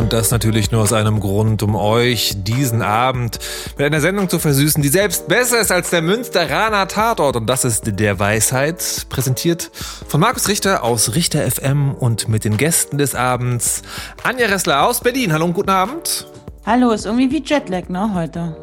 Und 0.00 0.14
das 0.14 0.30
natürlich 0.30 0.70
nur 0.70 0.80
aus 0.80 0.94
einem 0.94 1.20
Grund, 1.20 1.62
um 1.62 1.76
euch 1.76 2.34
diesen 2.38 2.80
Abend 2.80 3.38
mit 3.76 3.86
einer 3.86 4.00
Sendung 4.00 4.30
zu 4.30 4.38
versüßen, 4.38 4.82
die 4.82 4.88
selbst 4.88 5.28
besser 5.28 5.60
ist 5.60 5.70
als 5.70 5.90
der 5.90 6.00
Münsteraner 6.00 6.88
Tatort. 6.88 7.36
Und 7.36 7.46
das 7.46 7.66
ist 7.66 7.82
der 7.84 8.18
Weisheit, 8.18 9.04
präsentiert 9.10 9.70
von 10.08 10.18
Markus 10.22 10.48
Richter 10.48 10.84
aus 10.84 11.14
Richter 11.14 11.42
FM 11.42 11.92
und 11.92 12.30
mit 12.30 12.46
den 12.46 12.56
Gästen 12.56 12.96
des 12.96 13.14
Abends 13.14 13.82
Anja 14.22 14.46
Ressler 14.46 14.86
aus 14.86 15.00
Berlin. 15.00 15.34
Hallo 15.34 15.44
und 15.44 15.52
guten 15.52 15.68
Abend. 15.68 16.26
Hallo, 16.64 16.92
ist 16.92 17.04
irgendwie 17.04 17.30
wie 17.30 17.44
Jetlag, 17.44 17.90
ne, 17.90 18.14
heute. 18.14 18.56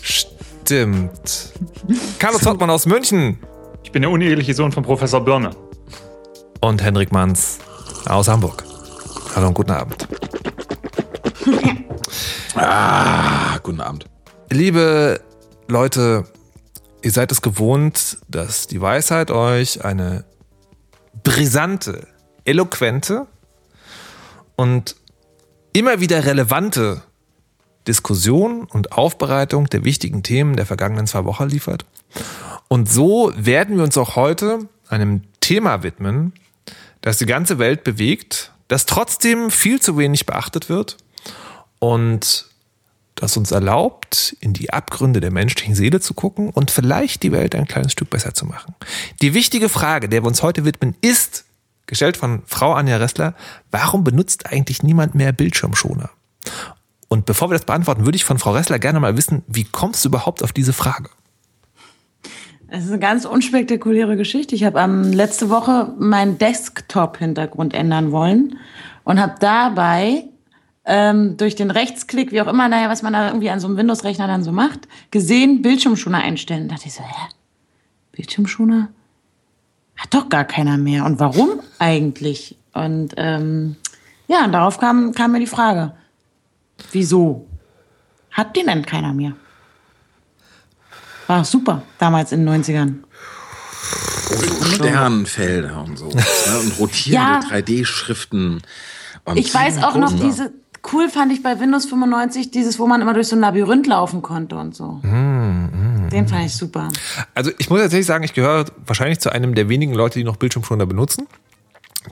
Stimmt. 0.00 1.52
Carlos 2.18 2.46
Hottmann 2.46 2.70
aus 2.70 2.86
München. 2.86 3.40
Ich 3.84 3.92
bin 3.92 4.00
der 4.00 4.10
uneheliche 4.10 4.54
Sohn 4.54 4.72
von 4.72 4.82
Professor 4.82 5.22
Birne. 5.22 5.50
Und 6.62 6.82
Henrik 6.82 7.12
Manns 7.12 7.58
aus 8.06 8.26
Hamburg. 8.28 8.67
Hallo 9.34 9.48
und 9.48 9.54
guten 9.54 9.70
Abend. 9.70 10.08
ah, 12.54 13.58
guten 13.62 13.80
Abend. 13.80 14.06
Liebe 14.50 15.20
Leute, 15.68 16.24
ihr 17.02 17.10
seid 17.10 17.30
es 17.30 17.42
gewohnt, 17.42 18.18
dass 18.28 18.66
die 18.66 18.80
Weisheit 18.80 19.30
euch 19.30 19.84
eine 19.84 20.24
brisante, 21.22 22.06
eloquente 22.44 23.26
und 24.56 24.96
immer 25.72 26.00
wieder 26.00 26.24
relevante 26.24 27.02
Diskussion 27.86 28.64
und 28.64 28.92
Aufbereitung 28.92 29.66
der 29.68 29.84
wichtigen 29.84 30.22
Themen 30.22 30.56
der 30.56 30.66
vergangenen 30.66 31.06
zwei 31.06 31.24
Wochen 31.24 31.48
liefert. 31.48 31.84
Und 32.68 32.88
so 32.88 33.32
werden 33.36 33.76
wir 33.76 33.84
uns 33.84 33.96
auch 33.96 34.16
heute 34.16 34.68
einem 34.88 35.22
Thema 35.40 35.82
widmen, 35.82 36.32
das 37.00 37.18
die 37.18 37.26
ganze 37.26 37.58
Welt 37.58 37.84
bewegt, 37.84 38.52
das 38.68 38.86
trotzdem 38.86 39.50
viel 39.50 39.80
zu 39.80 39.96
wenig 39.98 40.26
beachtet 40.26 40.68
wird 40.68 40.98
und 41.78 42.46
das 43.14 43.36
uns 43.36 43.50
erlaubt, 43.50 44.36
in 44.40 44.52
die 44.52 44.72
Abgründe 44.72 45.20
der 45.20 45.32
menschlichen 45.32 45.74
Seele 45.74 46.00
zu 46.00 46.14
gucken 46.14 46.50
und 46.50 46.70
vielleicht 46.70 47.22
die 47.22 47.32
Welt 47.32 47.54
ein 47.54 47.66
kleines 47.66 47.92
Stück 47.92 48.10
besser 48.10 48.32
zu 48.34 48.46
machen. 48.46 48.74
Die 49.20 49.34
wichtige 49.34 49.68
Frage, 49.68 50.08
der 50.08 50.22
wir 50.22 50.28
uns 50.28 50.42
heute 50.42 50.64
widmen, 50.64 50.94
ist, 51.00 51.44
gestellt 51.86 52.16
von 52.16 52.42
Frau 52.46 52.74
Anja 52.74 52.98
Ressler, 52.98 53.34
warum 53.70 54.04
benutzt 54.04 54.46
eigentlich 54.46 54.82
niemand 54.82 55.14
mehr 55.14 55.32
Bildschirmschoner? 55.32 56.10
Und 57.08 57.24
bevor 57.24 57.50
wir 57.50 57.54
das 57.54 57.64
beantworten, 57.64 58.04
würde 58.04 58.16
ich 58.16 58.24
von 58.24 58.38
Frau 58.38 58.52
Ressler 58.52 58.78
gerne 58.78 59.00
mal 59.00 59.16
wissen, 59.16 59.42
wie 59.48 59.64
kommst 59.64 60.04
du 60.04 60.10
überhaupt 60.10 60.42
auf 60.44 60.52
diese 60.52 60.74
Frage? 60.74 61.10
Es 62.70 62.84
ist 62.84 62.90
eine 62.90 62.98
ganz 62.98 63.24
unspektakuläre 63.24 64.16
Geschichte. 64.16 64.54
Ich 64.54 64.62
habe 64.64 64.78
ähm, 64.78 65.12
letzte 65.12 65.48
Woche 65.48 65.94
meinen 65.98 66.36
Desktop-Hintergrund 66.36 67.72
ändern 67.72 68.12
wollen 68.12 68.58
und 69.04 69.18
habe 69.18 69.36
dabei 69.40 70.24
ähm, 70.84 71.38
durch 71.38 71.56
den 71.56 71.70
Rechtsklick, 71.70 72.30
wie 72.30 72.42
auch 72.42 72.46
immer, 72.46 72.68
naja, 72.68 72.90
was 72.90 73.02
man 73.02 73.14
da 73.14 73.28
irgendwie 73.28 73.48
an 73.48 73.58
so 73.58 73.68
einem 73.68 73.78
Windows-Rechner 73.78 74.26
dann 74.26 74.44
so 74.44 74.52
macht, 74.52 74.86
gesehen, 75.10 75.62
Bildschirmschoner 75.62 76.18
einstellen. 76.18 76.68
Da 76.68 76.74
dachte 76.74 76.88
ich 76.88 76.94
so, 76.94 77.02
hä? 77.02 77.28
Bildschirmschoner? 78.12 78.88
Hat 79.96 80.12
doch 80.12 80.28
gar 80.28 80.44
keiner 80.44 80.76
mehr. 80.76 81.06
Und 81.06 81.20
warum 81.20 81.60
eigentlich? 81.78 82.58
Und 82.74 83.14
ähm, 83.16 83.76
ja, 84.28 84.44
und 84.44 84.52
darauf 84.52 84.78
kam, 84.78 85.12
kam 85.12 85.32
mir 85.32 85.40
die 85.40 85.46
Frage. 85.46 85.94
Wieso? 86.92 87.46
Hat 88.30 88.54
den 88.56 88.66
denn 88.66 88.84
keiner 88.84 89.14
mehr? 89.14 89.32
War 91.28 91.44
super, 91.44 91.82
damals 91.98 92.32
in 92.32 92.44
den 92.44 92.62
90ern. 92.64 92.94
Sternfelder 94.74 95.84
und 95.84 95.98
so. 95.98 96.08
ne? 96.08 96.22
Und 96.62 96.78
rotierende 96.78 97.46
Ja. 97.46 97.56
3D-Schriften. 97.56 98.62
und 99.24 99.36
Ich 99.36 99.52
weiß 99.54 99.82
auch 99.82 99.96
noch 99.96 100.12
diese, 100.12 100.52
cool 100.92 101.08
fand 101.08 101.32
ich 101.32 101.42
bei 101.42 101.58
Windows 101.60 101.86
95 101.86 102.50
dieses, 102.50 102.78
wo 102.78 102.86
man 102.86 103.00
immer 103.02 103.14
durch 103.14 103.28
so 103.28 103.36
ein 103.36 103.40
Labyrinth 103.40 103.86
laufen 103.86 104.22
konnte 104.22 104.56
und 104.56 104.74
so. 104.74 105.00
Den 105.02 106.26
fand 106.28 106.46
ich 106.46 106.56
super. 106.56 106.88
Also 107.34 107.50
ich 107.58 107.68
muss 107.70 107.80
tatsächlich 107.80 108.06
sagen, 108.06 108.24
ich 108.24 108.34
gehöre 108.34 108.66
wahrscheinlich 108.86 109.20
zu 109.20 109.30
einem 109.30 109.54
der 109.54 109.68
wenigen 109.68 109.94
Leute, 109.94 110.18
die 110.18 110.24
noch 110.24 110.36
Bildschirmschoner 110.36 110.86
benutzen. 110.86 111.26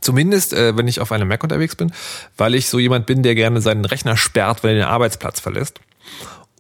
Zumindest, 0.03 0.53
äh, 0.53 0.77
wenn 0.77 0.89
ich 0.89 1.01
auf 1.01 1.11
einem 1.11 1.27
Mac 1.29 1.43
unterwegs 1.43 1.75
bin, 1.75 1.91
weil 2.37 2.55
ich 2.55 2.69
so 2.69 2.79
jemand 2.79 3.07
bin, 3.07 3.23
der 3.23 3.35
gerne 3.35 3.63
seinen 3.63 3.87
Rechner 3.87 4.17
sperrt, 4.17 4.63
wenn 4.63 4.71
er 4.71 4.77
den 4.77 4.85
Arbeitsplatz 4.85 5.41
verlässt. 5.41 5.81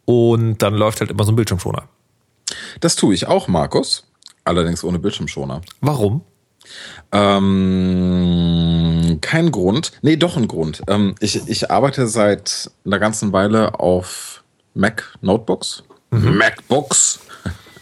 Und 0.07 0.59
dann 0.63 0.73
läuft 0.75 1.01
halt 1.01 1.11
immer 1.11 1.25
so 1.25 1.33
ein 1.33 1.37
Bildschirmschoner. 1.37 1.83
Das 2.81 2.97
tue 2.97 3.15
ich 3.15 3.27
auch, 3.27 3.49
Markus. 3.49 4.05
Allerdings 4.45 4.85
ohne 4.85 4.99
Bildschirmschoner. 4.99 5.63
Warum? 5.81 6.23
Ähm, 7.13 9.19
kein 9.21 9.53
Grund. 9.53 9.93
Nee, 10.03 10.17
doch 10.17 10.37
ein 10.37 10.49
Grund. 10.49 10.83
Ähm, 10.89 11.15
ich, 11.21 11.49
ich 11.49 11.71
arbeite 11.71 12.07
seit 12.07 12.71
einer 12.85 12.99
ganzen 12.99 13.33
Weile 13.33 13.81
auf 13.81 14.43
Mac 14.75 15.17
Notebooks. 15.21 15.85
MacBooks. 16.11 17.21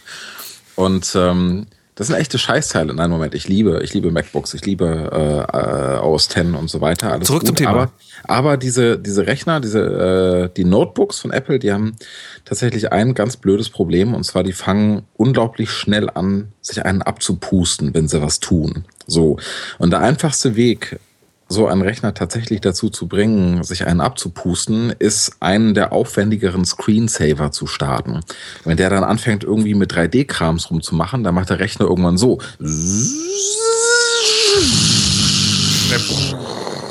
Und 0.75 1.13
ähm, 1.15 1.67
das 1.95 2.07
sind 2.07 2.17
echte 2.17 2.37
Scheißteile. 2.37 2.93
Nein, 2.93 3.09
Moment, 3.09 3.33
ich 3.35 3.47
liebe, 3.47 3.79
ich 3.81 3.93
liebe 3.93 4.11
MacBooks, 4.11 4.53
ich 4.53 4.65
liebe 4.65 5.47
äh, 5.53 5.95
äh, 5.95 5.99
OS 5.99 6.25
X 6.25 6.35
und 6.37 6.69
so 6.69 6.81
weiter. 6.81 7.13
Alles 7.13 7.27
Zurück 7.27 7.41
gut, 7.41 7.47
zum 7.47 7.55
Thema. 7.55 7.69
Aber, 7.69 7.91
aber 8.25 8.57
diese, 8.57 8.99
diese 8.99 9.25
Rechner, 9.25 9.61
diese, 9.61 9.79
äh, 9.79 10.53
die 10.55 10.65
Notebooks 10.65 11.19
von 11.19 11.31
Apple, 11.31 11.57
die 11.57 11.71
haben 11.71 11.95
tatsächlich 12.43 12.91
ein 12.91 13.13
ganz 13.13 13.37
blödes 13.37 13.69
Problem. 13.69 14.13
Und 14.13 14.25
zwar, 14.25 14.43
die 14.43 14.51
fangen 14.51 15.03
unglaublich 15.15 15.71
schnell 15.71 16.09
an, 16.09 16.49
sich 16.59 16.83
einen 16.85 17.01
abzupusten, 17.01 17.93
wenn 17.93 18.09
sie 18.09 18.21
was 18.21 18.41
tun. 18.41 18.83
So. 19.07 19.37
Und 19.77 19.91
der 19.91 20.01
einfachste 20.01 20.57
Weg, 20.57 20.99
so 21.47 21.67
einen 21.67 21.81
Rechner 21.81 22.13
tatsächlich 22.13 22.61
dazu 22.61 22.89
zu 22.89 23.07
bringen, 23.07 23.63
sich 23.63 23.85
einen 23.85 24.01
abzupusten, 24.01 24.93
ist 24.97 25.37
einen 25.41 25.73
der 25.73 25.91
aufwendigeren 25.91 26.65
Screensaver 26.65 27.51
zu 27.51 27.67
starten. 27.67 28.21
Wenn 28.63 28.77
der 28.77 28.89
dann 28.89 29.03
anfängt, 29.03 29.43
irgendwie 29.43 29.75
mit 29.75 29.93
3D-Krams 29.93 30.71
rumzumachen, 30.71 31.23
dann 31.23 31.35
macht 31.35 31.49
der 31.49 31.59
Rechner 31.59 31.85
irgendwann 31.85 32.17
so. 32.17 32.39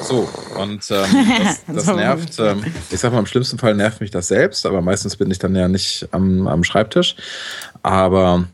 So, 0.03 0.29
und 0.57 0.89
ähm, 0.91 1.27
das, 1.67 1.87
das 1.87 1.97
nervt, 1.97 2.39
ähm, 2.39 2.65
ich 2.91 3.01
sag 3.01 3.13
mal, 3.13 3.19
im 3.19 3.27
schlimmsten 3.27 3.59
Fall 3.59 3.75
nervt 3.75 4.01
mich 4.01 4.11
das 4.11 4.29
selbst, 4.29 4.67
aber 4.67 4.83
meistens 4.83 5.17
bin 5.17 5.31
ich 5.31 5.39
dann 5.39 5.57
ja 5.57 5.67
nicht 5.67 6.07
am, 6.13 6.47
am 6.47 6.63
Schreibtisch. 6.63 7.17
Aber 7.83 8.45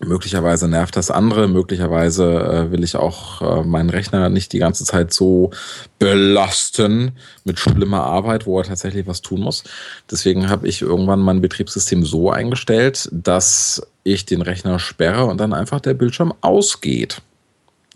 möglicherweise 0.00 0.68
nervt 0.68 0.96
das 0.96 1.10
andere, 1.10 1.46
möglicherweise 1.48 2.24
äh, 2.24 2.72
will 2.72 2.82
ich 2.84 2.96
auch 2.96 3.42
äh, 3.42 3.64
meinen 3.64 3.90
Rechner 3.90 4.28
nicht 4.28 4.52
die 4.52 4.58
ganze 4.58 4.84
Zeit 4.84 5.12
so 5.12 5.50
belasten 5.98 7.12
mit 7.44 7.58
schlimmer 7.58 8.04
Arbeit, 8.04 8.46
wo 8.46 8.58
er 8.58 8.64
tatsächlich 8.64 9.06
was 9.06 9.20
tun 9.20 9.40
muss. 9.40 9.64
Deswegen 10.10 10.48
habe 10.48 10.68
ich 10.68 10.82
irgendwann 10.82 11.20
mein 11.20 11.40
Betriebssystem 11.40 12.04
so 12.04 12.30
eingestellt, 12.30 13.08
dass 13.12 13.82
ich 14.02 14.24
den 14.24 14.42
Rechner 14.42 14.78
sperre 14.78 15.26
und 15.26 15.38
dann 15.38 15.52
einfach 15.52 15.80
der 15.80 15.94
Bildschirm 15.94 16.32
ausgeht. 16.40 17.20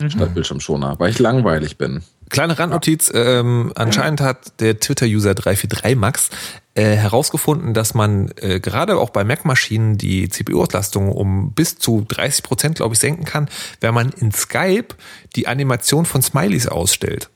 Statt 0.09 0.33
Bildschirmschoner, 0.33 0.95
weil 0.99 1.09
ich 1.09 1.19
langweilig 1.19 1.77
bin. 1.77 2.03
Kleine 2.29 2.59
Randnotiz, 2.59 3.11
ähm, 3.13 3.71
anscheinend 3.75 4.19
hat 4.19 4.59
der 4.59 4.79
Twitter-User 4.79 5.31
343max 5.31 6.31
äh, 6.75 6.95
herausgefunden, 6.95 7.73
dass 7.73 7.93
man 7.93 8.31
äh, 8.37 8.59
gerade 8.59 8.97
auch 8.97 9.09
bei 9.09 9.23
Mac-Maschinen 9.23 9.97
die 9.97 10.27
CPU-Auslastung 10.29 11.11
um 11.11 11.51
bis 11.53 11.77
zu 11.77 12.05
30 12.07 12.43
Prozent, 12.43 12.75
glaube 12.75 12.93
ich, 12.93 12.99
senken 12.99 13.23
kann, 13.25 13.49
wenn 13.81 13.93
man 13.93 14.09
in 14.09 14.31
Skype 14.31 14.89
die 15.35 15.47
Animation 15.47 16.05
von 16.05 16.21
Smileys 16.21 16.67
ausstellt. 16.67 17.29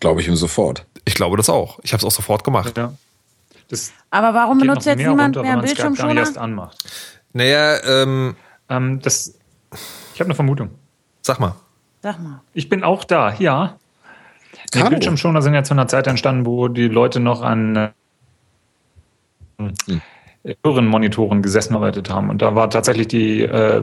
Glaube 0.00 0.20
ich 0.22 0.28
ihm 0.28 0.36
sofort. 0.36 0.86
Ich 1.04 1.14
glaube 1.14 1.36
das 1.36 1.48
auch. 1.50 1.78
Ich 1.82 1.92
habe 1.92 1.98
es 2.00 2.04
auch 2.04 2.10
sofort 2.16 2.44
gemacht. 2.44 2.76
Ja. 2.76 2.94
Das 3.68 3.92
Aber 4.10 4.34
warum 4.34 4.58
benutzt 4.58 4.86
jetzt 4.86 4.98
niemand 4.98 5.36
runter, 5.36 5.42
mehr 5.48 5.62
Bildschirmschoner? 5.62 6.20
erst 6.20 6.38
anmacht. 6.38 6.78
Naja, 7.32 7.82
ähm, 7.84 8.36
Ähm, 8.68 9.00
das, 9.00 9.34
ich 10.14 10.20
habe 10.20 10.28
eine 10.28 10.34
Vermutung. 10.34 10.70
sag 11.22 11.38
mal. 11.40 11.54
Sag 12.02 12.20
mal. 12.20 12.40
Ich 12.54 12.68
bin 12.68 12.84
auch 12.84 13.04
da, 13.04 13.34
ja. 13.34 13.76
Die. 14.74 14.82
Bildschirmschoner 14.82 15.42
sind 15.42 15.54
ja 15.54 15.62
zu 15.62 15.74
einer 15.74 15.88
Zeit 15.88 16.06
entstanden, 16.06 16.46
wo 16.46 16.68
die 16.68 16.88
Leute 16.88 17.20
noch 17.20 17.42
an 17.42 17.92
äh, 19.68 19.92
Hm. 19.92 20.00
Röhrenmonitoren 20.66 21.40
gesessen 21.40 21.74
arbeitet 21.74 22.10
haben. 22.10 22.28
Und 22.28 22.42
da 22.42 22.54
war 22.54 22.68
tatsächlich 22.68 23.06
die 23.06 23.42
äh, 23.42 23.82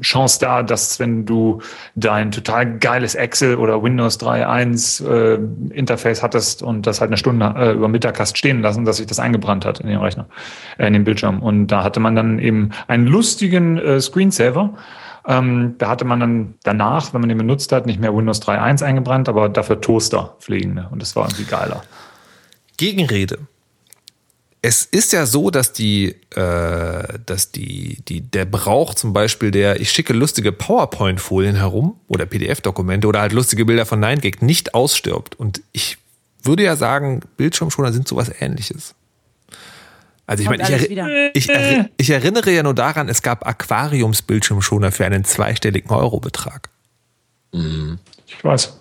Chance 0.00 0.40
da, 0.40 0.62
dass 0.62 0.98
wenn 0.98 1.24
du 1.24 1.60
dein 1.94 2.32
total 2.32 2.78
geiles 2.78 3.14
Excel 3.14 3.56
oder 3.56 3.82
Windows 3.82 4.18
3.1 4.18 5.06
äh, 5.06 5.74
Interface 5.74 6.22
hattest 6.22 6.62
und 6.62 6.86
das 6.86 7.00
halt 7.00 7.10
eine 7.10 7.16
Stunde 7.16 7.54
äh, 7.56 7.72
über 7.72 7.86
Mittag 7.88 8.18
hast 8.18 8.36
stehen 8.36 8.62
lassen, 8.62 8.84
dass 8.84 8.96
sich 8.96 9.06
das 9.06 9.20
eingebrannt 9.20 9.64
hat 9.64 9.78
in 9.78 9.88
den 9.88 9.98
Rechner, 9.98 10.26
äh, 10.78 10.88
in 10.88 10.92
den 10.92 11.04
Bildschirm. 11.04 11.40
Und 11.40 11.68
da 11.68 11.84
hatte 11.84 12.00
man 12.00 12.16
dann 12.16 12.40
eben 12.40 12.70
einen 12.88 13.06
lustigen 13.06 13.78
äh, 13.78 14.00
Screensaver. 14.00 14.74
Ähm, 15.28 15.76
da 15.78 15.88
hatte 15.88 16.04
man 16.04 16.18
dann 16.18 16.54
danach, 16.64 17.14
wenn 17.14 17.20
man 17.20 17.28
den 17.28 17.38
benutzt 17.38 17.70
hat, 17.70 17.86
nicht 17.86 18.00
mehr 18.00 18.14
Windows 18.14 18.42
3.1 18.42 18.84
eingebrannt, 18.84 19.28
aber 19.28 19.48
dafür 19.48 19.80
Toaster 19.80 20.34
pflegende. 20.40 20.88
Und 20.90 21.00
das 21.00 21.14
war 21.14 21.26
irgendwie 21.26 21.44
geiler. 21.44 21.82
Gegenrede 22.76 23.38
es 24.62 24.84
ist 24.84 25.12
ja 25.12 25.26
so, 25.26 25.50
dass 25.50 25.72
die, 25.72 26.16
äh, 26.34 27.18
dass 27.24 27.52
die, 27.52 28.02
die, 28.08 28.20
der 28.20 28.44
Brauch 28.44 28.94
zum 28.94 29.12
Beispiel 29.12 29.50
der, 29.50 29.80
ich 29.80 29.90
schicke 29.90 30.12
lustige 30.12 30.52
PowerPoint-Folien 30.52 31.56
herum 31.56 32.00
oder 32.08 32.26
PDF-Dokumente 32.26 33.06
oder 33.06 33.20
halt 33.20 33.32
lustige 33.32 33.64
Bilder 33.64 33.86
von 33.86 34.02
9gag 34.02 34.44
nicht 34.44 34.74
ausstirbt. 34.74 35.34
Und 35.38 35.62
ich 35.72 35.98
würde 36.42 36.64
ja 36.64 36.76
sagen, 36.76 37.20
Bildschirmschoner 37.36 37.92
sind 37.92 38.08
sowas 38.08 38.30
ähnliches. 38.40 38.94
Also 40.26 40.42
ich 40.42 40.48
meine, 40.48 40.64
ich, 40.64 40.70
erri 40.70 41.30
ich, 41.34 41.48
erri 41.48 41.84
ich, 41.96 42.10
erinnere 42.10 42.50
ja 42.50 42.64
nur 42.64 42.74
daran, 42.74 43.08
es 43.08 43.22
gab 43.22 43.46
Aquariumsbildschirmschoner 43.46 44.90
für 44.90 45.06
einen 45.06 45.24
zweistelligen 45.24 45.90
Eurobetrag. 45.90 46.68
Mhm. 47.52 47.98
Ich 48.26 48.42
weiß. 48.42 48.80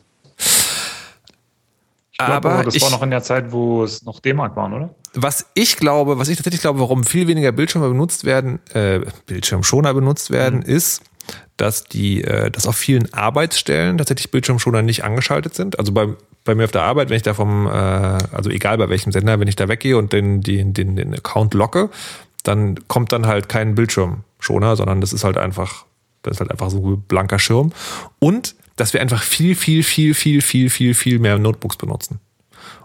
Ich 2.18 2.26
glaub, 2.26 2.46
aber 2.46 2.64
das 2.64 2.76
ich, 2.76 2.82
war 2.82 2.92
noch 2.92 3.02
in 3.04 3.12
der 3.12 3.24
Zeit, 3.24 3.52
wo 3.52 3.84
es 3.84 4.04
noch 4.04 4.22
D-Mark 4.22 4.56
waren, 4.56 4.74
oder? 4.74 4.96
Was 5.16 5.48
ich 5.54 5.76
glaube, 5.76 6.18
was 6.18 6.30
ich 6.30 6.38
tatsächlich 6.38 6.62
glaube, 6.62 6.80
warum 6.80 7.04
viel 7.04 7.28
weniger 7.28 7.52
Bildschirme 7.52 7.90
benutzt 7.90 8.24
werden, 8.24 8.60
äh, 8.74 9.02
Bildschirmschoner 9.26 9.94
benutzt 9.94 10.32
werden, 10.32 10.60
mhm. 10.60 10.66
ist, 10.66 11.02
dass 11.58 11.84
die, 11.84 12.24
äh, 12.24 12.50
dass 12.52 12.68
auf 12.68 12.78
vielen 12.78 13.14
Arbeitsstellen 13.14 13.98
tatsächlich 13.98 14.32
Bildschirmschoner 14.32 14.82
nicht 14.82 15.04
angeschaltet 15.04 15.56
sind. 15.56 15.78
Also 15.78 15.92
bei, 15.92 16.08
bei 16.46 16.56
mir 16.56 16.64
auf 16.64 16.72
der 16.72 16.84
Arbeit, 16.84 17.10
wenn 17.10 17.18
ich 17.18 17.24
da 17.24 17.34
vom, 17.34 17.68
äh, 17.68 17.70
also 17.70 18.50
egal 18.50 18.78
bei 18.78 18.88
welchem 18.88 19.12
Sender, 19.12 19.38
wenn 19.42 19.50
ich 19.50 19.58
da 19.58 19.68
weggehe 19.68 19.98
und 19.98 20.14
den, 20.14 20.40
den, 20.40 20.74
den, 20.74 20.96
den 20.96 21.14
Account 21.14 21.54
locke, 21.54 21.90
dann 22.44 22.88
kommt 22.88 23.12
dann 23.12 23.28
halt 23.28 23.50
kein 23.50 23.76
Bildschirmschoner, 23.76 24.78
sondern 24.78 25.02
das 25.02 25.12
ist 25.12 25.26
halt 25.26 25.38
einfach, 25.38 25.86
das 26.22 26.36
ist 26.36 26.40
halt 26.40 26.52
einfach 26.52 26.70
so 26.70 26.78
ein 26.78 27.02
blanker 27.02 27.40
Schirm. 27.40 27.74
Und 28.20 28.56
dass 28.76 28.94
wir 28.94 29.02
einfach 29.02 29.24
viel, 29.24 29.56
viel, 29.56 29.84
viel, 29.84 30.14
viel, 30.14 30.42
viel, 30.42 30.70
viel, 30.70 30.94
viel 30.94 31.20
mehr 31.20 31.38
Notebooks 31.38 31.78
benutzen. 31.78 32.20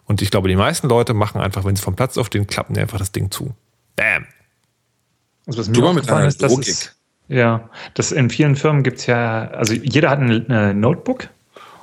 Und 0.05 0.23
ich 0.23 0.31
glaube, 0.31 0.49
die 0.49 0.57
meisten 0.57 0.89
Leute 0.89 1.15
machen 1.15 1.41
einfach, 1.41 1.65
wenn 1.65 1.77
sie 1.77 1.83
vom 1.83 1.97
Platz 1.97 2.19
aufstehen, 2.19 2.47
klappen 2.47 2.77
einfach 2.79 2.99
das 2.99 3.13
Ding 3.13 3.31
zu. 3.31 3.55
Bam. 3.97 4.27
Also 5.47 5.61
was 5.61 5.69
mir 5.69 5.93
mit 5.93 6.11
einer 6.11 6.27
ist, 6.27 6.43
dass 6.43 6.57
es, 6.59 6.97
ja, 7.29 7.69
das 7.95 8.13
in 8.13 8.31
vielen 8.31 8.57
Firmen 8.57 8.83
gibt 8.83 8.99
es 8.99 9.07
ja, 9.07 9.49
also 9.49 9.75
jeder 9.75 10.11
hat 10.11 10.21
ein 10.21 10.81
Notebook 10.81 11.29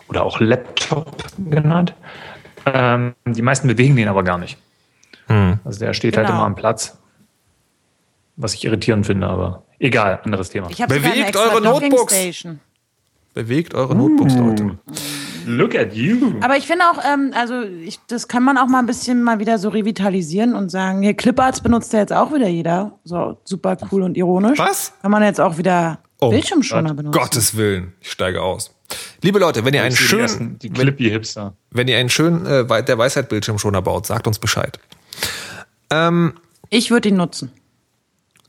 oder 0.08 0.24
auch 0.24 0.40
Laptop 0.40 1.26
genannt. 1.50 1.94
Ähm, 2.66 3.16
die 3.26 3.42
meisten 3.42 3.68
bewegen 3.68 3.96
den 3.96 4.08
aber 4.08 4.24
gar 4.24 4.38
nicht. 4.38 4.58
Hm. 5.28 5.60
Also 5.64 5.80
der 5.80 5.94
steht 5.94 6.18
halt 6.18 6.28
genau. 6.28 6.40
halt 6.40 6.42
immer 6.42 6.48
am 6.48 6.56
Platz. 6.56 6.98
Was 8.36 8.54
ich 8.54 8.66
irritierend 8.66 9.06
finde, 9.06 9.28
aber 9.28 9.64
egal, 9.80 10.20
anderes 10.24 10.50
Thema. 10.50 10.68
Bewegt 10.68 11.36
eure 11.36 11.62
Notebooks. 11.62 12.14
Bewegt 13.38 13.76
eure 13.76 13.96
Notebooks, 13.96 14.34
uh. 14.34 14.48
Leute. 14.48 14.80
Look 15.46 15.76
at 15.76 15.94
you. 15.94 16.34
Aber 16.42 16.58
ich 16.58 16.66
finde 16.66 16.86
auch, 16.86 16.98
ähm, 17.06 17.34
also 17.36 17.62
ich, 17.62 18.00
das 18.08 18.28
kann 18.28 18.42
man 18.42 18.58
auch 18.58 18.66
mal 18.66 18.80
ein 18.80 18.88
bisschen 18.88 19.22
mal 19.22 19.38
wieder 19.38 19.60
so 19.60 19.70
revitalisieren 19.70 20.56
und 20.56 20.72
sagen, 20.72 21.04
hier 21.04 21.14
Cliparts 21.14 21.62
benutzt 21.62 21.94
ja 21.94 22.00
jetzt 22.00 22.12
auch 22.12 22.34
wieder 22.34 22.48
jeder. 22.48 22.98
So 23.04 23.38
super 23.44 23.78
cool 23.92 24.02
und 24.02 24.18
ironisch. 24.18 24.58
Was? 24.58 24.92
Kann 25.04 25.12
man 25.12 25.22
jetzt 25.22 25.40
auch 25.40 25.60
wieder 25.60 26.00
oh, 26.20 26.32
Bildschirmschoner 26.32 26.96
benutzen. 26.96 27.20
Gottes 27.20 27.56
Willen, 27.56 27.94
ich 28.02 28.10
steige 28.10 28.42
aus. 28.42 28.74
Liebe 29.22 29.38
Leute, 29.38 29.64
wenn 29.64 29.76
ihr 29.76 29.84
einen 29.84 29.96
schönen, 29.96 30.58
die 30.58 30.72
Clippy-Hipster. 30.72 31.54
Wenn 31.70 31.88
ihr 31.88 32.00
einen 32.00 32.10
schönen 32.10 32.44
äh, 32.48 32.84
der 32.84 32.98
Weisheit 32.98 33.30
Bildschirmschoner 33.30 33.84
baut, 33.84 34.08
sagt 34.08 34.26
uns 34.26 34.40
Bescheid. 34.40 34.80
Ähm, 35.92 36.34
ich 36.72 36.90
würde 36.90 37.10
ihn 37.10 37.18
nutzen. 37.18 37.52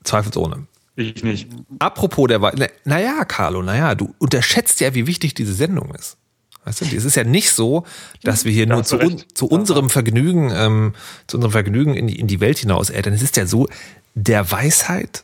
Zweifelsohne. 0.02 0.66
Ich 0.98 1.22
nicht. 1.22 1.48
Apropos 1.78 2.26
der 2.26 2.42
Weisheit. 2.42 2.72
Naja, 2.84 3.24
Carlo, 3.24 3.62
naja, 3.62 3.94
du 3.94 4.16
unterschätzt 4.18 4.80
ja, 4.80 4.94
wie 4.94 5.06
wichtig 5.06 5.32
diese 5.32 5.54
Sendung 5.54 5.94
ist. 5.94 6.16
Weißt 6.64 6.80
du, 6.80 6.84
es 6.86 7.04
ist 7.04 7.14
ja 7.14 7.22
nicht 7.22 7.52
so, 7.52 7.84
dass 8.24 8.44
wir 8.44 8.50
hier 8.50 8.66
nur 8.66 8.82
zu, 8.82 8.98
un, 8.98 9.22
zu, 9.32 9.46
unserem 9.46 9.90
Vergnügen, 9.90 10.50
ähm, 10.52 10.94
zu 11.28 11.36
unserem 11.36 11.52
Vergnügen 11.52 11.94
in 11.94 12.08
die, 12.08 12.18
in 12.18 12.26
die 12.26 12.40
Welt 12.40 12.58
hinaus 12.58 12.90
eltern. 12.90 13.14
Es 13.14 13.22
ist 13.22 13.36
ja 13.36 13.46
so, 13.46 13.68
der 14.16 14.50
Weisheit 14.50 15.22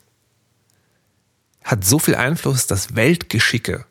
hat 1.65 1.85
so 1.85 1.99
viel 1.99 2.15
Einfluss, 2.15 2.69
dass 2.69 2.95
Weltgeschicke 2.95 3.85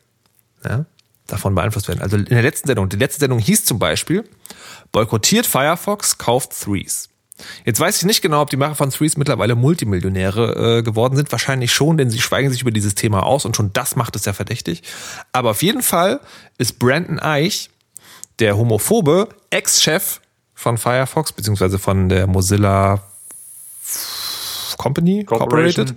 ja, 0.64 0.86
davon 1.26 1.54
beeinflusst 1.54 1.88
werden. 1.88 2.00
Also 2.00 2.16
in 2.16 2.24
der 2.24 2.42
letzten 2.42 2.66
Sendung, 2.66 2.88
die 2.88 2.96
letzte 2.96 3.20
Sendung 3.20 3.40
hieß 3.40 3.66
zum 3.66 3.78
Beispiel, 3.78 4.24
boykottiert 4.90 5.44
Firefox, 5.44 6.16
kauft 6.16 6.58
Threes. 6.58 7.10
Jetzt 7.64 7.80
weiß 7.80 7.96
ich 7.96 8.04
nicht 8.04 8.22
genau, 8.22 8.42
ob 8.42 8.50
die 8.50 8.56
Macher 8.56 8.76
von 8.76 8.90
Threes 8.90 9.16
mittlerweile 9.16 9.56
Multimillionäre 9.56 10.78
äh, 10.78 10.82
geworden 10.82 11.16
sind. 11.16 11.32
Wahrscheinlich 11.32 11.72
schon, 11.72 11.98
denn 11.98 12.10
sie 12.10 12.20
schweigen 12.20 12.50
sich 12.50 12.62
über 12.62 12.70
dieses 12.70 12.94
Thema 12.94 13.24
aus 13.24 13.44
und 13.44 13.56
schon 13.56 13.72
das 13.72 13.96
macht 13.96 14.14
es 14.16 14.24
ja 14.24 14.32
verdächtig. 14.32 14.82
Aber 15.32 15.50
auf 15.50 15.62
jeden 15.62 15.82
Fall 15.82 16.20
ist 16.58 16.78
Brandon 16.78 17.18
Eich, 17.18 17.70
der 18.38 18.56
homophobe 18.56 19.28
Ex-Chef 19.50 20.20
von 20.54 20.78
Firefox, 20.78 21.32
beziehungsweise 21.32 21.78
von 21.78 22.08
der 22.08 22.26
Mozilla 22.26 23.02
Company, 24.76 25.24
Corporated, 25.24 25.94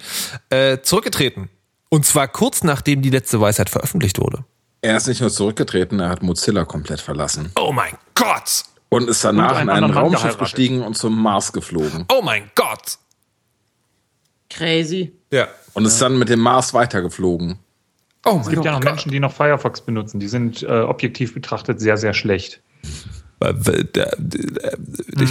äh, 0.49 0.79
zurückgetreten. 0.81 1.49
Und 1.89 2.05
zwar 2.05 2.27
kurz 2.27 2.63
nachdem 2.63 3.01
die 3.01 3.09
letzte 3.09 3.39
Weisheit 3.39 3.69
veröffentlicht 3.69 4.19
wurde. 4.19 4.43
Er 4.81 4.97
ist 4.97 5.07
nicht 5.07 5.21
nur 5.21 5.31
zurückgetreten, 5.31 5.99
er 5.99 6.09
hat 6.09 6.21
Mozilla 6.21 6.65
komplett 6.65 7.01
verlassen. 7.01 7.51
Oh 7.59 7.71
mein 7.71 7.93
Gott! 8.13 8.65
Und 8.89 9.09
ist 9.09 9.23
danach 9.23 9.55
und 9.55 9.63
in 9.63 9.69
ein 9.69 9.83
Raumschiff 9.83 10.37
gestiegen 10.37 10.81
und 10.81 10.97
zum 10.97 11.21
Mars 11.21 11.51
geflogen. 11.51 12.05
Oh 12.11 12.21
mein 12.21 12.49
Gott! 12.55 12.97
Crazy. 14.49 15.13
Ja. 15.31 15.47
Und 15.73 15.85
ist 15.85 16.01
dann 16.01 16.17
mit 16.17 16.29
dem 16.29 16.39
Mars 16.39 16.73
weitergeflogen. 16.73 17.59
Oh 18.25 18.39
es 18.41 18.49
gibt 18.49 18.65
ja 18.65 18.71
noch 18.71 18.81
Gott. 18.81 18.91
Menschen, 18.91 19.11
die 19.11 19.19
noch 19.19 19.33
Firefox 19.33 19.81
benutzen. 19.81 20.19
Die 20.19 20.27
sind 20.27 20.63
äh, 20.63 20.67
objektiv 20.81 21.33
betrachtet 21.33 21.79
sehr, 21.79 21.97
sehr 21.97 22.13
schlecht. 22.13 22.61
Ich 23.39 23.93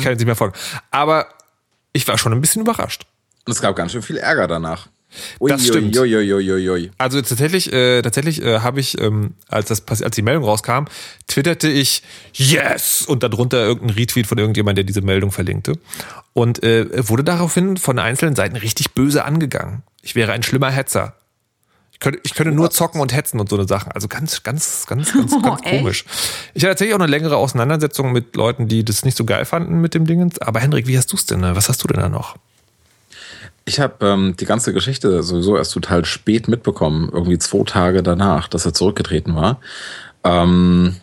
kann 0.03 0.13
jetzt 0.13 0.19
nicht 0.19 0.27
mehr 0.27 0.37
folgen. 0.37 0.55
Aber 0.91 1.27
ich 1.93 2.07
war 2.07 2.19
schon 2.19 2.33
ein 2.33 2.41
bisschen 2.41 2.63
überrascht. 2.63 3.07
Und 3.45 3.53
es 3.53 3.61
gab 3.61 3.75
ganz 3.77 3.93
schön 3.93 4.03
viel 4.03 4.17
Ärger 4.17 4.47
danach. 4.47 4.89
Ui, 5.41 5.51
das 5.51 5.67
stimmt. 5.67 5.97
Ui, 5.97 6.15
ui, 6.15 6.91
also 6.99 7.21
tatsächlich, 7.21 7.73
äh, 7.73 8.03
tatsächlich 8.03 8.43
äh, 8.43 8.61
habe 8.61 8.81
ich, 8.81 9.01
ähm, 9.01 9.35
als 9.49 9.69
das 9.69 10.03
als 10.03 10.15
die 10.15 10.23
Meldung 10.23 10.45
rauskam, 10.45 10.85
twitterte 11.27 11.69
ich 11.69 12.03
Yes 12.33 13.03
und 13.03 13.23
darunter 13.23 13.65
irgendein 13.65 13.97
Retweet 13.97 14.27
von 14.27 14.39
irgendjemand, 14.39 14.79
der 14.79 14.85
diese 14.85 15.03
Meldung 15.03 15.33
verlinkte 15.33 15.79
und 16.33 16.63
äh, 16.63 17.09
wurde 17.09 17.25
daraufhin 17.25 17.77
von 17.77 17.99
einzelnen 17.99 18.37
Seiten 18.37 18.57
richtig 18.57 18.93
böse 18.93 19.25
angegangen. 19.25 19.83
Ich 20.03 20.15
wäre 20.15 20.33
ein 20.33 20.43
schlimmer 20.43 20.71
Hetzer. 20.71 21.15
Ich 21.97 22.01
könnte, 22.01 22.21
ich 22.25 22.35
könnte 22.35 22.53
nur 22.53 22.71
zocken 22.71 23.01
und 23.01 23.15
hetzen 23.15 23.41
und 23.41 23.49
so 23.49 23.57
eine 23.57 23.67
Sachen. 23.67 23.91
Also 23.93 24.07
ganz, 24.07 24.43
ganz, 24.43 24.85
ganz, 24.87 25.15
ganz, 25.15 25.33
oh, 25.33 25.41
ganz 25.43 25.63
komisch. 25.63 26.05
Ich 26.53 26.63
hatte 26.63 26.73
tatsächlich 26.73 26.95
auch 26.95 27.01
eine 27.01 27.11
längere 27.11 27.39
Auseinandersetzung 27.39 28.13
mit 28.13 28.37
Leuten, 28.37 28.69
die 28.69 28.85
das 28.85 29.07
nicht 29.07 29.17
so 29.17 29.25
geil 29.25 29.47
fanden 29.47 29.81
mit 29.81 29.95
dem 29.95 30.07
Ding. 30.07 30.31
Aber 30.41 30.61
Henrik, 30.61 30.87
wie 30.87 30.99
hast 30.99 31.11
du 31.13 31.17
es 31.17 31.25
denn? 31.25 31.41
Was 31.41 31.71
hast 31.71 31.83
du 31.83 31.89
denn 31.89 32.01
da 32.01 32.11
noch? 32.11 32.37
Ich 33.69 33.81
habe 33.81 34.07
ähm, 34.07 34.37
die 34.39 34.47
ganze 34.47 34.73
Geschichte 34.73 35.23
sowieso 35.23 35.57
erst 35.57 35.73
total 35.73 36.05
spät 36.05 36.47
mitbekommen, 36.47 37.11
irgendwie 37.13 37.39
zwei 37.39 37.65
Tage 37.65 38.03
danach, 38.03 38.47
dass 38.49 38.65
er 38.65 38.73
zurückgetreten 38.73 39.35
war. 39.35 39.61
Ähm, 40.23 40.97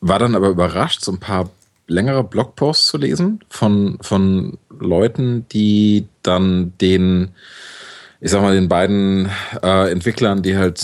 war 0.00 0.18
dann 0.18 0.34
aber 0.34 0.48
überrascht, 0.48 1.02
so 1.02 1.12
ein 1.12 1.20
paar 1.20 1.50
längere 1.86 2.24
Blogposts 2.24 2.86
zu 2.86 2.96
lesen 2.96 3.40
von, 3.50 3.98
von 4.00 4.58
Leuten, 4.70 5.46
die 5.50 6.08
dann 6.22 6.72
den, 6.80 7.32
ich 8.20 8.30
sag 8.30 8.40
mal, 8.40 8.54
den 8.54 8.68
beiden 8.68 9.30
äh, 9.62 9.90
Entwicklern, 9.90 10.42
die 10.42 10.56
halt 10.56 10.78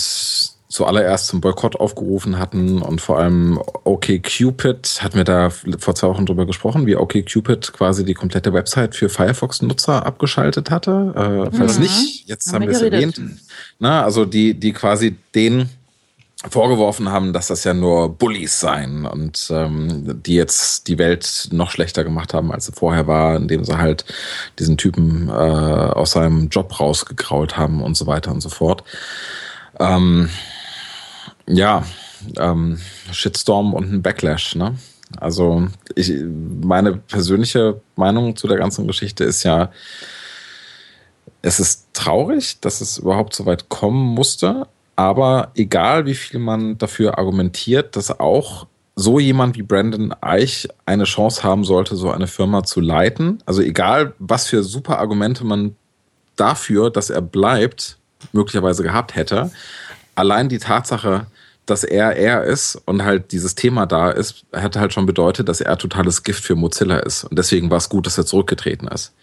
zuallererst 0.71 1.27
zum 1.27 1.41
Boykott 1.41 1.75
aufgerufen 1.75 2.39
hatten 2.39 2.81
und 2.81 3.01
vor 3.01 3.19
allem 3.19 3.59
OKCupid, 3.83 5.01
hatten 5.01 5.17
wir 5.17 5.23
da 5.25 5.49
vor 5.49 5.95
zwei 5.95 6.07
Wochen 6.07 6.25
drüber 6.25 6.45
gesprochen, 6.45 6.87
wie 6.87 6.95
OKCupid 6.95 7.73
quasi 7.73 8.05
die 8.05 8.13
komplette 8.13 8.53
Website 8.53 8.95
für 8.95 9.09
Firefox-Nutzer 9.09 10.05
abgeschaltet 10.05 10.71
hatte. 10.71 11.49
Äh, 11.51 11.55
falls 11.55 11.75
mhm. 11.75 11.83
nicht, 11.83 12.27
jetzt 12.27 12.47
haben, 12.47 12.63
haben 12.63 12.69
wir 12.69 12.75
es 12.75 12.81
erwähnt. 12.81 13.21
Na, 13.79 14.03
also 14.03 14.25
die, 14.25 14.53
die 14.53 14.71
quasi 14.71 15.15
den 15.35 15.69
vorgeworfen 16.49 17.09
haben, 17.09 17.33
dass 17.33 17.47
das 17.47 17.63
ja 17.65 17.73
nur 17.73 18.09
Bullies 18.09 18.59
seien 18.59 19.05
und 19.05 19.47
ähm, 19.51 20.21
die 20.25 20.33
jetzt 20.33 20.87
die 20.87 20.97
Welt 20.97 21.49
noch 21.51 21.69
schlechter 21.69 22.03
gemacht 22.03 22.33
haben, 22.33 22.51
als 22.51 22.65
sie 22.65 22.71
vorher 22.71 23.05
war, 23.05 23.35
indem 23.35 23.63
sie 23.63 23.77
halt 23.77 24.05
diesen 24.57 24.77
Typen 24.77 25.29
äh, 25.29 25.31
aus 25.31 26.11
seinem 26.11 26.49
Job 26.49 26.79
rausgegrault 26.79 27.57
haben 27.57 27.83
und 27.83 27.95
so 27.95 28.07
weiter 28.07 28.31
und 28.31 28.41
so 28.41 28.49
fort. 28.49 28.83
Ähm, 29.79 30.29
ja, 31.47 31.83
ähm, 32.37 32.79
Shitstorm 33.11 33.73
und 33.73 33.91
ein 33.91 34.01
Backlash, 34.01 34.55
ne? 34.55 34.75
Also 35.19 35.67
ich, 35.95 36.13
meine 36.63 36.93
persönliche 36.93 37.81
Meinung 37.95 38.35
zu 38.35 38.47
der 38.47 38.57
ganzen 38.57 38.87
Geschichte 38.87 39.25
ist 39.25 39.43
ja, 39.43 39.71
es 41.41 41.59
ist 41.59 41.87
traurig, 41.93 42.59
dass 42.61 42.79
es 42.81 42.97
überhaupt 42.99 43.33
so 43.35 43.45
weit 43.45 43.67
kommen 43.67 44.05
musste, 44.05 44.67
Aber 44.95 45.51
egal, 45.55 46.05
wie 46.05 46.13
viel 46.13 46.39
man 46.39 46.77
dafür 46.77 47.17
argumentiert, 47.17 47.95
dass 47.95 48.19
auch 48.19 48.67
so 48.95 49.19
jemand 49.19 49.57
wie 49.57 49.63
Brandon 49.63 50.13
Eich 50.21 50.67
eine 50.85 51.05
Chance 51.05 51.43
haben 51.43 51.63
sollte, 51.63 51.95
so 51.95 52.11
eine 52.11 52.27
Firma 52.27 52.63
zu 52.63 52.81
leiten. 52.81 53.41
Also 53.47 53.61
egal, 53.63 54.13
was 54.19 54.47
für 54.47 54.63
super 54.63 54.99
Argumente 54.99 55.43
man 55.43 55.75
dafür, 56.35 56.91
dass 56.91 57.09
er 57.09 57.21
bleibt, 57.21 57.97
möglicherweise 58.31 58.83
gehabt 58.83 59.15
hätte. 59.15 59.49
Allein 60.15 60.49
die 60.49 60.59
Tatsache, 60.59 61.27
dass 61.65 61.83
er 61.83 62.15
er 62.15 62.43
ist 62.43 62.75
und 62.85 63.03
halt 63.03 63.31
dieses 63.31 63.55
Thema 63.55 63.85
da 63.85 64.09
ist, 64.11 64.45
hat 64.51 64.75
halt 64.75 64.93
schon 64.93 65.05
bedeutet, 65.05 65.47
dass 65.47 65.61
er 65.61 65.77
totales 65.77 66.23
Gift 66.23 66.43
für 66.43 66.55
Mozilla 66.55 66.97
ist. 66.99 67.23
Und 67.23 67.37
deswegen 67.37 67.69
war 67.69 67.77
es 67.77 67.89
gut, 67.89 68.05
dass 68.05 68.17
er 68.17 68.25
zurückgetreten 68.25 68.87
ist. 68.87 69.13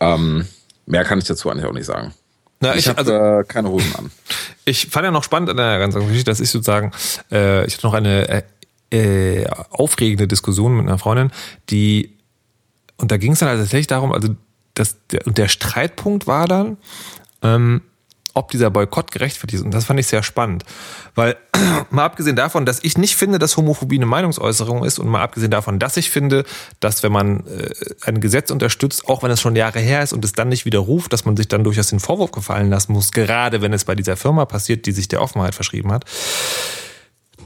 Ähm, 0.00 0.46
mehr 0.86 1.04
kann 1.04 1.18
ich 1.18 1.26
dazu 1.26 1.50
eigentlich 1.50 1.66
auch 1.66 1.72
nicht 1.72 1.86
sagen. 1.86 2.14
Na, 2.60 2.72
ich, 2.74 2.80
ich 2.80 2.88
habe 2.88 2.98
also, 2.98 3.12
äh, 3.12 3.44
keine 3.44 3.70
Hosen 3.70 3.94
an. 3.96 4.10
Ich 4.66 4.88
fand 4.88 5.04
ja 5.04 5.10
noch 5.10 5.24
spannend 5.24 5.50
an 5.50 5.56
der 5.56 5.78
ganzen 5.78 6.06
Geschichte, 6.06 6.30
dass 6.30 6.38
ich 6.38 6.50
sozusagen, 6.50 6.92
äh, 7.32 7.64
ich 7.66 7.74
hatte 7.74 7.86
noch 7.86 7.94
eine 7.94 8.28
äh, 8.28 8.42
äh, 8.90 9.46
aufregende 9.70 10.28
Diskussion 10.28 10.76
mit 10.76 10.86
einer 10.86 10.98
Freundin, 10.98 11.32
die, 11.70 12.18
und 12.98 13.10
da 13.10 13.16
ging 13.16 13.32
es 13.32 13.38
dann 13.38 13.48
also 13.48 13.62
tatsächlich 13.62 13.88
darum, 13.88 14.12
also 14.12 14.36
das, 14.74 14.96
der, 15.08 15.26
und 15.26 15.38
der 15.38 15.48
Streitpunkt 15.48 16.26
war 16.26 16.46
dann, 16.46 16.76
ähm, 17.42 17.80
ob 18.34 18.50
dieser 18.50 18.70
Boykott 18.70 19.10
gerechtfertigt 19.10 19.60
ist. 19.60 19.64
Und 19.64 19.72
das 19.72 19.84
fand 19.84 20.00
ich 20.00 20.06
sehr 20.06 20.22
spannend. 20.22 20.64
Weil, 21.14 21.36
mal 21.90 22.04
abgesehen 22.04 22.36
davon, 22.36 22.66
dass 22.66 22.82
ich 22.82 22.98
nicht 22.98 23.16
finde, 23.16 23.38
dass 23.38 23.56
Homophobie 23.56 23.96
eine 23.96 24.06
Meinungsäußerung 24.06 24.84
ist 24.84 24.98
und 24.98 25.08
mal 25.08 25.22
abgesehen 25.22 25.50
davon, 25.50 25.78
dass 25.78 25.96
ich 25.96 26.10
finde, 26.10 26.44
dass 26.80 27.02
wenn 27.02 27.12
man 27.12 27.46
äh, 27.46 27.70
ein 28.02 28.20
Gesetz 28.20 28.50
unterstützt, 28.50 29.08
auch 29.08 29.22
wenn 29.22 29.30
es 29.30 29.40
schon 29.40 29.56
Jahre 29.56 29.80
her 29.80 30.02
ist 30.02 30.12
und 30.12 30.24
es 30.24 30.32
dann 30.32 30.48
nicht 30.48 30.64
widerruft, 30.64 31.12
dass 31.12 31.24
man 31.24 31.36
sich 31.36 31.48
dann 31.48 31.64
durchaus 31.64 31.88
den 31.88 32.00
Vorwurf 32.00 32.32
gefallen 32.32 32.70
lassen 32.70 32.92
muss, 32.92 33.12
gerade 33.12 33.62
wenn 33.62 33.72
es 33.72 33.84
bei 33.84 33.94
dieser 33.94 34.16
Firma 34.16 34.44
passiert, 34.44 34.86
die 34.86 34.92
sich 34.92 35.08
der 35.08 35.22
Offenheit 35.22 35.54
verschrieben 35.54 35.92
hat, 35.92 36.04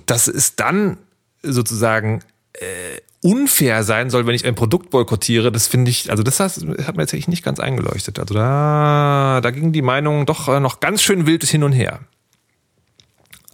dass 0.07 0.29
es 0.29 0.57
dann 0.57 0.99
sozusagen 1.43 2.21
äh, 2.55 3.01
unfair 3.25 3.85
sein 3.85 4.11
soll, 4.11 4.27
wenn 4.27 4.35
ich 4.35 4.45
ein 4.45 4.55
Produkt 4.55 4.91
boykottiere, 4.91 5.51
das 5.51 5.67
finde 5.67 5.91
ich, 5.91 6.11
also 6.11 6.23
das 6.23 6.41
hat, 6.41 6.53
hat 6.53 6.95
mir 6.95 7.03
tatsächlich 7.03 7.29
nicht 7.29 7.43
ganz 7.43 7.59
eingeleuchtet. 7.59 8.19
Also 8.19 8.35
da, 8.35 9.41
da 9.43 9.51
ging 9.51 9.73
die 9.73 9.81
Meinung 9.81 10.27
doch 10.27 10.47
äh, 10.49 10.61
noch 10.61 10.81
ganz 10.81 11.03
schön 11.03 11.27
wild 11.27 11.43
hin 11.43 11.65
und 11.65 11.73
her. 11.73 12.01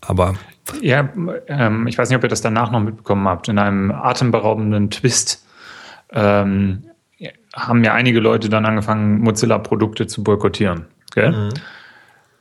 Aber. 0.00 0.34
Ja, 0.80 1.08
ähm, 1.46 1.86
ich 1.86 1.96
weiß 1.96 2.08
nicht, 2.08 2.16
ob 2.16 2.24
ihr 2.24 2.28
das 2.28 2.40
danach 2.40 2.72
noch 2.72 2.80
mitbekommen 2.80 3.28
habt. 3.28 3.48
In 3.48 3.60
einem 3.60 3.92
atemberaubenden 3.92 4.90
Twist 4.90 5.46
ähm, 6.10 6.82
haben 7.54 7.84
ja 7.84 7.94
einige 7.94 8.18
Leute 8.18 8.48
dann 8.48 8.66
angefangen, 8.66 9.20
Mozilla-Produkte 9.20 10.08
zu 10.08 10.24
boykottieren. 10.24 10.86
Gell? 11.14 11.30
Mhm. 11.30 11.54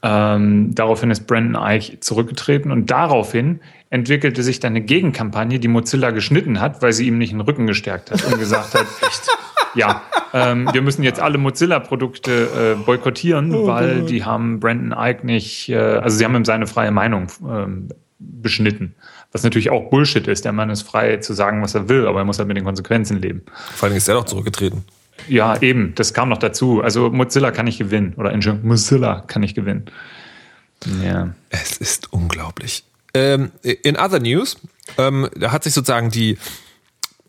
Ähm, 0.02 0.74
daraufhin 0.76 1.12
ist 1.12 1.28
Brandon 1.28 1.62
Eich 1.62 1.98
zurückgetreten 2.00 2.72
und 2.72 2.90
daraufhin 2.90 3.60
entwickelte 3.90 4.44
sich 4.44 4.60
dann 4.60 4.74
eine 4.74 4.82
Gegenkampagne, 4.82 5.60
die 5.60 5.68
Mozilla 5.68 6.12
geschnitten 6.12 6.62
hat, 6.62 6.82
weil 6.82 6.94
sie 6.94 7.08
ihm 7.08 7.18
nicht 7.18 7.34
den 7.34 7.42
Rücken 7.42 7.68
gestärkt 7.68 8.12
hat 8.12 8.24
und 8.24 8.40
gesagt 8.40 8.76
hat, 8.76 8.86
echt, 9.02 9.28
ja, 9.76 10.02
ähm, 10.34 10.70
wir 10.72 10.82
müssen 10.82 11.04
jetzt 11.04 11.20
alle 11.20 11.38
Mozilla-Produkte 11.38 12.76
äh, 12.78 12.84
boykottieren, 12.84 13.54
oh, 13.54 13.68
weil 13.68 14.04
die 14.04 14.24
haben 14.24 14.60
Brandon 14.60 14.98
Ike 14.98 15.26
nicht, 15.26 15.70
äh, 15.70 15.78
also 15.78 16.18
sie 16.18 16.24
haben 16.24 16.36
ihm 16.36 16.46
seine 16.46 16.68
freie 16.68 16.92
Meinung 16.92 17.28
ähm, 17.44 17.90
beschnitten. 18.20 18.96
Was 19.32 19.44
natürlich 19.44 19.70
auch 19.70 19.90
Bullshit 19.90 20.28
ist. 20.28 20.46
Der 20.46 20.54
Mann 20.54 20.70
ist 20.70 20.82
frei 20.82 21.18
zu 21.18 21.34
sagen, 21.34 21.62
was 21.62 21.76
er 21.76 21.88
will, 21.88 22.08
aber 22.08 22.20
er 22.20 22.26
muss 22.26 22.40
halt 22.40 22.48
mit 22.48 22.58
den 22.58 22.64
Konsequenzen 22.64 23.22
leben. 23.22 23.44
Vor 23.76 23.88
allem 23.88 23.98
ist 23.98 24.08
er 24.08 24.16
doch 24.16 24.26
zurückgetreten. 24.26 24.84
Ja, 25.28 25.62
eben, 25.62 25.94
das 25.96 26.14
kam 26.14 26.30
noch 26.30 26.38
dazu. 26.38 26.82
Also 26.82 27.10
Mozilla 27.10 27.52
kann 27.52 27.66
nicht 27.66 27.78
gewinnen. 27.78 28.14
Oder 28.18 28.32
Entschuldigung, 28.32 28.70
Mozilla 28.70 29.24
kann 29.28 29.42
nicht 29.42 29.56
gewinnen. 29.56 29.86
Ja. 31.04 31.34
Es 31.50 31.78
ist 31.78 32.14
unglaublich. 32.14 32.84
Ähm, 33.14 33.52
in 33.64 33.98
other 33.98 34.20
news, 34.20 34.58
ähm, 34.98 35.30
da 35.36 35.52
hat 35.52 35.64
sich 35.64 35.74
sozusagen 35.74 36.10
die, 36.12 36.38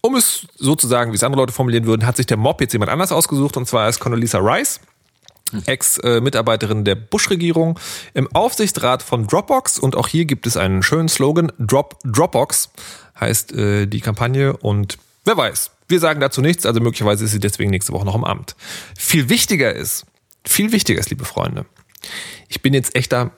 um 0.00 0.14
es 0.14 0.47
sozusagen, 0.56 1.12
wie 1.12 1.16
es 1.16 1.23
andere 1.23 1.42
Leute 1.42 1.52
formulieren 1.52 1.87
würden, 1.87 2.06
hat 2.06 2.16
sich 2.16 2.26
der 2.26 2.37
Mob 2.37 2.61
jetzt 2.61 2.73
jemand 2.73 2.90
anders 2.90 3.12
ausgesucht 3.12 3.56
und 3.56 3.66
zwar 3.66 3.88
ist 3.88 3.99
Condoleezza 3.99 4.38
Rice. 4.38 4.80
Ex-Mitarbeiterin 5.66 6.85
der 6.85 6.94
Bush-Regierung 6.94 7.78
im 8.14 8.28
Aufsichtsrat 8.35 9.02
von 9.02 9.26
Dropbox 9.26 9.80
und 9.80 9.97
auch 9.97 10.06
hier 10.06 10.25
gibt 10.25 10.47
es 10.47 10.56
einen 10.56 10.85
schönen 10.85 11.09
Slogan, 11.09 11.50
Drop 11.59 11.99
Dropbox 12.04 12.70
heißt 13.18 13.52
äh, 13.52 13.87
die 13.87 14.00
Kampagne 14.00 14.56
und 14.56 14.99
wer 15.25 15.37
weiß, 15.37 15.73
wir 15.90 16.00
sagen 16.00 16.20
dazu 16.20 16.40
nichts, 16.40 16.66
also 16.66 16.80
möglicherweise 16.80 17.25
ist 17.25 17.32
sie 17.32 17.40
deswegen 17.40 17.70
nächste 17.70 17.92
Woche 17.92 18.04
noch 18.04 18.14
im 18.14 18.25
Amt. 18.25 18.56
Viel 18.97 19.28
wichtiger 19.28 19.75
ist, 19.75 20.06
viel 20.47 20.73
wichtiger 20.73 21.00
ist, 21.00 21.11
liebe 21.11 21.25
Freunde, 21.25 21.66
ich 22.49 22.62
bin 22.62 22.75
jetzt 22.75 22.94
echter 22.94 23.32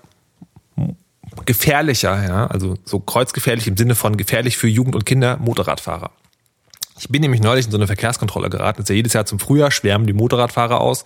gefährlicher, 1.46 2.22
ja, 2.22 2.46
also 2.46 2.76
so 2.84 3.00
kreuzgefährlich 3.00 3.66
im 3.66 3.76
Sinne 3.76 3.94
von 3.94 4.16
gefährlich 4.16 4.56
für 4.56 4.68
Jugend 4.68 4.94
und 4.94 5.06
Kinder, 5.06 5.38
Motorradfahrer. 5.38 6.10
Ich 7.02 7.08
bin 7.08 7.20
nämlich 7.20 7.40
neulich 7.40 7.64
in 7.64 7.72
so 7.72 7.78
eine 7.78 7.88
Verkehrskontrolle 7.88 8.48
geraten. 8.48 8.76
Das 8.76 8.84
ist 8.84 8.90
ja 8.90 8.94
jedes 8.94 9.12
Jahr 9.12 9.26
zum 9.26 9.40
Frühjahr 9.40 9.72
schwärmen 9.72 10.06
die 10.06 10.12
Motorradfahrer 10.12 10.80
aus. 10.80 11.02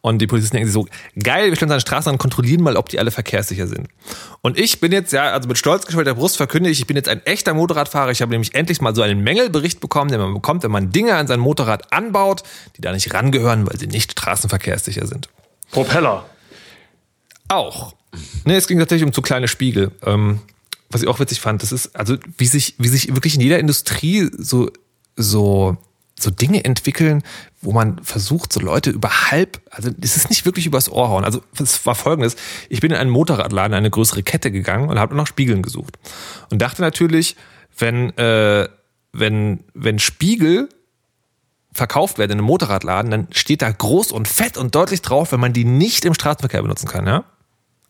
Und 0.00 0.18
die 0.18 0.26
Polizisten 0.26 0.56
denken 0.56 0.66
sich 0.66 0.74
so, 0.74 0.88
geil, 1.22 1.48
wir 1.48 1.54
stellen 1.54 1.70
uns 1.70 1.74
an 1.74 1.78
den 1.78 1.86
Straßen 1.86 2.10
und 2.10 2.18
kontrollieren 2.18 2.60
mal, 2.60 2.76
ob 2.76 2.88
die 2.88 2.98
alle 2.98 3.12
verkehrssicher 3.12 3.68
sind. 3.68 3.86
Und 4.40 4.58
ich 4.58 4.80
bin 4.80 4.90
jetzt, 4.90 5.12
ja, 5.12 5.30
also 5.30 5.46
mit 5.46 5.56
stolz 5.56 5.86
geschwellter 5.86 6.14
Brust 6.14 6.38
verkünde 6.38 6.70
ich, 6.70 6.80
ich 6.80 6.88
bin 6.88 6.96
jetzt 6.96 7.08
ein 7.08 7.24
echter 7.24 7.54
Motorradfahrer. 7.54 8.10
Ich 8.10 8.20
habe 8.20 8.32
nämlich 8.32 8.56
endlich 8.56 8.80
mal 8.80 8.96
so 8.96 9.02
einen 9.02 9.22
Mängelbericht 9.22 9.78
bekommen, 9.78 10.10
den 10.10 10.18
man 10.20 10.34
bekommt, 10.34 10.64
wenn 10.64 10.72
man 10.72 10.90
Dinge 10.90 11.14
an 11.14 11.28
sein 11.28 11.38
Motorrad 11.38 11.92
anbaut, 11.92 12.42
die 12.76 12.80
da 12.80 12.90
nicht 12.90 13.14
rangehören, 13.14 13.64
weil 13.68 13.78
sie 13.78 13.86
nicht 13.86 14.10
straßenverkehrssicher 14.10 15.06
sind. 15.06 15.28
Propeller. 15.70 16.26
Auch. 17.46 17.94
Nee, 18.44 18.56
es 18.56 18.66
ging 18.66 18.80
tatsächlich 18.80 19.06
um 19.06 19.12
zu 19.12 19.22
kleine 19.22 19.46
Spiegel. 19.46 19.92
Ähm, 20.04 20.40
was 20.90 21.02
ich 21.02 21.08
auch 21.08 21.20
witzig 21.20 21.40
fand, 21.40 21.62
das 21.62 21.70
ist, 21.70 21.94
also 21.94 22.16
wie 22.38 22.46
sich, 22.46 22.74
wie 22.78 22.88
sich 22.88 23.14
wirklich 23.14 23.36
in 23.36 23.40
jeder 23.40 23.60
Industrie 23.60 24.28
so, 24.36 24.70
so, 25.18 25.76
so 26.18 26.30
Dinge 26.30 26.64
entwickeln, 26.64 27.22
wo 27.60 27.72
man 27.72 28.02
versucht, 28.02 28.52
so 28.52 28.60
Leute 28.60 28.90
überhalb, 28.90 29.60
also 29.70 29.90
es 30.00 30.16
ist 30.16 30.30
nicht 30.30 30.44
wirklich 30.44 30.66
übers 30.66 30.90
Ohr 30.90 31.08
hauen. 31.08 31.24
Also 31.24 31.42
es 31.60 31.84
war 31.84 31.94
folgendes, 31.94 32.36
ich 32.68 32.80
bin 32.80 32.92
in 32.92 32.96
einen 32.96 33.10
Motorradladen, 33.10 33.74
eine 33.74 33.90
größere 33.90 34.22
Kette 34.22 34.50
gegangen 34.50 34.88
und 34.88 34.98
habe 34.98 35.16
nach 35.16 35.26
Spiegeln 35.26 35.62
gesucht. 35.62 35.98
Und 36.50 36.62
dachte 36.62 36.82
natürlich, 36.82 37.36
wenn, 37.76 38.16
äh, 38.16 38.68
wenn, 39.12 39.64
wenn 39.74 39.98
Spiegel 39.98 40.68
verkauft 41.72 42.18
werden 42.18 42.32
in 42.32 42.38
einem 42.38 42.46
Motorradladen, 42.46 43.10
dann 43.10 43.28
steht 43.32 43.62
da 43.62 43.70
groß 43.70 44.12
und 44.12 44.28
fett 44.28 44.56
und 44.56 44.74
deutlich 44.74 45.02
drauf, 45.02 45.32
wenn 45.32 45.40
man 45.40 45.52
die 45.52 45.64
nicht 45.64 46.04
im 46.04 46.14
Straßenverkehr 46.14 46.62
benutzen 46.62 46.88
kann, 46.88 47.06
ja? 47.06 47.24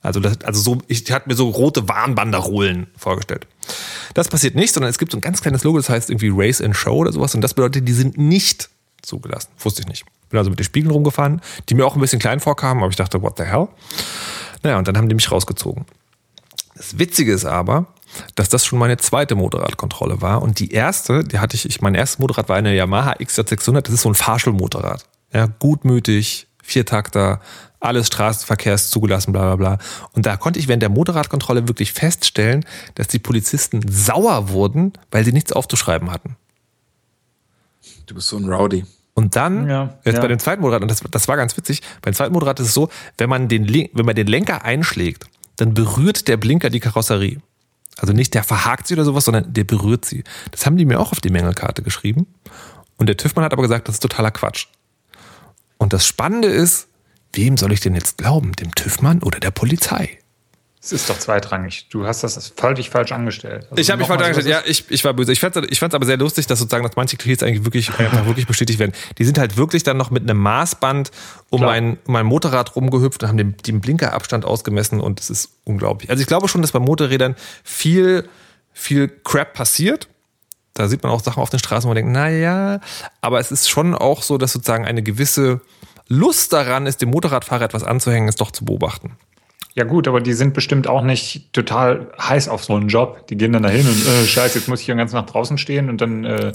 Also, 0.01 0.21
das, 0.21 0.41
also 0.43 0.61
so, 0.61 0.79
ich 0.87 1.11
hatte 1.11 1.29
mir 1.29 1.35
so 1.35 1.49
rote 1.49 1.89
Warnbanderolen 1.89 2.87
vorgestellt. 2.97 3.47
Das 4.15 4.29
passiert 4.29 4.55
nicht, 4.55 4.73
sondern 4.73 4.91
es 4.91 4.99
gibt 4.99 5.13
so 5.13 5.19
ein 5.19 5.21
ganz 5.21 5.43
kleines 5.43 5.65
Logo, 5.65 5.79
das 5.79 5.89
heißt 5.89 6.11
irgendwie 6.11 6.31
Race 6.33 6.61
and 6.61 6.77
Show 6.77 6.97
oder 6.97 7.13
sowas. 7.13 7.35
Und 7.35 7.41
das 7.41 7.55
bedeutet, 7.55 7.87
die 7.89 7.93
sind 7.93 8.17
nicht 8.17 8.71
zugelassen. 9.03 9.51
Wusste 9.59 9.83
ich 9.83 9.89
nicht. 9.89 10.05
Bin 10.31 10.39
also 10.39 10.51
mit 10.51 10.59
den 10.59 10.65
Spiegeln 10.65 10.93
rumgefahren, 10.93 11.41
die 11.69 11.75
mir 11.75 11.87
auch 11.87 11.95
ein 11.95 12.01
bisschen 12.01 12.21
klein 12.21 12.41
vorkamen, 12.41 12.83
aber 12.83 12.91
ich 12.91 12.97
dachte, 12.97 13.23
what 13.23 13.39
the 13.39 13.45
hell? 13.45 13.69
Naja, 14.63 14.79
und 14.79 14.87
dann 14.87 14.97
haben 14.97 15.09
die 15.09 15.15
mich 15.15 15.31
rausgezogen. 15.31 15.85
Das 16.77 16.99
Witzige 16.99 17.33
ist 17.33 17.45
aber, 17.45 17.87
dass 18.35 18.49
das 18.49 18.65
schon 18.65 18.79
meine 18.79 18.97
zweite 18.99 19.35
Motorradkontrolle 19.35 20.23
war. 20.23 20.43
Und 20.43 20.61
die 20.61 20.71
erste, 20.71 21.25
die 21.25 21.39
hatte 21.39 21.57
ich, 21.57 21.67
ich 21.67 21.81
mein 21.81 21.95
erstes 21.95 22.19
Motorrad 22.19 22.49
war 22.49 22.57
eine 22.57 22.75
Yamaha 22.75 23.15
XJ600, 23.15 23.83
das 23.83 23.95
ist 23.95 24.03
so 24.03 24.11
ein 24.11 24.15
Fahrschulmotorrad. 24.15 25.07
Ja, 25.33 25.47
gutmütig, 25.47 26.47
Viertakter, 26.63 27.41
alles 27.81 28.09
Straßenverkehrs 28.09 28.91
zugelassen, 28.91 29.33
bla 29.33 29.55
bla 29.55 29.57
bla. 29.57 29.79
Und 30.13 30.27
da 30.27 30.37
konnte 30.37 30.59
ich 30.59 30.69
während 30.69 30.83
der 30.83 30.91
Motorradkontrolle 30.91 31.69
wirklich 31.69 31.93
feststellen, 31.93 32.65
dass 32.95 33.09
die 33.09 33.19
Polizisten 33.19 33.81
sauer 33.89 34.51
wurden, 34.51 34.93
weil 35.11 35.25
sie 35.25 35.33
nichts 35.33 35.53
aufzuschreiben 35.53 36.11
hatten. 36.11 36.37
Du 38.07 38.15
bist 38.15 38.29
so 38.29 38.37
ein 38.37 38.49
Rowdy. 38.51 38.85
Und 39.15 39.35
dann, 39.37 39.69
ja, 39.69 39.99
jetzt 40.05 40.17
ja. 40.17 40.21
bei 40.21 40.29
dem 40.29 40.39
zweiten 40.39 40.63
Motorrad, 40.63 40.83
und 40.83 40.91
das, 40.91 41.03
das 41.11 41.27
war 41.29 41.37
ganz 41.37 41.57
witzig, 41.57 41.83
beim 42.03 42.15
zweiten 42.15 42.33
Motorrad 42.33 42.61
ist 42.61 42.69
es 42.69 42.75
so, 42.75 42.89
wenn 43.17 43.29
man, 43.29 43.49
den, 43.49 43.69
wenn 43.93 44.07
man 44.07 44.15
den 44.15 44.29
Lenker 44.29 44.65
einschlägt, 44.65 45.27
dann 45.57 45.75
berührt 45.75 46.29
der 46.29 46.37
Blinker 46.37 46.71
die 46.71 46.81
Karosserie. 46.81 47.41
Also 47.99 48.13
nicht 48.13 48.35
der 48.35 48.45
verhakt 48.45 48.87
sie 48.87 48.95
oder 48.95 49.05
sowas, 49.05 49.25
sondern 49.25 49.53
der 49.53 49.65
berührt 49.65 50.05
sie. 50.05 50.23
Das 50.53 50.65
haben 50.65 50.77
die 50.77 50.85
mir 50.85 51.01
auch 51.01 51.11
auf 51.11 51.21
die 51.21 51.31
Mängelkarte 51.31 51.83
geschrieben. 51.83 52.29
Und 52.97 53.09
der 53.09 53.17
TÜV-Mann 53.17 53.45
hat 53.45 53.53
aber 53.53 53.63
gesagt, 53.63 53.89
das 53.89 53.97
ist 53.97 54.01
totaler 54.01 54.31
Quatsch. 54.31 54.67
Und 55.79 55.93
das 55.93 56.07
Spannende 56.07 56.49
ist, 56.49 56.89
wem 57.33 57.57
soll 57.57 57.73
ich 57.73 57.81
denn 57.81 57.95
jetzt 57.95 58.19
glauben? 58.19 58.53
Dem 58.53 58.75
TÜV-Mann 58.75 59.23
oder 59.23 59.41
der 59.41 59.51
Polizei? 59.51 60.19
Es 60.81 60.93
ist 60.93 61.11
doch 61.11 61.19
zweitrangig. 61.19 61.89
Du 61.91 62.07
hast 62.07 62.23
das 62.23 62.53
völlig 62.57 62.89
falsch 62.89 63.11
angestellt. 63.11 63.67
Also 63.69 63.81
ich 63.81 63.91
habe 63.91 63.99
mich 63.99 64.07
falsch 64.07 64.23
angestellt. 64.23 64.47
Ja, 64.47 64.63
ich, 64.65 64.85
ich 64.89 65.05
war 65.05 65.13
böse. 65.13 65.33
Ich 65.33 65.41
fand 65.41 65.57
es 65.57 65.67
ich 65.69 65.83
aber 65.83 66.07
sehr 66.07 66.17
lustig, 66.17 66.47
dass 66.47 66.61
sozusagen, 66.61 66.85
dass 66.85 66.95
manche 66.95 67.17
Klischees 67.17 67.43
eigentlich 67.43 67.65
wirklich, 67.65 67.91
einfach 67.99 68.27
wirklich 68.27 68.47
bestätigt 68.47 68.79
werden. 68.79 68.93
Die 69.19 69.25
sind 69.25 69.39
halt 69.39 69.57
wirklich 69.57 69.83
dann 69.83 69.97
noch 69.97 70.11
mit 70.11 70.23
einem 70.23 70.39
Maßband 70.39 71.11
um 71.51 71.63
mein, 71.63 71.99
um 72.07 72.13
mein 72.13 72.27
Motorrad 72.27 72.77
rumgehüpft 72.77 73.23
und 73.23 73.29
haben 73.29 73.37
den, 73.37 73.57
den 73.57 73.81
Blinkerabstand 73.81 74.45
ausgemessen 74.45 75.01
und 75.01 75.19
es 75.19 75.31
ist 75.31 75.51
unglaublich. 75.65 76.11
Also 76.11 76.21
ich 76.21 76.29
glaube 76.29 76.49
schon, 76.49 76.63
dass 76.63 76.71
bei 76.71 76.79
Motorrädern 76.79 77.35
viel, 77.65 78.29
viel 78.73 79.09
Crap 79.09 79.55
passiert. 79.55 80.09
Da 80.75 80.87
sieht 80.87 81.03
man 81.03 81.11
auch 81.11 81.25
Sachen 81.25 81.43
auf 81.43 81.51
den 81.51 81.59
Straßen, 81.59 81.85
wo 81.85 81.89
man 81.89 81.97
denkt, 81.97 82.13
na 82.13 82.31
ja, 82.31 82.81
aber 83.21 83.41
es 83.41 83.51
ist 83.51 83.69
schon 83.69 83.97
auch 83.97 84.23
so, 84.23 84.39
dass 84.39 84.53
sozusagen 84.53 84.87
eine 84.87 85.03
gewisse 85.03 85.61
Lust 86.09 86.53
daran 86.53 86.87
ist, 86.87 87.03
dem 87.03 87.11
Motorradfahrer 87.11 87.65
etwas 87.65 87.85
anzuhängen, 87.85 88.29
ist 88.29 88.41
doch 88.41 88.51
zu 88.51 88.65
beobachten. 88.65 89.17
Ja 89.75 89.85
gut, 89.85 90.09
aber 90.09 90.21
die 90.21 90.33
sind 90.33 90.55
bestimmt 90.55 90.89
auch 90.89 91.03
nicht 91.03 91.53
total 91.53 92.11
heiß 92.21 92.49
auf 92.49 92.65
so 92.65 92.75
einen 92.75 92.89
Job. 92.89 93.29
Die 93.29 93.37
gehen 93.37 93.53
dann 93.53 93.63
dahin 93.63 93.87
und 93.87 94.07
äh, 94.09 94.27
scheiße, 94.27 94.59
jetzt 94.59 94.69
muss 94.69 94.81
ich 94.81 94.87
den 94.87 94.99
ganzen 94.99 95.15
Tag 95.15 95.29
draußen 95.29 95.57
stehen 95.57 95.89
und 95.89 96.01
dann 96.01 96.25
äh, 96.25 96.51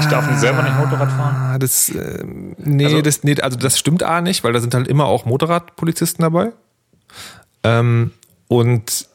ich 0.00 0.06
darf 0.06 0.28
nicht 0.28 0.40
selber 0.40 0.62
nicht 0.62 0.76
Motorrad 0.76 1.12
fahren. 1.12 1.60
Das, 1.60 1.90
äh, 1.90 2.24
nee, 2.24 2.86
also, 2.86 3.02
das, 3.02 3.22
nee, 3.22 3.40
also 3.40 3.56
das 3.56 3.78
stimmt 3.78 4.02
A 4.02 4.20
nicht, 4.20 4.42
weil 4.42 4.52
da 4.52 4.58
sind 4.58 4.74
halt 4.74 4.88
immer 4.88 5.04
auch 5.04 5.26
Motorradpolizisten 5.26 6.22
dabei. 6.22 6.52
Ähm, 7.62 8.10
und 8.48 9.06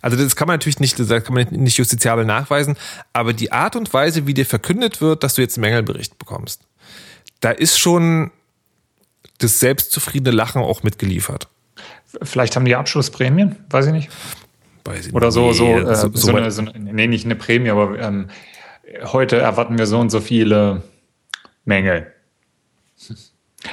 also 0.00 0.16
das 0.16 0.36
kann 0.36 0.48
man 0.48 0.54
natürlich 0.54 0.80
nicht, 0.80 0.98
das 0.98 1.08
kann 1.24 1.34
man 1.34 1.46
nicht 1.50 1.76
justiziabel 1.76 2.24
nachweisen, 2.24 2.76
aber 3.12 3.32
die 3.32 3.52
Art 3.52 3.76
und 3.76 3.92
Weise, 3.92 4.26
wie 4.26 4.34
dir 4.34 4.46
verkündet 4.46 5.00
wird, 5.00 5.22
dass 5.22 5.34
du 5.34 5.42
jetzt 5.42 5.56
einen 5.56 5.62
Mängelbericht 5.62 6.18
bekommst, 6.18 6.62
da 7.42 7.50
ist 7.50 7.78
schon 7.78 8.30
das 9.38 9.60
selbstzufriedene 9.60 10.34
Lachen 10.34 10.62
auch 10.62 10.82
mitgeliefert. 10.82 11.48
Vielleicht 12.22 12.56
haben 12.56 12.64
die 12.64 12.76
Abschlussprämien, 12.76 13.56
weiß 13.68 13.86
ich 13.86 13.92
nicht. 13.92 14.10
Weiß 14.84 15.08
ich 15.08 15.14
Oder 15.14 15.30
so, 15.30 15.48
nee, 15.48 15.52
so, 15.52 15.64
äh, 15.78 15.94
so, 15.94 16.10
so, 16.14 16.34
eine, 16.34 16.50
so, 16.50 16.62
nee, 16.62 17.06
nicht 17.06 17.24
eine 17.24 17.36
Prämie, 17.36 17.70
aber 17.70 17.98
ähm, 17.98 18.28
heute 19.04 19.38
erwarten 19.38 19.78
wir 19.78 19.86
so 19.86 19.98
und 19.98 20.10
so 20.10 20.20
viele 20.20 20.82
Mängel. 21.64 22.12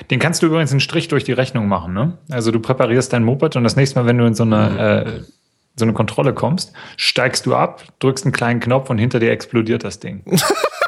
Den 0.09 0.19
kannst 0.19 0.41
du 0.41 0.47
übrigens 0.47 0.71
einen 0.71 0.79
Strich 0.79 1.07
durch 1.07 1.23
die 1.23 1.31
Rechnung 1.31 1.67
machen. 1.67 1.93
Ne? 1.93 2.17
Also 2.29 2.51
du 2.51 2.59
präparierst 2.59 3.13
dein 3.13 3.23
Moped 3.23 3.55
und 3.55 3.63
das 3.63 3.75
nächste 3.75 3.99
Mal, 3.99 4.05
wenn 4.05 4.17
du 4.17 4.25
in 4.25 4.35
so 4.35 4.43
eine, 4.43 5.05
äh, 5.05 5.23
so 5.75 5.85
eine 5.85 5.93
Kontrolle 5.93 6.33
kommst, 6.33 6.73
steigst 6.97 7.45
du 7.45 7.55
ab, 7.55 7.83
drückst 7.99 8.25
einen 8.25 8.31
kleinen 8.31 8.59
Knopf 8.59 8.89
und 8.89 8.97
hinter 8.97 9.19
dir 9.19 9.31
explodiert 9.31 9.83
das 9.83 9.99
Ding. 9.99 10.23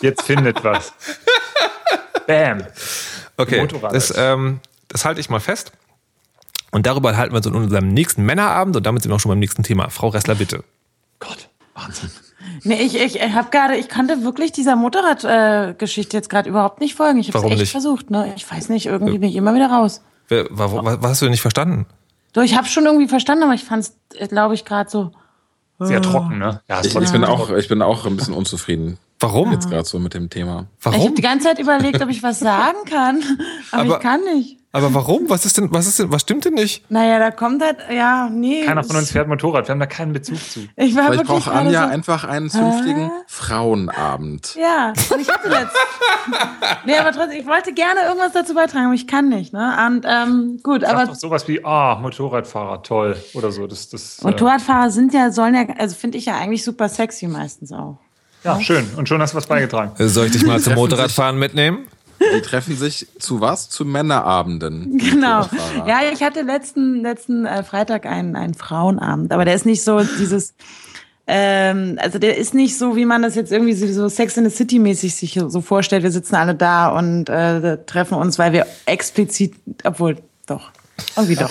Jetzt 0.00 0.22
findet 0.22 0.62
was. 0.64 0.92
Bam. 2.26 2.64
Okay, 3.36 3.66
das, 3.92 4.12
ähm, 4.16 4.60
das 4.88 5.04
halte 5.04 5.20
ich 5.20 5.30
mal 5.30 5.40
fest. 5.40 5.72
Und 6.70 6.86
darüber 6.86 7.16
halten 7.16 7.32
wir 7.32 7.38
uns 7.38 7.46
in 7.46 7.54
unserem 7.54 7.88
nächsten 7.88 8.24
Männerabend 8.24 8.76
und 8.76 8.84
damit 8.84 9.02
sind 9.02 9.10
wir 9.10 9.16
auch 9.16 9.20
schon 9.20 9.30
beim 9.30 9.38
nächsten 9.38 9.62
Thema. 9.62 9.88
Frau 9.88 10.08
Ressler, 10.08 10.34
bitte. 10.34 10.64
Gott, 11.18 11.48
Wahnsinn. 11.74 12.10
Nee, 12.64 12.82
ich, 12.82 12.98
ich 12.98 13.20
habe 13.22 13.50
gerade, 13.50 13.76
ich 13.76 13.88
kannte 13.88 14.22
wirklich 14.22 14.52
dieser 14.52 14.76
Motorradgeschichte 14.76 16.16
äh, 16.16 16.18
jetzt 16.18 16.28
gerade 16.28 16.48
überhaupt 16.48 16.80
nicht 16.80 16.94
folgen. 16.94 17.18
Ich 17.18 17.28
habe 17.28 17.38
es 17.38 17.44
echt 17.44 17.60
nicht? 17.60 17.72
versucht, 17.72 18.10
ne? 18.10 18.32
Ich 18.36 18.50
weiß 18.50 18.68
nicht, 18.68 18.86
irgendwie 18.86 19.18
bin 19.18 19.28
ich 19.28 19.36
immer 19.36 19.54
wieder 19.54 19.70
raus. 19.70 20.02
Wer, 20.28 20.46
was, 20.50 20.72
was 20.72 21.10
hast 21.10 21.22
du 21.22 21.26
denn 21.26 21.32
nicht 21.32 21.40
verstanden? 21.40 21.86
Doch, 22.32 22.42
ich 22.42 22.56
habe 22.56 22.66
schon 22.66 22.84
irgendwie 22.84 23.08
verstanden, 23.08 23.44
aber 23.44 23.54
ich 23.54 23.64
fand 23.64 23.84
es, 23.84 23.96
äh, 24.14 24.28
glaube 24.28 24.54
ich, 24.54 24.64
gerade 24.64 24.90
so. 24.90 25.12
Sehr 25.80 26.02
trocken, 26.02 26.38
ne? 26.38 26.60
Ja, 26.68 26.80
ich, 26.80 26.94
ich, 26.96 27.12
bin 27.12 27.24
auch, 27.24 27.50
ich 27.50 27.68
bin 27.68 27.82
auch 27.82 28.04
ein 28.04 28.16
bisschen 28.16 28.34
unzufrieden. 28.34 28.98
Warum? 29.20 29.52
Jetzt 29.52 29.68
gerade 29.68 29.84
so 29.84 29.98
mit 29.98 30.14
dem 30.14 30.30
Thema. 30.30 30.66
Warum? 30.80 30.98
Ich 30.98 31.06
habe 31.06 31.14
die 31.16 31.22
ganze 31.22 31.48
Zeit 31.48 31.58
überlegt, 31.58 32.00
ob 32.00 32.08
ich 32.08 32.22
was 32.22 32.38
sagen 32.38 32.78
kann, 32.88 33.22
aber, 33.72 33.82
aber, 33.82 33.96
ich 33.96 34.00
kann 34.00 34.20
nicht. 34.22 34.58
Aber 34.70 34.92
warum? 34.94 35.28
Was 35.28 35.44
ist 35.46 35.56
denn, 35.56 35.72
was 35.72 35.86
ist 35.86 35.98
denn, 35.98 36.12
was 36.12 36.22
stimmt 36.22 36.44
denn 36.44 36.54
nicht? 36.54 36.88
Naja, 36.90 37.18
da 37.18 37.30
kommt 37.30 37.62
halt, 37.62 37.78
ja, 37.90 38.28
nee. 38.28 38.64
Keiner 38.64 38.84
von 38.84 38.96
uns 38.96 39.10
fährt 39.10 39.26
Motorrad, 39.26 39.66
wir 39.66 39.72
haben 39.72 39.80
da 39.80 39.86
keinen 39.86 40.12
Bezug 40.12 40.38
zu. 40.38 40.68
Ich 40.76 40.94
war 40.94 41.06
Vielleicht 41.06 41.24
braucht 41.24 41.48
Anja 41.48 41.84
so, 41.84 41.92
einfach 41.92 42.24
einen 42.24 42.50
zünftigen 42.50 43.06
äh? 43.06 43.10
Frauenabend. 43.26 44.54
Ja, 44.56 44.92
und 45.12 45.20
ich 45.20 45.28
hatte 45.28 45.48
jetzt. 45.48 45.74
nee, 46.84 46.96
aber 46.96 47.12
trotzdem, 47.12 47.40
ich 47.40 47.46
wollte 47.46 47.72
gerne 47.72 48.02
irgendwas 48.06 48.32
dazu 48.32 48.54
beitragen, 48.54 48.84
aber 48.84 48.94
ich 48.94 49.06
kann 49.06 49.30
nicht, 49.30 49.52
ne? 49.52 49.76
Und 49.86 50.04
ähm, 50.06 50.60
gut, 50.62 50.82
Sag 50.82 50.90
aber. 50.90 51.06
doch 51.06 51.14
sowas 51.14 51.48
wie, 51.48 51.64
ah, 51.64 51.98
Motorradfahrer, 52.00 52.82
toll, 52.82 53.16
oder 53.32 53.50
so. 53.50 53.66
Das, 53.66 53.88
das, 53.88 54.20
äh, 54.20 54.26
Motorradfahrer 54.26 54.90
sind 54.90 55.14
ja, 55.14 55.32
sollen 55.32 55.54
ja, 55.54 55.64
also 55.78 55.96
finde 55.96 56.18
ich 56.18 56.26
ja 56.26 56.36
eigentlich 56.36 56.62
super 56.62 56.88
sexy 56.88 57.26
meistens 57.26 57.72
auch. 57.72 57.98
Ja, 58.44 58.60
schön. 58.60 58.86
Und 58.96 59.08
schon 59.08 59.20
hast 59.20 59.32
du 59.32 59.36
was 59.36 59.46
beigetragen. 59.46 59.92
Soll 60.08 60.26
ich 60.26 60.32
dich 60.32 60.46
mal 60.46 60.60
zum 60.60 60.74
Motorradfahren 60.74 61.38
mitnehmen? 61.38 61.86
Die 62.20 62.40
treffen 62.42 62.76
sich 62.76 63.06
zu 63.18 63.40
was? 63.40 63.68
Zu 63.68 63.84
Männerabenden. 63.84 64.98
Genau. 65.08 65.48
Ja, 65.86 66.00
ich 66.12 66.22
hatte 66.22 66.42
letzten, 66.42 67.02
letzten 67.02 67.46
äh, 67.46 67.62
Freitag 67.62 68.06
einen, 68.06 68.36
einen 68.36 68.54
Frauenabend, 68.54 69.32
aber 69.32 69.44
der 69.44 69.54
ist 69.54 69.66
nicht 69.66 69.82
so 69.82 70.00
dieses, 70.00 70.54
ähm, 71.26 71.98
also 72.00 72.18
der 72.18 72.36
ist 72.36 72.54
nicht 72.54 72.76
so, 72.76 72.96
wie 72.96 73.04
man 73.04 73.22
das 73.22 73.34
jetzt 73.34 73.52
irgendwie 73.52 73.74
so 73.74 74.08
Sex 74.08 74.36
in 74.36 74.48
the 74.48 74.54
City 74.54 74.78
mäßig 74.78 75.14
sich 75.14 75.40
so 75.46 75.60
vorstellt. 75.60 76.02
Wir 76.02 76.10
sitzen 76.10 76.34
alle 76.34 76.54
da 76.54 76.88
und 76.88 77.28
äh, 77.28 77.78
treffen 77.84 78.14
uns, 78.14 78.38
weil 78.38 78.52
wir 78.52 78.66
explizit, 78.86 79.54
obwohl, 79.84 80.16
doch, 80.46 80.70
irgendwie 81.16 81.36
doch. 81.36 81.50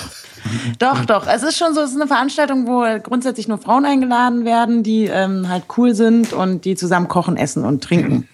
Doch, 0.79 1.05
doch. 1.05 1.27
Es 1.27 1.43
ist 1.43 1.57
schon 1.57 1.73
so, 1.73 1.81
es 1.81 1.91
ist 1.91 1.95
eine 1.97 2.07
Veranstaltung, 2.07 2.67
wo 2.67 2.83
grundsätzlich 3.01 3.47
nur 3.47 3.57
Frauen 3.57 3.85
eingeladen 3.85 4.45
werden, 4.45 4.83
die 4.83 5.05
ähm, 5.05 5.49
halt 5.49 5.63
cool 5.77 5.93
sind 5.93 6.31
und 6.33 6.63
die 6.63 6.75
zusammen 6.75 7.07
kochen, 7.07 7.37
essen 7.37 7.65
und 7.65 7.83
trinken. 7.83 8.27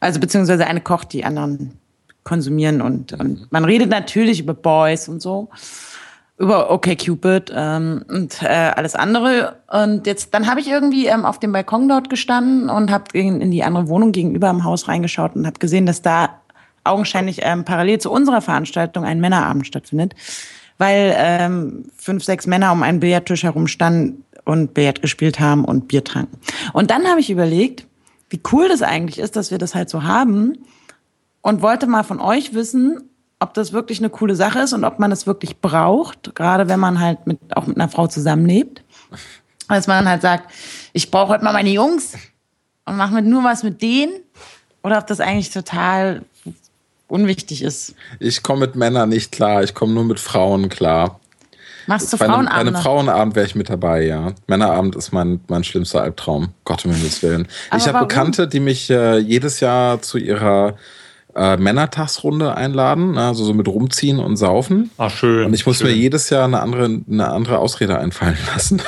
Also 0.00 0.20
beziehungsweise 0.20 0.66
eine 0.66 0.80
kocht, 0.80 1.12
die 1.12 1.24
anderen 1.24 1.78
konsumieren 2.24 2.82
und, 2.82 3.12
und 3.14 3.50
man 3.50 3.64
redet 3.64 3.90
natürlich 3.90 4.40
über 4.40 4.54
Boys 4.54 5.08
und 5.08 5.22
so 5.22 5.48
über 6.42 6.72
Okay 6.72 6.96
Cupid 6.96 7.52
ähm, 7.54 8.04
und 8.08 8.42
äh, 8.42 8.46
alles 8.46 8.96
andere. 8.96 9.56
Und 9.70 10.08
jetzt, 10.08 10.34
dann 10.34 10.48
habe 10.48 10.58
ich 10.58 10.68
irgendwie 10.68 11.06
ähm, 11.06 11.24
auf 11.24 11.38
dem 11.38 11.52
Balkon 11.52 11.88
dort 11.88 12.10
gestanden 12.10 12.68
und 12.68 12.90
habe 12.90 13.04
in, 13.12 13.40
in 13.40 13.52
die 13.52 13.62
andere 13.62 13.88
Wohnung 13.88 14.10
gegenüber 14.10 14.50
im 14.50 14.64
Haus 14.64 14.88
reingeschaut 14.88 15.36
und 15.36 15.46
habe 15.46 15.60
gesehen, 15.60 15.86
dass 15.86 16.02
da 16.02 16.40
augenscheinlich 16.84 17.40
ähm, 17.42 17.64
parallel 17.64 17.98
zu 17.98 18.10
unserer 18.10 18.40
Veranstaltung 18.40 19.04
ein 19.04 19.20
Männerabend 19.20 19.66
stattfindet 19.66 20.14
weil 20.82 21.14
ähm, 21.16 21.84
fünf, 21.96 22.24
sechs 22.24 22.48
Männer 22.48 22.72
um 22.72 22.82
einen 22.82 22.98
Billardtisch 22.98 23.44
herum 23.44 23.68
standen 23.68 24.24
und 24.44 24.74
Billard 24.74 25.00
gespielt 25.00 25.38
haben 25.38 25.64
und 25.64 25.86
Bier 25.86 26.02
tranken. 26.02 26.38
Und 26.72 26.90
dann 26.90 27.06
habe 27.06 27.20
ich 27.20 27.30
überlegt, 27.30 27.86
wie 28.30 28.40
cool 28.50 28.68
das 28.68 28.82
eigentlich 28.82 29.20
ist, 29.20 29.36
dass 29.36 29.52
wir 29.52 29.58
das 29.58 29.76
halt 29.76 29.88
so 29.88 30.02
haben 30.02 30.58
und 31.40 31.62
wollte 31.62 31.86
mal 31.86 32.02
von 32.02 32.20
euch 32.20 32.54
wissen, 32.54 33.00
ob 33.38 33.54
das 33.54 33.72
wirklich 33.72 34.00
eine 34.00 34.10
coole 34.10 34.34
Sache 34.34 34.58
ist 34.58 34.72
und 34.72 34.84
ob 34.84 34.98
man 34.98 35.12
es 35.12 35.24
wirklich 35.24 35.60
braucht, 35.60 36.34
gerade 36.34 36.68
wenn 36.68 36.80
man 36.80 36.98
halt 36.98 37.28
mit, 37.28 37.38
auch 37.56 37.66
mit 37.68 37.76
einer 37.76 37.88
Frau 37.88 38.08
zusammenlebt. 38.08 38.82
Dass 39.68 39.86
man 39.86 40.08
halt 40.08 40.22
sagt, 40.22 40.52
ich 40.92 41.12
brauche 41.12 41.28
heute 41.28 41.44
mal 41.44 41.52
meine 41.52 41.70
Jungs 41.70 42.14
und 42.84 42.96
mache 42.96 43.22
nur 43.22 43.44
was 43.44 43.62
mit 43.62 43.82
denen. 43.82 44.12
Oder 44.82 44.98
ob 44.98 45.06
das 45.06 45.20
eigentlich 45.20 45.50
total 45.50 46.22
unwichtig 47.12 47.62
ist. 47.62 47.94
Ich 48.18 48.42
komme 48.42 48.60
mit 48.60 48.74
Männern 48.74 49.10
nicht 49.10 49.32
klar, 49.32 49.62
ich 49.62 49.74
komme 49.74 49.92
nur 49.92 50.04
mit 50.04 50.18
Frauen 50.18 50.68
klar. 50.68 51.20
Machst 51.86 52.12
du 52.12 52.16
Frauenabend? 52.16 52.48
Bei 52.48 52.54
einem 52.54 52.76
Frauenabend 52.76 53.36
wäre 53.36 53.46
ich 53.46 53.54
mit 53.54 53.68
dabei, 53.68 54.04
ja. 54.04 54.32
Männerabend 54.46 54.96
ist 54.96 55.12
mein, 55.12 55.40
mein 55.48 55.64
schlimmster 55.64 56.02
Albtraum. 56.02 56.50
Gott 56.64 56.84
um 56.84 56.92
Himmels 56.92 57.22
Willen. 57.22 57.48
Aber 57.70 57.78
ich 57.78 57.88
habe 57.88 58.06
Bekannte, 58.06 58.48
die 58.48 58.60
mich 58.60 58.88
äh, 58.88 59.18
jedes 59.18 59.60
Jahr 59.60 60.00
zu 60.00 60.16
ihrer 60.16 60.76
äh, 61.34 61.56
Männertagsrunde 61.56 62.56
einladen, 62.56 63.12
ne, 63.12 63.26
also 63.26 63.44
so 63.44 63.52
mit 63.52 63.66
rumziehen 63.66 64.20
und 64.20 64.36
saufen. 64.36 64.90
Ach 64.96 65.10
schön. 65.10 65.46
Und 65.46 65.54
ich 65.54 65.66
muss 65.66 65.78
schön. 65.78 65.88
mir 65.88 65.94
jedes 65.94 66.30
Jahr 66.30 66.44
eine 66.44 66.60
andere, 66.60 67.00
eine 67.10 67.30
andere 67.30 67.58
Ausrede 67.58 67.98
einfallen 67.98 68.38
lassen 68.54 68.80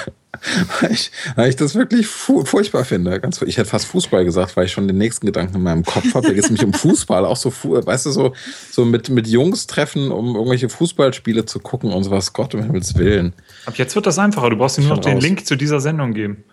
weil, 0.80 0.92
ich, 0.92 1.11
weil 1.37 1.48
ich 1.48 1.57
das 1.57 1.74
wirklich 1.74 2.07
fu 2.07 2.44
furchtbar 2.44 2.85
finde. 2.85 3.18
Ganz, 3.20 3.40
ich 3.42 3.57
hätte 3.57 3.68
fast 3.68 3.87
Fußball 3.87 4.24
gesagt, 4.24 4.57
weil 4.57 4.66
ich 4.66 4.72
schon 4.72 4.87
den 4.87 4.98
nächsten 4.98 5.26
Gedanken 5.26 5.57
in 5.57 5.62
meinem 5.62 5.85
Kopf 5.85 6.14
habe. 6.14 6.26
Da 6.26 6.33
geht 6.33 6.44
es 6.44 6.50
nämlich 6.50 6.64
um 6.64 6.72
Fußball, 6.72 7.24
auch 7.24 7.37
so, 7.37 7.50
weißt 7.50 8.07
du, 8.07 8.11
so, 8.11 8.35
so 8.70 8.85
mit, 8.85 9.09
mit 9.09 9.26
Jungs 9.26 9.66
treffen, 9.66 10.11
um 10.11 10.35
irgendwelche 10.35 10.68
Fußballspiele 10.68 11.46
zu 11.46 11.61
gucken 11.61 11.92
und 11.92 12.04
sowas. 12.04 12.33
Gott, 12.33 12.54
um 12.54 12.62
Himmels 12.62 12.94
Willen. 12.96 13.33
Ab 13.66 13.74
jetzt 13.76 13.94
wird 13.94 14.07
das 14.07 14.18
einfacher. 14.18 14.50
Du 14.50 14.57
brauchst 14.57 14.78
dir 14.78 14.83
nur 14.83 14.96
noch 14.96 15.02
den 15.02 15.20
Link 15.20 15.46
zu 15.46 15.57
dieser 15.57 15.80
Sendung 15.80 16.12
geben. 16.12 16.44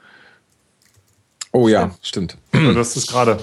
Oh 1.52 1.68
ja, 1.68 1.92
stimmt. 2.02 2.38
Du 2.54 2.76
hast 2.78 2.96
es 2.96 3.08
gerade. 3.08 3.38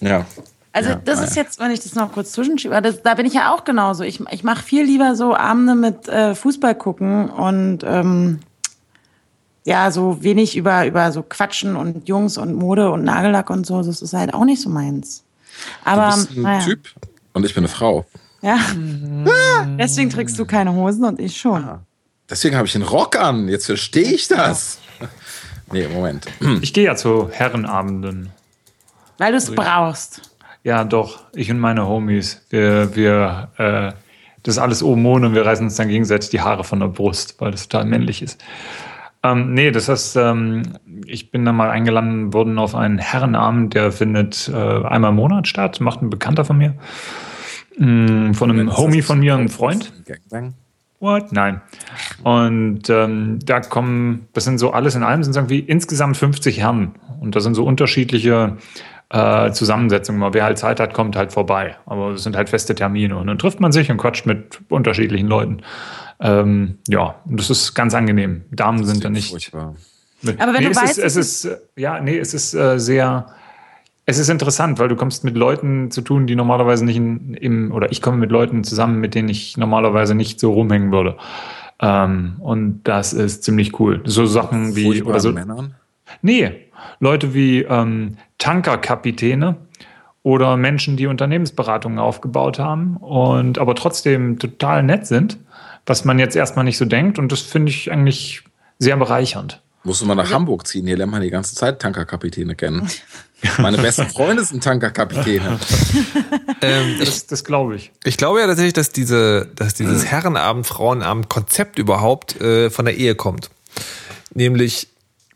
Ja. 0.00 0.26
Also 0.72 0.90
ja, 0.90 1.00
das 1.04 1.20
ist 1.20 1.36
jetzt, 1.36 1.58
wenn 1.58 1.72
ich 1.72 1.80
das 1.80 1.94
noch 1.94 2.12
kurz 2.12 2.30
zwischenschiebe, 2.32 2.80
das, 2.80 3.02
da 3.02 3.14
bin 3.14 3.26
ich 3.26 3.34
ja 3.34 3.52
auch 3.52 3.64
genauso. 3.64 4.04
Ich, 4.04 4.20
ich 4.30 4.44
mache 4.44 4.62
viel 4.62 4.84
lieber 4.84 5.16
so 5.16 5.34
Abende 5.34 5.74
mit 5.74 6.08
äh, 6.08 6.34
Fußball 6.34 6.76
gucken 6.76 7.28
und 7.28 7.80
ähm, 7.84 8.38
ja, 9.64 9.90
so 9.90 10.22
wenig 10.22 10.56
über, 10.56 10.86
über 10.86 11.12
so 11.12 11.22
Quatschen 11.22 11.76
und 11.76 12.08
Jungs 12.08 12.38
und 12.38 12.54
Mode 12.54 12.90
und 12.90 13.04
Nagellack 13.04 13.50
und 13.50 13.66
so, 13.66 13.82
das 13.82 14.02
ist 14.02 14.14
halt 14.14 14.34
auch 14.34 14.44
nicht 14.44 14.62
so 14.62 14.70
meins. 14.70 15.22
Aber, 15.84 16.10
du 16.10 16.16
bist 16.16 16.36
ein 16.36 16.42
naja. 16.42 16.64
Typ 16.64 16.88
und 17.32 17.44
ich 17.44 17.54
bin 17.54 17.64
eine 17.64 17.68
Frau. 17.68 18.06
Ja. 18.42 18.58
Deswegen 19.78 20.10
trägst 20.10 20.38
du 20.38 20.44
keine 20.44 20.72
Hosen 20.74 21.04
und 21.04 21.20
ich 21.20 21.36
schon. 21.36 21.64
Ah. 21.64 21.82
Deswegen 22.28 22.56
habe 22.56 22.66
ich 22.66 22.74
einen 22.74 22.84
Rock 22.84 23.16
an. 23.16 23.48
Jetzt 23.48 23.66
verstehe 23.66 24.12
ich 24.12 24.28
das. 24.28 24.78
Nee, 25.72 25.86
Moment. 25.86 26.26
Ich 26.62 26.72
gehe 26.72 26.84
ja 26.84 26.96
zu 26.96 27.30
Herrenabenden. 27.30 28.30
Weil 29.18 29.30
du 29.30 29.38
es 29.38 29.54
brauchst. 29.54 30.22
Ja, 30.64 30.82
doch. 30.82 31.20
Ich 31.32 31.48
und 31.48 31.60
meine 31.60 31.86
Homies. 31.86 32.42
Wir, 32.50 32.96
wir, 32.96 33.50
äh, 33.56 33.92
das 34.42 34.56
ist 34.56 34.58
alles 34.58 34.82
oben 34.82 35.06
ohne 35.06 35.28
und 35.28 35.34
wir 35.34 35.46
reißen 35.46 35.64
uns 35.64 35.76
dann 35.76 35.86
gegenseitig 35.86 36.30
die 36.30 36.40
Haare 36.40 36.64
von 36.64 36.80
der 36.80 36.88
Brust, 36.88 37.36
weil 37.38 37.52
das 37.52 37.68
total 37.68 37.84
männlich 37.84 38.20
ist. 38.20 38.42
Ähm, 39.22 39.52
nee, 39.52 39.70
das 39.70 39.88
heißt, 39.88 40.16
ähm, 40.16 40.62
ich 41.04 41.30
bin 41.30 41.44
da 41.44 41.52
mal 41.52 41.70
eingeladen 41.70 42.32
worden 42.32 42.58
auf 42.58 42.74
einen 42.74 42.98
Herrenabend, 42.98 43.74
der 43.74 43.92
findet 43.92 44.48
äh, 44.48 44.56
einmal 44.56 45.10
im 45.10 45.16
Monat 45.16 45.46
statt, 45.46 45.80
macht 45.80 46.00
ein 46.00 46.10
Bekannter 46.10 46.44
von 46.44 46.56
mir. 46.56 46.74
Mh, 47.76 48.30
mm, 48.30 48.34
von 48.34 48.50
einem 48.50 48.76
Homie 48.76 49.02
von 49.02 49.20
mir, 49.20 49.34
einem 49.34 49.48
Freund. 49.48 49.92
What? 51.00 51.32
Nein. 51.32 51.62
Und 52.22 52.90
ähm, 52.90 53.38
da 53.42 53.60
kommen, 53.60 54.28
das 54.34 54.44
sind 54.44 54.58
so 54.58 54.72
alles 54.72 54.94
in 54.94 55.02
allem, 55.02 55.24
sind 55.24 55.34
irgendwie 55.34 55.60
insgesamt 55.60 56.16
50 56.18 56.60
Herren. 56.60 56.94
Und 57.20 57.34
da 57.34 57.40
sind 57.40 57.54
so 57.54 57.64
unterschiedliche 57.64 58.58
äh, 59.08 59.50
Zusammensetzung. 59.50 60.18
Mal 60.18 60.34
wer 60.34 60.44
halt 60.44 60.58
Zeit 60.58 60.78
hat, 60.78 60.92
kommt 60.92 61.16
halt 61.16 61.32
vorbei. 61.32 61.76
Aber 61.86 62.10
es 62.10 62.22
sind 62.22 62.36
halt 62.36 62.50
feste 62.50 62.74
Termine. 62.74 63.16
Und 63.16 63.26
dann 63.28 63.38
trifft 63.38 63.60
man 63.60 63.72
sich 63.72 63.90
und 63.90 63.96
quatscht 63.96 64.26
mit 64.26 64.60
unterschiedlichen 64.68 65.26
Leuten. 65.26 65.62
Ähm, 66.20 66.78
ja, 66.88 67.16
und 67.24 67.40
das 67.40 67.50
ist 67.50 67.74
ganz 67.74 67.94
angenehm. 67.94 68.42
Damen 68.50 68.84
sind 68.84 69.04
da 69.04 69.10
nicht. 69.10 69.30
Furchtbar. 69.30 69.74
Aber 70.38 70.52
wenn 70.52 70.60
nee, 70.60 70.66
du 70.66 70.70
es 70.70 70.76
weißt, 70.76 70.98
ist, 70.98 71.16
es 71.16 71.44
ist, 71.44 71.58
ja, 71.76 71.98
nee, 72.00 72.18
es 72.18 72.34
ist 72.34 72.52
äh, 72.52 72.78
sehr, 72.78 73.26
es 74.04 74.18
ist 74.18 74.28
interessant, 74.28 74.78
weil 74.78 74.88
du 74.88 74.96
kommst 74.96 75.24
mit 75.24 75.34
Leuten 75.34 75.90
zu 75.90 76.02
tun, 76.02 76.26
die 76.26 76.36
normalerweise 76.36 76.84
nicht 76.84 76.96
in, 76.96 77.34
im, 77.34 77.72
oder 77.72 77.90
ich 77.90 78.02
komme 78.02 78.18
mit 78.18 78.30
Leuten 78.30 78.62
zusammen, 78.64 79.00
mit 79.00 79.14
denen 79.14 79.30
ich 79.30 79.56
normalerweise 79.56 80.14
nicht 80.14 80.38
so 80.38 80.52
rumhängen 80.52 80.92
würde. 80.92 81.16
Ähm, 81.80 82.36
und 82.40 82.82
das 82.84 83.14
ist 83.14 83.44
ziemlich 83.44 83.80
cool. 83.80 84.02
So 84.04 84.26
Sachen 84.26 84.76
wie, 84.76 85.02
oder 85.02 85.20
so. 85.20 85.32
Männern? 85.32 85.74
Nee, 86.20 86.52
Leute 86.98 87.32
wie 87.32 87.62
ähm, 87.62 88.16
Tankerkapitäne 88.36 89.56
oder 90.22 90.58
Menschen, 90.58 90.98
die 90.98 91.06
Unternehmensberatungen 91.06 91.98
aufgebaut 91.98 92.58
haben 92.58 92.98
und 92.98 93.58
aber 93.58 93.74
trotzdem 93.74 94.38
total 94.38 94.82
nett 94.82 95.06
sind, 95.06 95.38
was 95.86 96.04
man 96.04 96.18
jetzt 96.18 96.36
erstmal 96.36 96.64
nicht 96.64 96.78
so 96.78 96.84
denkt. 96.84 97.18
Und 97.18 97.32
das 97.32 97.40
finde 97.40 97.70
ich 97.70 97.90
eigentlich 97.90 98.42
sehr 98.78 98.96
bereichernd. 98.96 99.60
Musst 99.82 100.02
du 100.02 100.06
mal 100.06 100.14
nach 100.14 100.28
ja. 100.28 100.34
Hamburg 100.34 100.66
ziehen, 100.66 100.86
hier 100.86 100.96
lernt 100.96 101.12
man 101.12 101.22
die 101.22 101.30
ganze 101.30 101.54
Zeit 101.54 101.80
Tankerkapitäne 101.80 102.54
kennen. 102.54 102.88
Meine 103.58 103.78
besten 103.78 104.06
Freunde 104.06 104.44
sind 104.44 104.62
Tankerkapitäne. 104.62 105.58
ähm, 106.60 106.96
das, 106.98 107.26
das 107.26 107.44
glaube 107.44 107.76
ich. 107.76 107.90
Ich 108.04 108.18
glaube 108.18 108.40
ja 108.40 108.46
tatsächlich, 108.46 108.74
dass, 108.74 108.90
diese, 108.90 109.48
dass 109.56 109.72
dieses 109.72 110.04
Herrenabend, 110.04 110.66
Frauenabend 110.66 111.30
Konzept 111.30 111.78
überhaupt 111.78 112.38
äh, 112.42 112.68
von 112.68 112.84
der 112.84 112.96
Ehe 112.96 113.14
kommt. 113.14 113.48
Nämlich, 114.34 114.88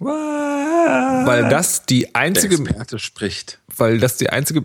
weil 0.04 1.48
das 1.48 1.86
die 1.86 2.14
einzige. 2.14 2.56
Der 2.56 2.66
Experte 2.66 2.98
spricht. 2.98 3.58
Weil 3.76 3.98
das 3.98 4.16
die 4.16 4.30
einzige. 4.30 4.64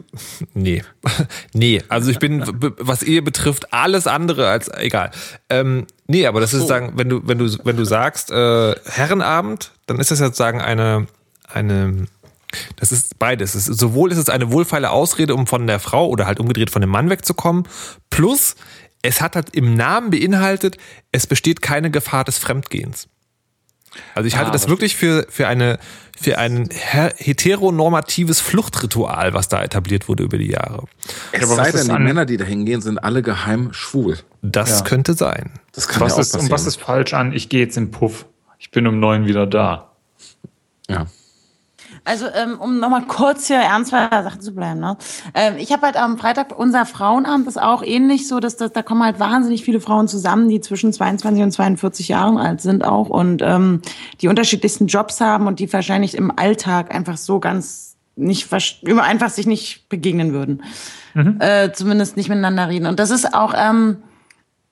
Nee. 0.53 0.83
nee. 1.53 1.81
Also 1.89 2.11
ich 2.11 2.19
bin, 2.19 2.43
was 2.77 3.03
Ehe 3.03 3.21
betrifft, 3.21 3.73
alles 3.73 4.07
andere 4.07 4.49
als 4.49 4.69
egal. 4.69 5.11
Ähm, 5.49 5.87
nee, 6.07 6.27
aber 6.27 6.39
das 6.41 6.51
so. 6.51 6.57
ist 6.57 6.61
sozusagen, 6.61 6.97
wenn 6.97 7.09
du, 7.09 7.21
wenn 7.25 7.37
du, 7.37 7.45
wenn 7.63 7.77
du 7.77 7.85
sagst, 7.85 8.31
äh, 8.31 8.75
Herrenabend, 8.85 9.71
dann 9.85 9.99
ist 9.99 10.11
das 10.11 10.19
sozusagen 10.19 10.61
eine, 10.61 11.07
eine. 11.47 12.07
Das 12.77 12.91
ist 12.91 13.19
beides. 13.19 13.55
Es 13.55 13.67
ist, 13.67 13.79
sowohl 13.79 14.11
ist 14.11 14.17
es 14.17 14.29
eine 14.29 14.51
wohlfeile 14.51 14.89
Ausrede, 14.89 15.35
um 15.35 15.45
von 15.45 15.67
der 15.67 15.79
Frau 15.79 16.07
oder 16.07 16.25
halt 16.25 16.39
umgedreht 16.39 16.71
von 16.71 16.81
dem 16.81 16.89
Mann 16.89 17.09
wegzukommen, 17.09 17.67
plus 18.09 18.55
es 19.01 19.21
hat 19.21 19.35
halt 19.35 19.55
im 19.55 19.75
Namen 19.75 20.09
beinhaltet, 20.09 20.77
es 21.11 21.27
besteht 21.27 21.61
keine 21.61 21.91
Gefahr 21.91 22.23
des 22.23 22.37
Fremdgehens. 22.37 23.07
Also 24.15 24.27
ich 24.27 24.37
halte 24.37 24.49
ah, 24.49 24.53
das 24.53 24.67
wirklich 24.67 24.95
für, 24.95 25.25
für, 25.29 25.47
eine, 25.47 25.79
für 26.19 26.37
ein 26.37 26.69
heteronormatives 26.71 28.39
Fluchtritual, 28.39 29.33
was 29.33 29.47
da 29.47 29.63
etabliert 29.63 30.07
wurde 30.07 30.23
über 30.23 30.37
die 30.37 30.49
Jahre. 30.49 30.83
Es 31.31 31.41
ja, 31.41 31.47
sei 31.47 31.71
denn, 31.71 31.87
die 31.87 32.03
Männer, 32.03 32.25
die 32.25 32.37
da 32.37 32.45
hingehen, 32.45 32.81
sind 32.81 32.97
alle 32.97 33.21
geheim 33.21 33.73
schwul. 33.73 34.17
Das 34.41 34.79
ja. 34.79 34.85
könnte 34.85 35.13
sein. 35.13 35.51
Das 35.73 35.87
kann 35.87 36.01
was 36.01 36.11
ja 36.11 36.15
auch 36.17 36.21
ist, 36.21 36.35
Und 36.35 36.51
was 36.51 36.65
ist 36.65 36.79
falsch 36.79 37.13
an, 37.13 37.33
ich 37.33 37.49
gehe 37.49 37.61
jetzt 37.61 37.77
in 37.77 37.91
Puff. 37.91 38.25
Ich 38.57 38.71
bin 38.71 38.85
um 38.87 38.99
neun 38.99 39.25
wieder 39.25 39.47
da. 39.47 39.91
Ja. 40.87 41.07
Also 42.05 42.25
ähm, 42.27 42.59
um 42.59 42.79
nochmal 42.79 43.05
kurz 43.05 43.47
hier 43.47 43.57
ernst 43.57 43.91
bei 43.91 44.07
der 44.07 44.23
Sache 44.23 44.39
zu 44.39 44.53
bleiben. 44.53 44.79
Ne? 44.79 44.97
Ähm, 45.33 45.55
ich 45.57 45.71
habe 45.71 45.83
halt 45.83 45.97
am 45.97 46.17
Freitag, 46.17 46.57
unser 46.57 46.85
Frauenamt 46.85 47.47
ist 47.47 47.61
auch 47.61 47.83
ähnlich 47.83 48.27
so, 48.27 48.39
dass, 48.39 48.57
dass 48.57 48.71
da 48.71 48.81
kommen 48.81 49.03
halt 49.03 49.19
wahnsinnig 49.19 49.63
viele 49.63 49.81
Frauen 49.81 50.07
zusammen, 50.07 50.49
die 50.49 50.61
zwischen 50.61 50.93
22 50.93 51.43
und 51.43 51.51
42 51.51 52.07
Jahren 52.07 52.37
alt 52.37 52.61
sind 52.61 52.83
auch 52.83 53.09
und 53.09 53.41
ähm, 53.41 53.81
die 54.21 54.27
unterschiedlichsten 54.27 54.87
Jobs 54.87 55.21
haben 55.21 55.47
und 55.47 55.59
die 55.59 55.71
wahrscheinlich 55.71 56.15
im 56.15 56.31
Alltag 56.37 56.93
einfach 56.93 57.17
so 57.17 57.39
ganz 57.39 57.89
nicht 58.19 58.51
einfach 58.51 59.29
sich 59.29 59.47
nicht 59.47 59.87
begegnen 59.89 60.33
würden. 60.33 60.63
Mhm. 61.13 61.37
Äh, 61.39 61.71
zumindest 61.73 62.17
nicht 62.17 62.29
miteinander 62.29 62.69
reden. 62.69 62.85
Und 62.85 62.99
das 62.99 63.11
ist 63.11 63.33
auch, 63.33 63.53
ähm, 63.55 63.97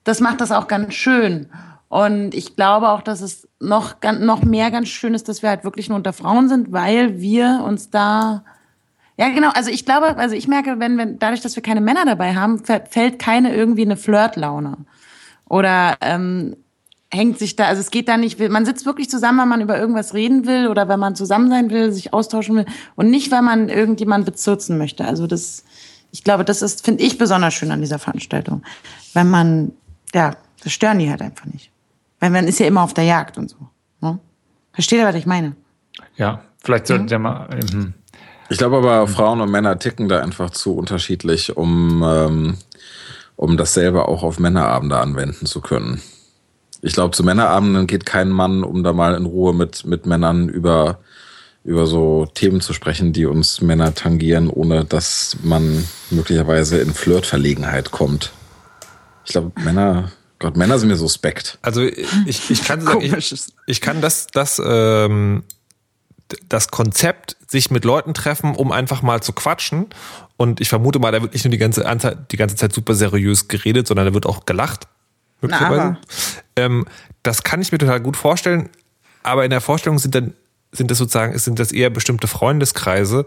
das 0.04 0.20
macht 0.20 0.42
das 0.42 0.52
auch 0.52 0.68
ganz 0.68 0.94
schön. 0.94 1.48
Und 1.90 2.34
ich 2.34 2.56
glaube 2.56 2.90
auch, 2.90 3.02
dass 3.02 3.22
es 3.22 3.48
noch, 3.60 3.96
noch 4.20 4.44
mehr 4.44 4.72
ganz 4.72 4.90
schön 4.90 5.14
ist, 5.14 5.30
dass 5.30 5.42
wir 5.42 5.50
halt 5.50 5.64
wirklich 5.64 5.88
nur 5.90 5.98
unter 5.98 6.14
Frauen 6.14 6.50
sind, 6.50 6.72
weil 6.72 7.20
wir 7.20 7.64
uns 7.66 7.90
da 7.90 8.44
ja, 9.20 9.30
genau. 9.30 9.50
Also 9.50 9.72
ich 9.72 9.84
glaube, 9.84 10.16
also 10.18 10.36
ich 10.36 10.48
merke, 10.48 10.80
wenn, 10.80 10.98
wenn 10.98 11.18
dadurch, 11.18 11.42
dass 11.42 11.56
wir 11.56 11.64
keine 11.64 11.82
Männer 11.82 12.06
dabei 12.06 12.36
haben, 12.36 12.64
fällt 12.64 13.18
keine 13.20 13.56
irgendwie 13.56 13.82
eine 13.82 13.98
Flirtlaune. 13.98 14.78
Oder 15.50 15.98
ähm, 16.02 16.56
hängt 17.12 17.40
sich 17.40 17.56
da, 17.56 17.66
also 17.66 17.82
es 17.82 17.90
geht 17.90 18.08
da 18.10 18.18
nicht, 18.18 18.40
man 18.40 18.66
sitzt 18.66 18.86
wirklich 18.86 19.10
zusammen, 19.10 19.40
wenn 19.40 19.48
man 19.48 19.62
über 19.62 19.80
irgendwas 19.80 20.14
reden 20.14 20.46
will 20.46 20.68
oder 20.68 20.88
wenn 20.88 21.00
man 21.00 21.16
zusammen 21.16 21.50
sein 21.50 21.70
will, 21.72 21.92
sich 21.92 22.14
austauschen 22.14 22.58
will 22.58 22.66
und 22.96 23.10
nicht, 23.10 23.32
weil 23.32 23.42
man 23.42 23.70
irgendjemand 23.70 24.26
bezirzen 24.26 24.78
möchte. 24.78 25.06
Also 25.06 25.26
das, 25.26 25.64
ich 26.12 26.24
glaube, 26.24 26.46
das 26.46 26.62
ist, 26.62 26.86
finde 26.86 27.04
ich 27.04 27.18
besonders 27.18 27.54
schön 27.54 27.72
an 27.72 27.82
dieser 27.82 27.98
Veranstaltung. 27.98 28.62
Wenn 29.14 29.30
man, 29.30 29.72
ja, 30.14 30.36
das 30.64 30.74
stören 30.74 31.00
die 31.00 31.10
halt 31.10 31.22
einfach 31.22 31.46
nicht. 31.46 31.72
Weil 32.20 32.32
man 32.32 32.48
ist 32.48 32.60
ja 32.60 32.68
immer 32.68 32.84
auf 32.84 32.94
der 32.94 33.04
Jagd 33.04 33.38
und 33.38 33.50
so. 33.50 33.58
Ne? 34.02 34.20
Versteht 34.74 35.00
ihr, 35.00 35.06
was 35.06 35.16
ich 35.16 35.26
meine? 35.26 35.56
Ja, 36.16 36.42
vielleicht 36.64 36.88
sollte 36.88 37.18
mhm. 37.18 37.24
mal. 37.24 37.50
Mhm. 37.72 37.94
Ich 38.50 38.58
glaube 38.58 38.78
aber, 38.78 39.08
Frauen 39.08 39.42
und 39.42 39.52
Männer 39.52 39.78
ticken 39.78 40.08
da 40.08 40.22
einfach 40.22 40.52
zu 40.52 40.76
unterschiedlich, 40.76 41.58
um, 41.58 42.04
ähm, 42.06 42.58
um 43.36 43.58
das 43.58 43.74
selber 43.74 44.08
auch 44.08 44.24
auf 44.24 44.40
Männerabende 44.40 44.98
anwenden 44.98 45.46
zu 45.46 45.62
können. 45.62 46.02
Ich 46.82 46.94
glaube, 46.94 47.12
zu 47.12 47.24
Männerabenden 47.24 47.88
geht 47.88 48.06
kein 48.06 48.30
Mann, 48.30 48.64
um 48.64 48.84
da 48.84 48.94
mal 48.94 49.16
in 49.16 49.26
Ruhe 49.26 49.54
mit, 49.54 49.86
mit 49.86 50.06
Männern 50.06 50.48
über, 50.48 51.00
über 51.64 51.88
so 51.88 52.26
Themen 52.26 52.62
zu 52.62 52.72
sprechen, 52.74 53.12
die 53.12 53.26
uns 53.26 53.62
Männer 53.62 53.94
tangieren, 53.94 54.50
ohne 54.50 54.86
dass 54.86 55.38
man 55.44 55.84
möglicherweise 56.10 56.78
in 56.78 56.94
Flirtverlegenheit 56.94 57.92
kommt. 57.92 58.32
Ich 59.26 59.32
glaube, 59.32 59.52
Männer 59.62 60.12
Gott, 60.40 60.56
Männer 60.56 60.78
sind 60.78 60.90
mir 60.90 60.98
suspekt. 60.98 61.58
Also 61.62 61.82
ich, 61.82 62.50
ich 62.50 62.64
kann 62.64 62.82
sagen, 62.82 63.02
ich, 63.02 63.36
ich 63.66 63.82
kann 63.82 64.02
das, 64.02 64.28
das, 64.28 64.62
ähm, 64.64 65.44
das 66.48 66.70
Konzept, 66.70 67.38
sich 67.48 67.72
mit 67.72 67.86
Leuten 67.86 68.14
treffen, 68.14 68.56
um 68.56 68.72
einfach 68.72 69.02
mal 69.02 69.22
zu 69.24 69.32
quatschen. 69.34 69.88
Und 70.36 70.62
ich 70.62 70.70
vermute 70.70 71.00
mal, 71.00 71.12
da 71.12 71.22
wird 71.22 71.34
nicht 71.34 71.46
nur 71.46 71.52
die 71.52 71.58
ganze, 71.58 71.88
Anzahl, 71.88 72.26
die 72.30 72.38
ganze 72.38 72.56
Zeit 72.56 72.74
super 72.74 72.94
seriös 72.94 73.48
geredet, 73.48 73.88
sondern 73.88 74.08
da 74.08 74.14
wird 74.14 74.26
auch 74.26 74.46
gelacht. 74.46 74.88
Möglicherweise. 75.42 75.98
Ähm, 76.56 76.86
das 77.24 77.44
kann 77.44 77.62
ich 77.62 77.72
mir 77.72 77.78
total 77.78 78.02
gut 78.02 78.18
vorstellen. 78.18 78.70
Aber 79.24 79.44
in 79.44 79.50
der 79.50 79.62
Vorstellung 79.62 79.98
sind 79.98 80.14
dann, 80.14 80.34
sind 80.72 80.92
das 80.92 80.98
sozusagen, 80.98 81.38
sind 81.38 81.60
das 81.60 81.72
eher 81.72 81.90
bestimmte 81.90 82.28
Freundeskreise. 82.28 83.26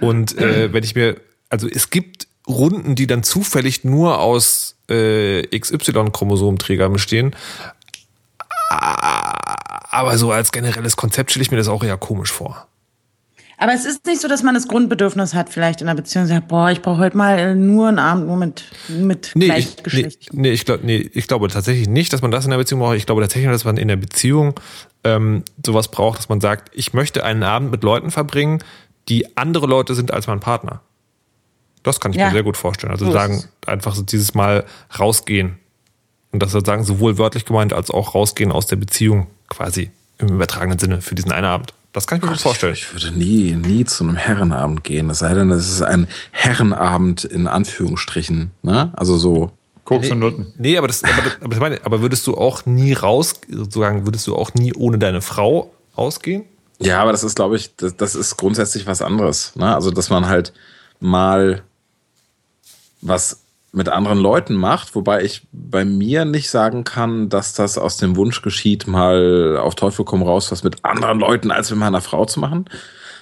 Und 0.00 0.36
äh, 0.36 0.72
wenn 0.72 0.84
ich 0.84 0.94
mir, 0.94 1.20
also 1.48 1.68
es 1.68 1.90
gibt 1.90 2.26
Runden, 2.48 2.94
die 2.94 3.06
dann 3.06 3.22
zufällig 3.22 3.84
nur 3.84 4.18
aus 4.18 4.76
äh, 4.88 5.46
XY-Chromosomträgern 5.58 6.92
bestehen. 6.92 7.36
Aber 8.70 10.16
so 10.18 10.32
als 10.32 10.52
generelles 10.52 10.96
Konzept 10.96 11.30
stelle 11.30 11.42
ich 11.42 11.50
mir 11.50 11.58
das 11.58 11.68
auch 11.68 11.84
eher 11.84 11.98
komisch 11.98 12.32
vor. 12.32 12.66
Aber 13.62 13.74
es 13.74 13.84
ist 13.84 14.06
nicht 14.06 14.20
so, 14.20 14.26
dass 14.26 14.42
man 14.42 14.54
das 14.54 14.66
Grundbedürfnis 14.66 15.34
hat, 15.34 15.48
vielleicht 15.48 15.82
in 15.82 15.88
einer 15.88 15.94
Beziehung, 15.94 16.26
sagt, 16.26 16.48
boah, 16.48 16.70
ich 16.72 16.82
brauche 16.82 16.98
heute 16.98 17.16
mal 17.16 17.54
nur 17.54 17.86
einen 17.86 18.00
Abend 18.00 18.26
nur 18.26 18.36
mit, 18.36 18.64
mit 18.88 19.30
nee, 19.34 19.44
Gleichgeschlecht. 19.44 20.32
Nee, 20.32 20.40
nee, 20.40 20.50
ich 20.50 20.64
glaub, 20.64 20.82
nee, 20.82 21.08
ich 21.12 21.28
glaube 21.28 21.46
tatsächlich 21.46 21.88
nicht, 21.88 22.12
dass 22.12 22.22
man 22.22 22.32
das 22.32 22.44
in 22.44 22.50
der 22.50 22.58
Beziehung 22.58 22.80
braucht. 22.80 22.96
Ich 22.96 23.06
glaube 23.06 23.22
tatsächlich, 23.22 23.52
dass 23.52 23.64
man 23.64 23.76
in 23.76 23.86
der 23.86 23.94
Beziehung 23.94 24.58
ähm, 25.04 25.44
sowas 25.64 25.92
braucht, 25.92 26.18
dass 26.18 26.28
man 26.28 26.40
sagt, 26.40 26.72
ich 26.74 26.92
möchte 26.92 27.22
einen 27.22 27.44
Abend 27.44 27.70
mit 27.70 27.84
Leuten 27.84 28.10
verbringen, 28.10 28.64
die 29.08 29.36
andere 29.36 29.68
Leute 29.68 29.94
sind 29.94 30.12
als 30.12 30.26
mein 30.26 30.40
Partner. 30.40 30.80
Das 31.82 32.00
kann 32.00 32.12
ich 32.12 32.18
ja. 32.18 32.26
mir 32.26 32.32
sehr 32.32 32.42
gut 32.42 32.56
vorstellen. 32.56 32.92
Also 32.92 33.10
sagen, 33.10 33.44
einfach 33.66 33.94
so 33.94 34.02
dieses 34.02 34.34
Mal 34.34 34.64
rausgehen. 34.98 35.58
Und 36.30 36.42
das 36.42 36.52
sozusagen 36.52 36.84
sowohl 36.84 37.18
wörtlich 37.18 37.44
gemeint 37.44 37.72
als 37.72 37.90
auch 37.90 38.14
rausgehen 38.14 38.52
aus 38.52 38.66
der 38.66 38.76
Beziehung 38.76 39.26
quasi 39.48 39.90
im 40.18 40.28
übertragenen 40.28 40.78
Sinne 40.78 41.02
für 41.02 41.14
diesen 41.14 41.32
einen 41.32 41.46
Abend. 41.46 41.74
Das 41.92 42.06
kann 42.06 42.18
ich 42.18 42.22
mir 42.22 42.28
Gott, 42.28 42.38
gut 42.38 42.42
vorstellen. 42.42 42.72
Ich, 42.72 42.92
würde 42.92 43.10
nie, 43.10 43.52
nie 43.52 43.84
zu 43.84 44.04
einem 44.04 44.16
Herrenabend 44.16 44.82
gehen. 44.82 45.10
Es 45.10 45.18
sei 45.18 45.34
denn, 45.34 45.50
es 45.50 45.68
ist 45.68 45.82
ein 45.82 46.08
Herrenabend 46.30 47.24
in 47.24 47.46
Anführungsstrichen. 47.46 48.50
Ne? 48.62 48.92
Also 48.96 49.18
so. 49.18 49.52
Koks 49.84 50.06
nee, 50.06 50.12
und 50.12 50.18
Nutten. 50.20 50.54
Nee, 50.56 50.78
aber 50.78 50.86
das, 50.86 51.02
aber, 51.04 51.12
aber, 51.42 51.56
meine, 51.56 51.84
aber 51.84 52.00
würdest 52.00 52.26
du 52.26 52.36
auch 52.36 52.64
nie 52.64 52.92
raus, 52.92 53.40
sozusagen, 53.48 54.06
würdest 54.06 54.26
du 54.26 54.36
auch 54.36 54.54
nie 54.54 54.72
ohne 54.72 54.96
deine 54.96 55.20
Frau 55.20 55.72
ausgehen? 55.94 56.44
Ja, 56.78 57.02
aber 57.02 57.12
das 57.12 57.24
ist, 57.24 57.34
glaube 57.34 57.56
ich, 57.56 57.76
das, 57.76 57.96
das 57.96 58.14
ist 58.14 58.36
grundsätzlich 58.36 58.86
was 58.86 59.02
anderes. 59.02 59.54
Ne? 59.56 59.74
Also, 59.74 59.90
dass 59.90 60.08
man 60.08 60.28
halt 60.28 60.52
mal 61.00 61.62
was 63.02 63.40
mit 63.72 63.88
anderen 63.88 64.18
Leuten 64.18 64.54
macht, 64.54 64.94
wobei 64.94 65.22
ich 65.22 65.42
bei 65.50 65.84
mir 65.84 66.24
nicht 66.24 66.50
sagen 66.50 66.84
kann, 66.84 67.30
dass 67.30 67.54
das 67.54 67.78
aus 67.78 67.96
dem 67.96 68.16
Wunsch 68.16 68.42
geschieht, 68.42 68.86
mal 68.86 69.56
auf 69.56 69.74
Teufel 69.74 70.04
komm 70.04 70.22
raus, 70.22 70.52
was 70.52 70.62
mit 70.62 70.84
anderen 70.84 71.20
Leuten 71.20 71.50
als 71.50 71.70
mit 71.70 71.78
meiner 71.78 72.02
Frau 72.02 72.26
zu 72.26 72.38
machen, 72.38 72.66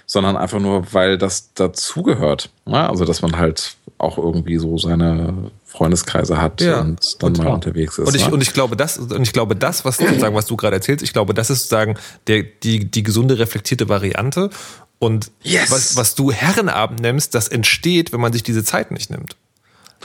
sondern 0.06 0.36
einfach 0.36 0.58
nur, 0.58 0.92
weil 0.92 1.18
das 1.18 1.54
dazugehört. 1.54 2.50
Ja, 2.66 2.90
also, 2.90 3.04
dass 3.04 3.22
man 3.22 3.36
halt 3.38 3.76
auch 3.98 4.18
irgendwie 4.18 4.58
so 4.58 4.76
seine 4.76 5.52
Freundeskreise 5.64 6.40
hat 6.42 6.60
ja, 6.60 6.80
und 6.80 7.22
dann 7.22 7.36
und 7.36 7.38
mal 7.44 7.52
unterwegs 7.52 7.96
ist. 7.98 8.08
Und 8.08 8.16
ich, 8.16 8.26
ne? 8.26 8.32
und 8.32 8.42
ich 8.42 8.52
glaube, 8.52 8.74
das, 8.74 8.98
und 8.98 9.22
ich 9.22 9.32
glaube, 9.32 9.54
das, 9.54 9.84
was 9.84 9.98
sozusagen, 9.98 10.34
was 10.34 10.46
du 10.46 10.56
gerade 10.56 10.74
erzählst, 10.74 11.04
ich 11.04 11.12
glaube, 11.12 11.32
das 11.32 11.48
ist 11.48 11.68
sozusagen 11.68 11.94
der, 12.26 12.42
die, 12.42 12.90
die 12.90 13.02
gesunde, 13.04 13.38
reflektierte 13.38 13.88
Variante. 13.88 14.50
Und 14.98 15.30
Yes. 15.42 15.70
was, 15.70 15.96
was 15.96 16.14
du 16.16 16.32
Herrenabend 16.32 17.00
nimmst, 17.00 17.34
das 17.34 17.46
entsteht, 17.46 18.12
wenn 18.12 18.20
man 18.20 18.32
sich 18.32 18.42
diese 18.42 18.64
Zeit 18.64 18.90
nicht 18.90 19.10
nimmt. 19.10 19.36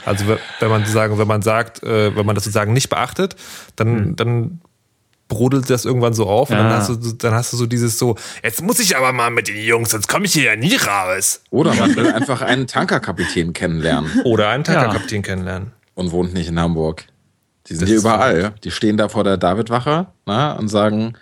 Also 0.04 0.24
wenn 0.60 0.68
man 0.70 0.84
sagen, 0.84 1.18
wenn 1.18 1.26
man 1.28 1.42
sagt, 1.42 1.82
äh, 1.82 2.14
wenn 2.14 2.26
man 2.26 2.34
das 2.34 2.44
sozusagen 2.44 2.72
nicht 2.72 2.88
beachtet, 2.90 3.34
dann, 3.76 4.14
dann 4.16 4.60
brodelt 5.28 5.68
das 5.70 5.84
irgendwann 5.84 6.14
so 6.14 6.26
auf 6.26 6.50
und 6.50 6.56
Ja. 6.56 6.62
dann 6.62 6.72
hast 6.72 6.88
du, 6.88 6.94
dann 7.12 7.34
hast 7.34 7.52
du 7.52 7.56
so 7.56 7.66
dieses 7.66 7.98
so, 7.98 8.14
jetzt 8.44 8.62
muss 8.62 8.78
ich 8.78 8.96
aber 8.96 9.12
mal 9.12 9.30
mit 9.30 9.48
den 9.48 9.56
Jungs, 9.56 9.90
sonst 9.90 10.06
komme 10.06 10.26
ich 10.26 10.32
hier 10.34 10.44
ja 10.44 10.56
nie 10.56 10.76
raus. 10.76 11.40
Oder 11.50 11.74
man 11.74 11.96
will 11.96 12.06
einfach 12.12 12.42
einen 12.42 12.66
Tankerkapitän 12.68 13.52
kennenlernen 13.52 14.08
Oder 14.24 14.50
einen 14.50 14.62
Tankerkapitän 14.64 15.22
kennenlernen. 15.22 15.72
und 15.94 16.12
wohnt 16.12 16.32
nicht 16.34 16.48
in 16.48 16.60
Hamburg. 16.60 17.06
Die 17.66 17.72
sind 17.74 17.82
Das 17.82 17.88
hier 17.88 17.98
überall. 17.98 18.52
Die 18.62 18.70
stehen 18.70 18.96
da 18.96 19.08
vor 19.08 19.24
der 19.24 19.36
Davidwache 19.36 20.06
na, 20.26 20.52
und 20.52 20.68
sagen, 20.68 21.14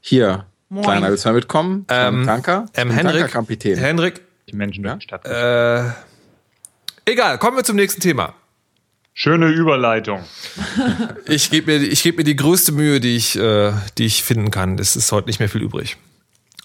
hier, 0.00 0.44
Kleiner, 0.82 1.08
willst 1.10 1.24
du 1.24 1.30
mal 1.30 1.34
mitkommen? 1.34 1.86
Ähm, 1.88 2.24
Tanker? 2.26 2.66
Ähm, 2.74 2.90
Henrik, 2.90 3.14
Tankerkapitän. 3.22 3.76
Henrik, 3.78 4.20
Die 4.48 4.54
Menschen 4.54 4.84
durch 4.84 4.98
die 4.98 5.04
Stadt. 5.04 5.24
äh, 5.26 5.90
egal, 7.12 7.38
kommen 7.38 7.56
wir 7.56 7.64
zum 7.64 7.76
nächsten 7.76 8.00
Thema. 8.00 8.34
Schöne 9.14 9.48
Überleitung. 9.48 10.24
Ich 11.26 11.50
gebe 11.50 11.78
mir, 11.78 11.86
ich 11.86 12.02
geb 12.02 12.16
mir 12.16 12.24
die 12.24 12.36
größte 12.36 12.72
Mühe, 12.72 13.00
die 13.00 13.14
ich, 13.14 13.36
äh, 13.38 13.72
die 13.98 14.06
ich 14.06 14.22
finden 14.22 14.50
kann. 14.50 14.78
Es 14.78 14.96
ist 14.96 15.12
heute 15.12 15.26
nicht 15.26 15.40
mehr 15.40 15.48
viel 15.50 15.62
übrig. 15.62 15.98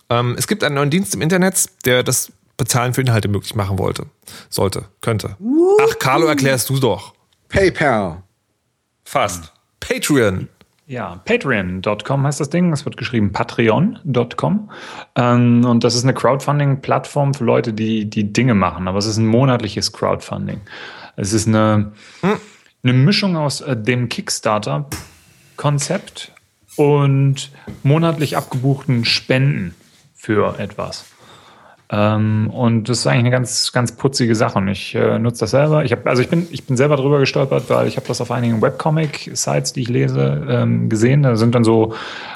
Ähm, 0.09 0.35
es 0.37 0.47
gibt 0.47 0.63
einen 0.63 0.75
neuen 0.75 0.89
Dienst 0.89 1.13
im 1.15 1.21
Internet, 1.21 1.65
der 1.85 2.03
das 2.03 2.31
Bezahlen 2.55 2.93
für 2.93 3.01
Inhalte 3.01 3.27
möglich 3.27 3.55
machen 3.55 3.77
wollte. 3.77 4.05
Sollte, 4.49 4.85
könnte. 5.01 5.35
Ach, 5.81 5.99
Carlo, 5.99 6.27
erklärst 6.27 6.69
du 6.69 6.79
doch. 6.79 7.13
PayPal. 7.49 8.23
Fast. 9.03 9.51
Patreon. 9.81 10.47
Ja, 10.85 11.21
patreon.com 11.23 12.27
heißt 12.27 12.41
das 12.41 12.49
Ding. 12.49 12.73
Es 12.73 12.83
wird 12.83 12.97
geschrieben 12.97 13.31
patreon.com. 13.31 14.69
Ähm, 15.15 15.63
und 15.65 15.83
das 15.83 15.95
ist 15.95 16.03
eine 16.03 16.13
Crowdfunding-Plattform 16.13 17.33
für 17.33 17.45
Leute, 17.45 17.73
die, 17.73 18.07
die 18.09 18.33
Dinge 18.33 18.53
machen. 18.53 18.87
Aber 18.87 18.97
es 18.97 19.05
ist 19.05 19.17
ein 19.17 19.27
monatliches 19.27 19.93
Crowdfunding. 19.93 20.59
Es 21.15 21.31
ist 21.31 21.47
eine, 21.47 21.93
eine 22.21 22.93
Mischung 22.93 23.37
aus 23.37 23.61
äh, 23.61 23.77
dem 23.77 24.09
Kickstarter-Konzept 24.09 26.33
und 26.75 27.51
monatlich 27.83 28.35
abgebuchten 28.35 29.05
Spenden 29.05 29.75
für 30.13 30.59
etwas. 30.59 31.05
Ähm, 31.95 32.49
und 32.49 32.89
das 32.89 32.99
ist 32.99 33.07
eigentlich 33.07 33.19
eine 33.19 33.29
ganz, 33.29 33.71
ganz 33.71 33.91
putzige 33.91 34.33
Sache. 34.33 34.57
Und 34.57 34.67
ich 34.67 34.95
äh, 34.95 35.19
nutze 35.19 35.41
das 35.41 35.51
selber. 35.51 35.85
Ich 35.85 35.91
hab, 35.91 36.07
also 36.07 36.23
ich 36.23 36.29
bin, 36.29 36.47
ich 36.49 36.65
bin 36.65 36.75
selber 36.75 36.95
drüber 36.95 37.19
gestolpert, 37.19 37.69
weil 37.69 37.87
ich 37.87 37.97
habe 37.97 38.07
das 38.07 38.19
auf 38.19 38.31
einigen 38.31 38.63
Webcomic-Sites, 38.63 39.73
die 39.73 39.81
ich 39.81 39.89
lese, 39.89 40.43
ähm, 40.49 40.89
gesehen. 40.89 41.21
Da 41.21 41.35
sind 41.35 41.53
dann 41.53 41.63
so, 41.63 41.93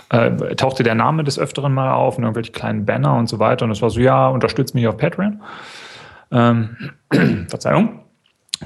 äh, 0.09 0.55
tauchte 0.55 0.83
der 0.83 0.93
Name 0.93 1.23
des 1.23 1.39
Öfteren 1.39 1.73
mal 1.73 1.91
auf 1.91 2.19
und 2.19 2.23
irgendwelche 2.23 2.51
kleinen 2.51 2.85
Banner 2.85 3.15
und 3.15 3.27
so 3.27 3.39
weiter. 3.39 3.65
Und 3.65 3.71
es 3.71 3.81
war 3.81 3.89
so, 3.89 3.99
ja, 3.99 4.27
unterstützt 4.27 4.75
mich 4.75 4.87
auf 4.87 4.97
Patreon. 4.97 5.41
Ähm, 6.29 6.91
Verzeihung. 7.47 8.06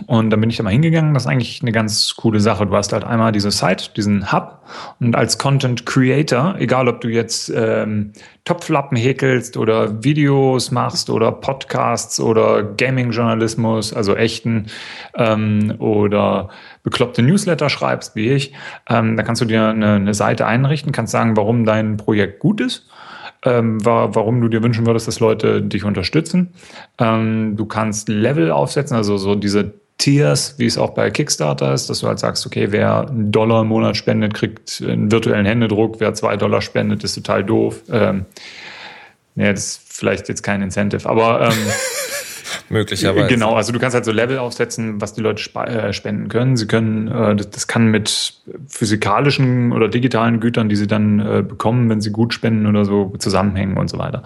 Und 0.07 0.29
dann 0.29 0.39
bin 0.39 0.49
ich 0.49 0.57
da 0.57 0.63
mal 0.63 0.69
hingegangen. 0.69 1.13
Das 1.13 1.23
ist 1.23 1.27
eigentlich 1.27 1.61
eine 1.61 1.71
ganz 1.71 2.15
coole 2.15 2.39
Sache. 2.39 2.65
Du 2.65 2.75
hast 2.75 2.93
halt 2.93 3.03
einmal 3.03 3.31
diese 3.31 3.51
Site, 3.51 3.91
diesen 3.95 4.31
Hub. 4.31 4.59
Und 4.99 5.15
als 5.15 5.37
Content 5.37 5.85
Creator, 5.85 6.55
egal 6.59 6.87
ob 6.87 7.01
du 7.01 7.09
jetzt 7.09 7.51
ähm, 7.53 8.13
Topflappen 8.45 8.97
häkelst 8.97 9.57
oder 9.57 10.03
Videos 10.03 10.71
machst 10.71 11.09
oder 11.09 11.31
Podcasts 11.31 12.19
oder 12.19 12.63
Gaming-Journalismus, 12.63 13.93
also 13.93 14.15
echten, 14.15 14.67
ähm, 15.15 15.75
oder 15.79 16.49
bekloppte 16.83 17.21
Newsletter 17.21 17.69
schreibst, 17.69 18.15
wie 18.15 18.29
ich, 18.29 18.53
ähm, 18.89 19.17
da 19.17 19.23
kannst 19.23 19.41
du 19.41 19.45
dir 19.45 19.67
eine, 19.67 19.95
eine 19.95 20.13
Seite 20.13 20.45
einrichten, 20.45 20.93
kannst 20.93 21.11
sagen, 21.11 21.35
warum 21.35 21.65
dein 21.65 21.97
Projekt 21.97 22.39
gut 22.39 22.61
ist 22.61 22.87
ähm, 23.43 23.83
wa- 23.83 24.09
warum 24.13 24.41
du 24.41 24.47
dir 24.47 24.63
wünschen 24.63 24.85
würdest, 24.85 25.07
dass 25.07 25.19
Leute 25.19 25.61
dich 25.61 25.83
unterstützen. 25.83 26.53
Ähm, 26.97 27.55
du 27.57 27.65
kannst 27.65 28.09
Level 28.09 28.51
aufsetzen, 28.51 28.95
also 28.95 29.17
so 29.17 29.35
diese 29.35 29.80
Tiers, 30.01 30.55
wie 30.57 30.65
es 30.65 30.79
auch 30.79 30.95
bei 30.95 31.11
Kickstarter 31.11 31.73
ist, 31.73 31.87
dass 31.87 31.99
du 31.99 32.07
halt 32.07 32.17
sagst, 32.17 32.47
okay, 32.47 32.71
wer 32.71 33.07
einen 33.07 33.31
Dollar 33.31 33.61
im 33.61 33.67
Monat 33.67 33.95
spendet, 33.95 34.33
kriegt 34.33 34.83
einen 34.83 35.11
virtuellen 35.11 35.45
Händedruck, 35.45 35.99
wer 35.99 36.15
zwei 36.15 36.37
Dollar 36.37 36.61
spendet, 36.61 37.03
ist 37.03 37.13
total 37.13 37.43
doof. 37.43 37.83
Ähm, 37.91 38.25
nee, 39.35 39.51
das 39.51 39.59
ist 39.59 39.81
vielleicht 39.85 40.27
jetzt 40.27 40.41
kein 40.41 40.63
Incentive, 40.63 41.07
aber 41.07 41.41
ähm, 41.41 41.53
Möglicherweise. 42.69 43.27
Genau, 43.27 43.55
also 43.55 43.71
du 43.71 43.79
kannst 43.79 43.95
halt 43.95 44.05
so 44.05 44.11
Level 44.11 44.37
aufsetzen, 44.37 45.01
was 45.01 45.13
die 45.13 45.21
Leute 45.21 45.41
äh, 45.55 45.93
spenden 45.93 46.29
können. 46.29 46.57
Sie 46.57 46.67
können, 46.67 47.07
äh, 47.07 47.35
das, 47.35 47.67
kann 47.67 47.87
mit 47.87 48.33
physikalischen 48.67 49.71
oder 49.71 49.87
digitalen 49.87 50.39
Gütern, 50.39 50.69
die 50.69 50.75
sie 50.75 50.87
dann 50.87 51.19
äh, 51.19 51.43
bekommen, 51.43 51.89
wenn 51.89 52.01
sie 52.01 52.11
gut 52.11 52.33
spenden 52.33 52.65
oder 52.65 52.85
so, 52.85 53.13
zusammenhängen 53.17 53.77
und 53.77 53.89
so 53.89 53.97
weiter. 53.97 54.23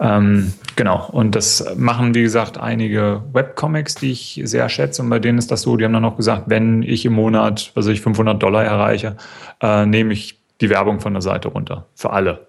Ähm, 0.00 0.52
genau, 0.76 1.08
und 1.10 1.34
das 1.34 1.64
machen, 1.76 2.14
wie 2.14 2.22
gesagt, 2.22 2.58
einige 2.58 3.22
Webcomics, 3.32 3.96
die 3.96 4.12
ich 4.12 4.40
sehr 4.44 4.68
schätze. 4.68 5.02
Und 5.02 5.10
bei 5.10 5.18
denen 5.18 5.38
ist 5.38 5.50
das 5.50 5.62
so, 5.62 5.76
die 5.76 5.84
haben 5.84 5.92
dann 5.92 6.04
auch 6.04 6.16
gesagt, 6.16 6.44
wenn 6.46 6.82
ich 6.82 7.04
im 7.04 7.14
Monat, 7.14 7.72
weiß 7.74 7.86
ich, 7.88 8.00
500 8.00 8.42
Dollar 8.42 8.64
erreiche, 8.64 9.16
nehme 9.62 10.12
ich 10.12 10.42
die 10.60 10.70
Werbung 10.70 11.00
von 11.00 11.12
der 11.12 11.22
Seite 11.22 11.48
runter. 11.48 11.86
Für 11.94 12.10
alle. 12.10 12.46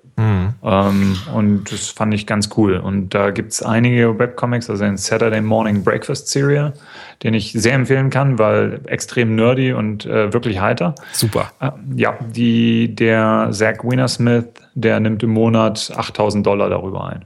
Ähm, 0.64 1.18
und 1.34 1.72
das 1.72 1.90
fand 1.90 2.14
ich 2.14 2.26
ganz 2.26 2.50
cool. 2.56 2.78
Und 2.78 3.14
da 3.14 3.32
gibt's 3.32 3.62
einige 3.62 4.18
Webcomics, 4.18 4.70
also 4.70 4.84
den 4.86 4.98
Saturday 4.98 5.42
Morning 5.42 5.84
Breakfast 5.84 6.30
Serial, 6.30 6.74
den 7.22 7.34
ich 7.34 7.52
sehr 7.52 7.74
empfehlen 7.74 8.10
kann, 8.10 8.40
weil 8.40 8.80
extrem 8.86 9.36
nerdy 9.36 9.74
und 9.74 10.06
äh, 10.06 10.32
wirklich 10.32 10.62
heiter. 10.62 10.96
Super. 11.12 11.52
Äh, 11.60 11.72
ja, 11.96 12.18
die, 12.22 12.96
der 12.96 13.50
Zach 13.52 13.84
Wienersmith, 13.84 14.46
der 14.74 15.00
nimmt 15.00 15.22
im 15.24 15.32
Monat 15.32 15.92
8000 15.96 16.46
Dollar 16.46 16.70
darüber 16.70 17.08
ein. 17.08 17.26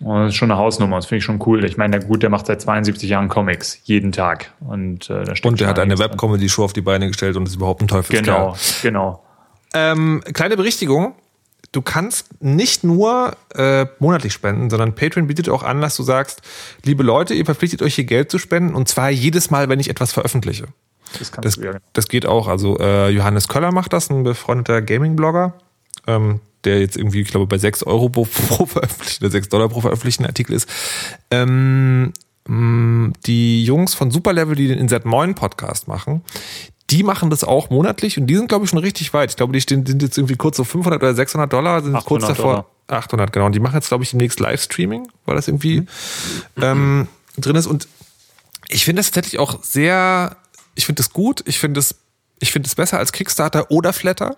Und 0.00 0.20
das 0.20 0.28
ist 0.28 0.36
schon 0.36 0.50
eine 0.50 0.60
Hausnummer, 0.60 0.96
das 0.96 1.06
finde 1.06 1.18
ich 1.18 1.24
schon 1.24 1.42
cool. 1.46 1.64
Ich 1.64 1.76
meine, 1.76 1.98
der, 1.98 2.06
gut, 2.06 2.22
der 2.22 2.30
macht 2.30 2.46
seit 2.46 2.60
72 2.60 3.08
Jahren 3.08 3.28
Comics, 3.28 3.80
jeden 3.84 4.12
Tag. 4.12 4.52
Und, 4.60 5.10
äh, 5.10 5.14
Und 5.14 5.28
er 5.28 5.36
schon 5.36 5.66
hat 5.66 5.78
eine. 5.78 5.98
Webcomedy-Show 5.98 6.64
auf 6.64 6.72
die 6.72 6.82
Beine 6.82 7.08
gestellt 7.08 7.36
und 7.36 7.48
ist 7.48 7.56
überhaupt 7.56 7.82
ein 7.82 7.88
Teufelskerl. 7.88 8.22
Genau, 8.22 8.56
genau. 8.82 9.22
Ähm, 9.74 10.22
kleine 10.32 10.56
Berichtigung. 10.56 11.14
Du 11.72 11.82
kannst 11.82 12.42
nicht 12.42 12.82
nur 12.82 13.36
äh, 13.54 13.86
monatlich 13.98 14.32
spenden, 14.32 14.70
sondern 14.70 14.94
Patreon 14.94 15.26
bietet 15.26 15.48
auch 15.48 15.62
an, 15.62 15.80
dass 15.80 15.96
du 15.96 16.02
sagst, 16.02 16.40
liebe 16.84 17.02
Leute, 17.02 17.34
ihr 17.34 17.44
verpflichtet 17.44 17.82
euch 17.82 17.94
hier 17.94 18.04
Geld 18.04 18.30
zu 18.30 18.38
spenden 18.38 18.74
und 18.74 18.88
zwar 18.88 19.10
jedes 19.10 19.50
Mal, 19.50 19.68
wenn 19.68 19.78
ich 19.78 19.90
etwas 19.90 20.12
veröffentliche. 20.12 20.68
Das 21.18 21.30
Das, 21.30 21.56
du 21.56 21.66
ja. 21.66 21.72
das 21.92 22.08
geht 22.08 22.26
auch. 22.26 22.48
Also 22.48 22.78
äh, 22.78 23.10
Johannes 23.10 23.48
Köller 23.48 23.72
macht 23.72 23.92
das, 23.92 24.10
ein 24.10 24.24
befreundeter 24.24 24.82
Gaming-Blogger, 24.82 25.54
ähm, 26.06 26.40
der 26.64 26.80
jetzt 26.80 26.96
irgendwie, 26.96 27.20
ich 27.20 27.28
glaube, 27.28 27.46
bei 27.46 27.58
6 27.58 27.82
Euro 27.84 28.08
pro, 28.08 28.24
pro 28.24 28.66
veröffentlichten 28.66 29.24
oder 29.24 29.32
6 29.32 29.48
Dollar 29.48 29.68
pro 29.68 29.80
veröffentlichten 29.80 30.26
Artikel 30.26 30.54
ist. 30.54 30.68
Ähm, 31.30 32.12
die 32.46 33.64
Jungs 33.64 33.94
von 33.94 34.10
Superlevel, 34.10 34.56
die 34.56 34.68
den 34.68 34.78
Insert 34.78 35.04
Moin 35.04 35.34
Podcast 35.34 35.86
machen, 35.86 36.22
die 36.90 37.02
machen 37.02 37.30
das 37.30 37.44
auch 37.44 37.70
monatlich 37.70 38.18
und 38.18 38.26
die 38.26 38.36
sind, 38.36 38.48
glaube 38.48 38.64
ich, 38.64 38.70
schon 38.70 38.78
richtig 38.78 39.12
weit. 39.12 39.30
Ich 39.30 39.36
glaube, 39.36 39.52
die 39.52 39.60
stehen, 39.60 39.84
sind 39.84 40.02
jetzt 40.02 40.16
irgendwie 40.16 40.36
kurz 40.36 40.56
so 40.56 40.64
500 40.64 41.02
oder 41.02 41.14
600 41.14 41.52
Dollar, 41.52 41.82
sind 41.82 41.92
kurz 42.04 42.24
800 42.24 42.30
davor. 42.30 42.52
Dollar. 42.52 42.66
800, 42.88 43.32
genau. 43.32 43.46
Und 43.46 43.54
die 43.54 43.60
machen 43.60 43.74
jetzt, 43.74 43.88
glaube 43.88 44.04
ich, 44.04 44.10
demnächst 44.10 44.40
Livestreaming, 44.40 45.08
weil 45.26 45.36
das 45.36 45.48
irgendwie 45.48 45.86
ähm, 46.56 47.08
drin 47.36 47.56
ist. 47.56 47.66
Und 47.66 47.86
ich 48.68 48.84
finde 48.84 49.00
das 49.00 49.10
tatsächlich 49.10 49.38
auch 49.38 49.62
sehr, 49.62 50.36
ich 50.74 50.86
finde 50.86 51.00
das 51.00 51.12
gut, 51.12 51.42
ich 51.46 51.58
finde 51.58 51.80
es, 51.80 51.96
ich 52.38 52.52
finde 52.52 52.66
es 52.66 52.74
besser 52.74 52.98
als 52.98 53.12
Kickstarter 53.12 53.70
oder 53.70 53.92
Flatter. 53.92 54.36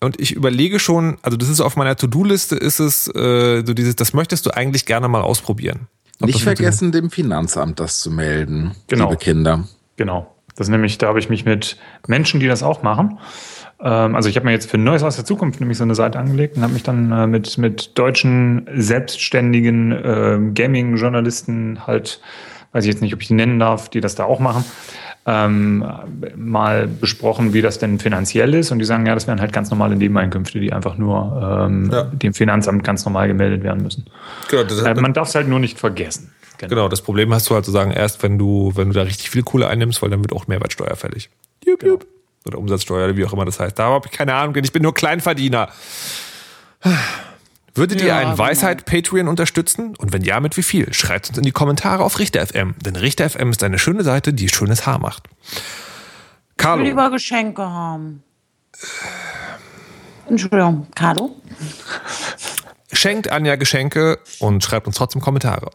Und 0.00 0.20
ich 0.20 0.32
überlege 0.32 0.78
schon, 0.78 1.16
also 1.22 1.36
das 1.36 1.48
ist 1.48 1.60
auf 1.60 1.76
meiner 1.76 1.96
To-Do-Liste, 1.96 2.56
ist 2.56 2.78
es 2.78 3.08
äh, 3.08 3.64
so 3.66 3.74
dieses, 3.74 3.96
das 3.96 4.12
möchtest 4.12 4.46
du 4.46 4.50
eigentlich 4.50 4.84
gerne 4.86 5.08
mal 5.08 5.22
ausprobieren. 5.22 5.88
Ob 6.20 6.26
Nicht 6.26 6.36
das 6.36 6.42
vergessen, 6.42 6.92
dem 6.92 7.10
Finanzamt 7.10 7.80
das 7.80 8.00
zu 8.00 8.10
melden, 8.10 8.74
Genau. 8.88 9.06
liebe 9.06 9.16
Kinder. 9.16 9.66
Genau. 9.96 10.34
Das 10.58 10.68
nämlich, 10.68 10.98
da 10.98 11.06
habe 11.06 11.20
ich 11.20 11.30
mich 11.30 11.44
mit 11.44 11.76
Menschen, 12.08 12.40
die 12.40 12.48
das 12.48 12.62
auch 12.64 12.82
machen. 12.82 13.18
Ähm, 13.80 14.16
also 14.16 14.28
ich 14.28 14.34
habe 14.36 14.44
mir 14.46 14.52
jetzt 14.52 14.68
für 14.68 14.76
Neues 14.78 15.04
aus 15.04 15.14
der 15.16 15.24
Zukunft 15.24 15.60
nämlich 15.60 15.78
so 15.78 15.84
eine 15.84 15.94
Seite 15.94 16.18
angelegt 16.18 16.56
und 16.56 16.62
habe 16.64 16.72
mich 16.72 16.82
dann 16.82 17.12
äh, 17.12 17.26
mit, 17.28 17.56
mit 17.58 17.96
deutschen 17.96 18.68
selbstständigen 18.74 19.92
äh, 19.92 20.38
Gaming-Journalisten 20.54 21.86
halt, 21.86 22.20
weiß 22.72 22.84
ich 22.84 22.90
jetzt 22.90 23.00
nicht, 23.02 23.14
ob 23.14 23.22
ich 23.22 23.28
die 23.28 23.34
nennen 23.34 23.58
darf, 23.58 23.88
die 23.88 24.00
das 24.00 24.16
da 24.16 24.24
auch 24.24 24.40
machen, 24.40 24.64
ähm, 25.26 25.84
mal 26.34 26.88
besprochen, 26.88 27.52
wie 27.52 27.62
das 27.62 27.78
denn 27.78 27.98
finanziell 28.00 28.54
ist. 28.54 28.72
Und 28.72 28.78
die 28.80 28.84
sagen, 28.84 29.06
ja, 29.06 29.14
das 29.14 29.26
wären 29.28 29.40
halt 29.40 29.52
ganz 29.52 29.70
normale 29.70 29.94
Nebeneinkünfte, 29.94 30.58
die 30.58 30.72
einfach 30.72 30.96
nur 30.98 31.66
ähm, 31.68 31.90
Ja. 31.92 32.02
dem 32.02 32.34
Finanzamt 32.34 32.82
ganz 32.82 33.04
normal 33.04 33.28
gemeldet 33.28 33.62
werden 33.62 33.82
müssen. 33.82 34.06
Genau, 34.50 34.62
Äh, 34.62 34.94
man 34.94 35.12
darf 35.12 35.28
es 35.28 35.34
halt 35.34 35.46
nur 35.46 35.60
nicht 35.60 35.78
vergessen. 35.78 36.32
Genau, 36.58 36.88
das 36.88 37.02
Problem 37.02 37.32
hast 37.32 37.48
du 37.48 37.54
halt 37.54 37.64
sozusagen 37.64 37.90
erst, 37.90 38.22
wenn 38.22 38.38
du, 38.38 38.72
wenn 38.74 38.88
du 38.88 38.94
da 38.94 39.02
richtig 39.02 39.30
viel 39.30 39.42
Kohle 39.42 39.68
einnimmst, 39.68 40.02
weil 40.02 40.10
dann 40.10 40.20
wird 40.20 40.32
auch 40.32 40.46
Mehrwertsteuer 40.46 40.96
fällig. 40.96 41.30
Jup, 41.64 41.82
jup. 41.82 42.06
Oder 42.46 42.58
Umsatzsteuer, 42.58 43.04
oder 43.04 43.16
wie 43.16 43.24
auch 43.24 43.32
immer 43.32 43.44
das 43.44 43.60
heißt. 43.60 43.78
Da 43.78 43.84
habe 43.84 44.06
ich 44.10 44.12
keine 44.16 44.34
Ahnung, 44.34 44.54
denn 44.54 44.64
ich 44.64 44.72
bin 44.72 44.82
nur 44.82 44.94
Kleinverdiener. 44.94 45.68
Würdet 47.74 48.00
ihr 48.00 48.08
Ja, 48.08 48.16
einen 48.18 48.30
genau. 48.32 48.38
Weisheit 48.38 48.86
Patreon 48.86 49.28
unterstützen? 49.28 49.94
Und 49.96 50.12
wenn 50.12 50.22
ja, 50.22 50.40
mit 50.40 50.56
wie 50.56 50.62
viel? 50.62 50.92
Schreibt 50.92 51.28
uns 51.28 51.38
in 51.38 51.44
die 51.44 51.52
Kommentare 51.52 52.02
auf 52.02 52.18
Richter 52.18 52.44
FM. 52.44 52.74
Denn 52.84 52.96
Richter 52.96 53.28
FM 53.28 53.50
ist 53.50 53.62
eine 53.62 53.78
schöne 53.78 54.02
Seite, 54.02 54.32
die 54.32 54.48
schönes 54.48 54.86
Haar 54.86 54.98
macht. 54.98 55.24
Ich 55.28 55.54
will 55.54 55.62
Carlo, 56.56 56.82
lieber 56.82 57.10
Geschenke 57.10 57.62
haben. 57.62 58.22
Entschuldigung, 60.28 60.86
Carlo? 60.94 61.36
schenkt 62.92 63.30
Anja 63.30 63.56
Geschenke 63.56 64.18
und 64.40 64.64
schreibt 64.64 64.86
uns 64.86 64.96
trotzdem 64.96 65.22
Kommentare. 65.22 65.70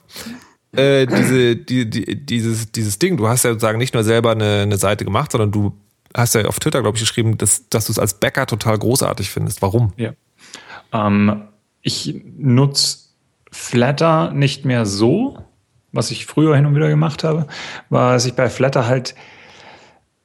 Äh, 0.75 1.05
diese, 1.05 1.55
die, 1.55 1.89
die, 1.89 2.25
dieses, 2.25 2.71
dieses 2.71 2.99
Ding, 2.99 3.17
du 3.17 3.27
hast 3.27 3.43
ja 3.43 3.51
sozusagen 3.51 3.77
nicht 3.77 3.93
nur 3.93 4.03
selber 4.03 4.31
eine, 4.31 4.61
eine 4.61 4.77
Seite 4.77 5.05
gemacht, 5.05 5.31
sondern 5.31 5.51
du 5.51 5.77
hast 6.15 6.35
ja 6.35 6.45
auf 6.45 6.59
Twitter, 6.59 6.81
glaube 6.81 6.97
ich, 6.97 7.03
geschrieben, 7.03 7.37
dass, 7.37 7.69
dass 7.69 7.85
du 7.85 7.91
es 7.91 7.99
als 7.99 8.15
Bäcker 8.15 8.45
total 8.45 8.77
großartig 8.77 9.29
findest. 9.29 9.61
Warum? 9.61 9.93
Ja. 9.97 10.13
Ähm, 10.91 11.43
ich 11.81 12.23
nutze 12.37 13.09
Flatter 13.51 14.31
nicht 14.31 14.65
mehr 14.65 14.85
so, 14.85 15.37
was 15.91 16.09
ich 16.09 16.25
früher 16.25 16.55
hin 16.55 16.65
und 16.65 16.75
wieder 16.75 16.89
gemacht 16.89 17.23
habe, 17.23 17.47
was 17.89 18.25
ich 18.25 18.33
bei 18.33 18.49
Flatter 18.49 18.87
halt 18.87 19.15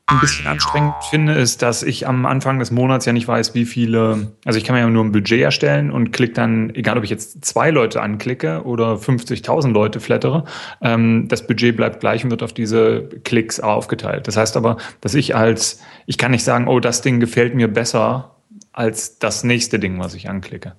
ein 0.09 0.21
bisschen 0.21 0.47
anstrengend 0.47 0.95
finde, 1.11 1.35
ist, 1.35 1.61
dass 1.61 1.83
ich 1.83 2.09
am 2.09 2.25
Anfang 2.25 2.59
des 2.59 2.71
Monats 2.71 3.05
ja 3.05 3.13
nicht 3.13 3.29
weiß, 3.29 3.55
wie 3.55 3.67
viele, 3.67 4.33
also 4.45 4.59
ich 4.59 4.65
kann 4.65 4.75
mir 4.75 4.81
ja 4.81 4.89
nur 4.89 5.05
ein 5.05 5.13
Budget 5.13 5.41
erstellen 5.41 5.91
und 5.91 6.13
klicke 6.13 6.33
dann, 6.33 6.75
egal 6.75 6.97
ob 6.97 7.05
ich 7.05 7.11
jetzt 7.11 7.45
zwei 7.45 7.71
Leute 7.71 8.01
anklicke 8.01 8.63
oder 8.65 8.95
50.000 8.95 9.73
Leute 9.73 10.01
flattere, 10.01 10.45
ähm, 10.81 11.29
das 11.29 11.47
Budget 11.47 11.77
bleibt 11.77 12.01
gleich 12.01 12.25
und 12.25 12.31
wird 12.31 12.43
auf 12.43 12.55
diese 12.55 13.09
Klicks 13.25 13.61
aufgeteilt. 13.61 14.27
Das 14.27 14.37
heißt 14.37 14.57
aber, 14.57 14.79
dass 15.03 15.15
ich 15.15 15.37
als, 15.37 15.83
ich 16.07 16.17
kann 16.17 16.31
nicht 16.31 16.45
sagen, 16.45 16.69
oh, 16.69 16.81
das 16.81 17.03
Ding 17.03 17.21
gefällt 17.21 17.55
mir 17.55 17.69
besser 17.69 18.37
als 18.73 19.19
das 19.19 19.45
nächste 19.45 19.79
Ding, 19.79 19.99
was 19.99 20.15
ich 20.15 20.31
anklicke. 20.31 20.75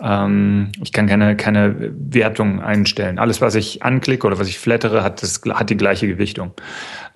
Ähm, 0.00 0.72
ich 0.82 0.92
kann 0.92 1.06
keine, 1.06 1.36
keine 1.36 1.92
Wertung 1.98 2.62
einstellen. 2.62 3.18
Alles, 3.18 3.40
was 3.40 3.54
ich 3.54 3.82
anklicke 3.82 4.26
oder 4.26 4.38
was 4.38 4.48
ich 4.48 4.58
flattere, 4.58 5.02
hat, 5.02 5.22
das, 5.22 5.42
hat 5.50 5.70
die 5.70 5.76
gleiche 5.76 6.06
Gewichtung. 6.06 6.52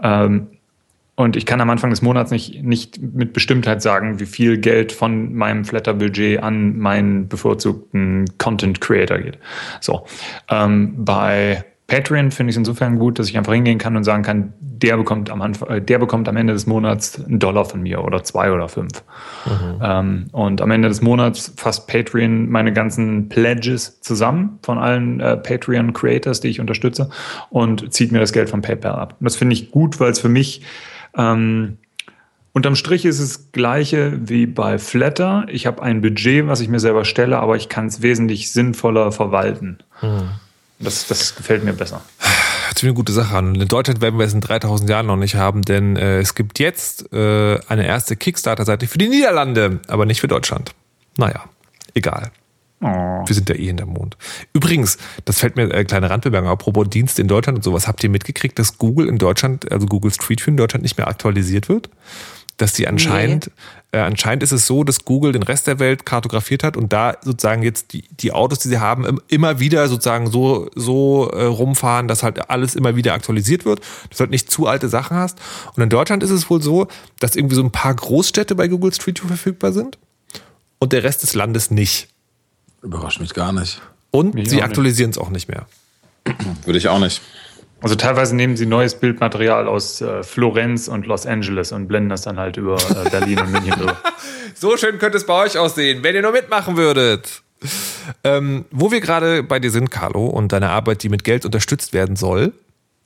Ähm, 0.03 0.49
und 1.19 1.35
ich 1.35 1.47
kann 1.47 1.61
am 1.61 1.69
Anfang 1.69 1.91
des 1.91 2.01
Monats 2.01 2.31
nicht, 2.31 2.63
nicht 2.63 3.03
mit 3.03 3.33
Bestimmtheit 3.33 3.83
sagen, 3.83 4.21
wie 4.21 4.25
viel 4.25 4.57
Geld 4.57 4.93
von 4.93 5.35
meinem 5.35 5.65
Flatter-Budget 5.65 6.41
an 6.41 6.79
meinen 6.79 7.27
bevorzugten 7.27 8.27
Content 8.39 8.81
Creator 8.81 9.19
geht. 9.19 9.37
So. 9.81 10.07
Ähm, 10.49 10.95
bei 10.97 11.65
Patreon 11.89 12.31
finde 12.31 12.51
ich 12.51 12.55
es 12.55 12.59
insofern 12.59 13.01
gut, 13.01 13.19
dass 13.19 13.29
ich 13.29 13.37
einfach 13.37 13.53
hingehen 13.53 13.79
kann 13.79 13.97
und 13.97 14.05
sagen 14.05 14.23
kann, 14.23 14.53
der 14.61 14.97
bekommt 14.97 15.29
am 15.29 15.43
Anfang, 15.43 15.69
äh, 15.71 15.83
der 15.83 15.99
bekommt 15.99 16.29
am 16.29 16.37
Ende 16.37 16.53
des 16.53 16.67
Monats 16.67 17.21
einen 17.21 17.41
Dollar 17.41 17.65
von 17.65 17.83
mir 17.83 18.05
oder 18.05 18.23
zwei 18.23 18.53
oder 18.53 18.69
fünf. 18.69 19.03
Mhm. 19.45 19.81
Ähm, 19.83 20.27
und 20.31 20.61
am 20.61 20.71
Ende 20.71 20.87
des 20.87 21.03
Monats 21.03 21.53
fasst 21.57 21.89
Patreon 21.89 22.49
meine 22.49 22.73
ganzen 22.73 23.29
Pledges 23.29 24.01
zusammen 24.03 24.61
von 24.63 24.79
allen 24.79 25.19
äh, 25.19 25.37
Patreon 25.37 25.93
Creators, 25.95 26.39
die 26.39 26.49
ich 26.49 26.61
unterstütze 26.61 27.11
und 27.51 27.93
zieht 27.93 28.13
mir 28.13 28.21
das 28.21 28.33
Geld 28.33 28.51
von 28.51 28.63
PayPal 28.63 28.93
ab. 28.93 29.17
Und 29.19 29.25
das 29.25 29.35
finde 29.35 29.55
ich 29.55 29.73
gut, 29.73 29.99
weil 29.99 30.13
es 30.13 30.21
für 30.21 30.29
mich 30.29 30.63
ähm, 31.19 31.79
unterm 32.53 32.77
Strich 32.77 33.05
ist 33.05 33.19
es 33.19 33.53
gleiche 33.53 34.19
wie 34.29 34.47
bei 34.47 34.79
Flatter. 34.79 35.47
Ich 35.49 35.67
habe 35.67 35.83
ein 35.83 36.01
Budget, 36.01 36.47
was 36.47 36.61
ich 36.61 36.69
mir 36.69 36.81
selber 36.81 37.05
stelle, 37.05 37.39
aber 37.39 37.57
ich 37.57 37.69
kann 37.69 37.87
es 37.87 38.01
wesentlich 38.01 38.53
sinnvoller 38.53 39.13
verwalten. 39.13 39.79
Mhm. 40.01 40.31
Das, 40.79 41.09
das 41.09 41.35
gefällt 41.35 41.65
mir 41.65 41.73
besser. 41.73 42.03
Das 42.69 42.83
ist 42.83 42.85
eine 42.85 42.95
gute 42.95 43.13
Sache 43.13 43.37
an. 43.37 43.57
In 43.57 43.67
Deutschland 43.67 44.01
werden 44.01 44.19
wir 44.19 44.27
es 44.27 44.33
in 44.33 44.41
3000 44.41 44.89
Jahren 44.89 45.07
noch 45.07 45.17
nicht 45.17 45.35
haben, 45.35 45.63
denn 45.63 45.97
äh, 45.97 46.21
es 46.21 46.37
gibt 46.37 46.61
jetzt 46.61 47.13
äh, 47.13 47.59
eine 47.67 47.87
erste 47.87 48.15
Kickstarter-Seite 48.15 48.87
für 48.87 48.99
die 48.99 49.09
Niederlande, 49.09 49.81
aber 49.89 50.07
nicht 50.07 50.21
für 50.21 50.29
Deutschland. 50.29 50.73
Naja, 51.17 51.45
egal. 51.95 52.31
Oh. 52.81 52.87
Wir 52.87 53.35
sind 53.35 53.49
ja 53.49 53.57
eh 53.57 53.69
in 53.69 53.77
der 53.77 53.87
Mond. 53.87 54.17
Übrigens, 54.53 54.99
das 55.25 55.41
fällt 55.41 55.57
mir 55.57 55.73
äh, 55.73 55.85
kleine 55.85 56.11
Randbemerkung, 56.11 56.49
apropos 56.49 56.89
Dienst 56.89 57.19
in 57.19 57.27
Deutschland 57.27 57.59
und 57.59 57.65
sowas. 57.65 57.89
Habt 57.89 58.05
ihr 58.05 58.11
mitgekriegt, 58.11 58.59
dass 58.59 58.79
Google 58.79 59.09
in 59.09 59.19
Deutschland, 59.19 59.71
also 59.73 59.87
Google 59.87 60.13
Street 60.13 60.45
View 60.47 60.53
in 60.53 60.57
Deutschland 60.57 60.85
nicht 60.85 60.97
mehr 60.97 61.09
aktualisiert 61.09 61.69
wird? 61.69 61.91
Dass 62.57 62.73
die 62.73 62.87
anscheinend, 62.87 63.51
nee. 63.93 63.99
äh, 63.99 64.03
anscheinend 64.03 64.43
ist 64.43 64.53
es 64.53 64.67
so, 64.67 64.85
dass 64.85 65.05
Google 65.05 65.33
den 65.33 65.43
Rest 65.43 65.67
der 65.67 65.79
Welt 65.81 66.07
kartografiert 66.07 66.63
hat 66.63 66.77
und 66.77 66.93
da 66.93 67.17
sozusagen 67.21 67.63
jetzt 67.63 67.93
die, 67.93 68.05
die 68.21 68.33
Autos, 68.33 68.61
die 68.61 68.69
sie 68.69 68.79
haben, 68.79 69.21
immer 69.29 69.59
wieder 69.61 69.89
sozusagen 69.89 70.29
so, 70.29 70.69
so 70.75 71.31
äh, 71.31 71.45
rumfahren, 71.45 72.07
dass 72.07 72.23
halt 72.23 72.51
alles 72.51 72.77
immer 72.77 72.95
wieder 72.95 73.15
aktualisiert 73.15 73.65
wird, 73.65 73.81
dass 74.09 74.19
du 74.19 74.21
halt 74.21 74.31
nicht 74.31 74.51
zu 74.51 74.67
alte 74.67 74.89
Sachen 74.89 75.17
hast. 75.17 75.39
Und 75.77 75.83
in 75.83 75.89
Deutschland 75.89 76.23
ist 76.23 76.31
es 76.31 76.49
wohl 76.49 76.63
so, 76.63 76.87
dass 77.19 77.35
irgendwie 77.35 77.57
so 77.57 77.63
ein 77.63 77.73
paar 77.73 77.95
Großstädte 77.95 78.55
bei 78.55 78.69
Google 78.69 78.93
Street 78.93 79.21
View 79.21 79.29
verfügbar 79.29 79.73
sind 79.73 79.99
und 80.79 80.93
der 80.93 81.03
Rest 81.03 81.23
des 81.25 81.35
Landes 81.35 81.71
nicht. 81.71 82.09
Überrascht 82.83 83.21
mich 83.21 83.35
gar 83.35 83.53
nicht. 83.53 83.81
Und 84.11 84.35
mich 84.35 84.49
sie 84.49 84.63
aktualisieren 84.63 85.11
es 85.11 85.19
auch 85.19 85.31
nicht 85.31 85.49
mehr. 85.49 85.67
Würde 86.65 86.79
ich 86.79 86.89
auch 86.89 86.99
nicht. 86.99 87.21
Also 87.81 87.95
teilweise 87.95 88.35
nehmen 88.35 88.57
sie 88.57 88.67
neues 88.67 88.99
Bildmaterial 88.99 89.69
aus 89.69 90.01
äh, 90.01 90.23
Florenz 90.25 90.89
und 90.89 91.07
Los 91.07 91.27
Angeles 91.27 91.71
und 91.71 91.87
blenden 91.87 92.09
das 92.09 92.23
dann 92.23 92.39
halt 92.39 92.57
über 92.57 92.77
äh, 92.77 93.09
Berlin 93.11 93.39
und 93.41 93.53
München 93.53 93.73
drüber. 93.73 93.97
So 94.55 94.77
schön 94.77 94.99
könnte 94.99 95.17
es 95.17 95.25
bei 95.25 95.45
euch 95.45 95.57
aussehen, 95.57 96.03
wenn 96.03 96.17
ihr 96.17 96.23
nur 96.23 96.33
mitmachen 96.33 96.77
würdet. 96.77 97.43
Ähm, 98.25 98.65
wo 98.73 98.91
wir 98.91 99.01
gerade 99.01 99.45
bei 99.45 99.61
dir 99.61 99.71
sind, 99.71 99.93
Carlo, 99.93 100.27
und 100.27 100.51
deine 100.51 100.71
Arbeit, 100.71 101.05
die 101.05 101.09
mit 101.09 101.23
Geld 101.23 101.45
unterstützt 101.45 101.93
werden 101.93 102.17
soll. 102.17 102.53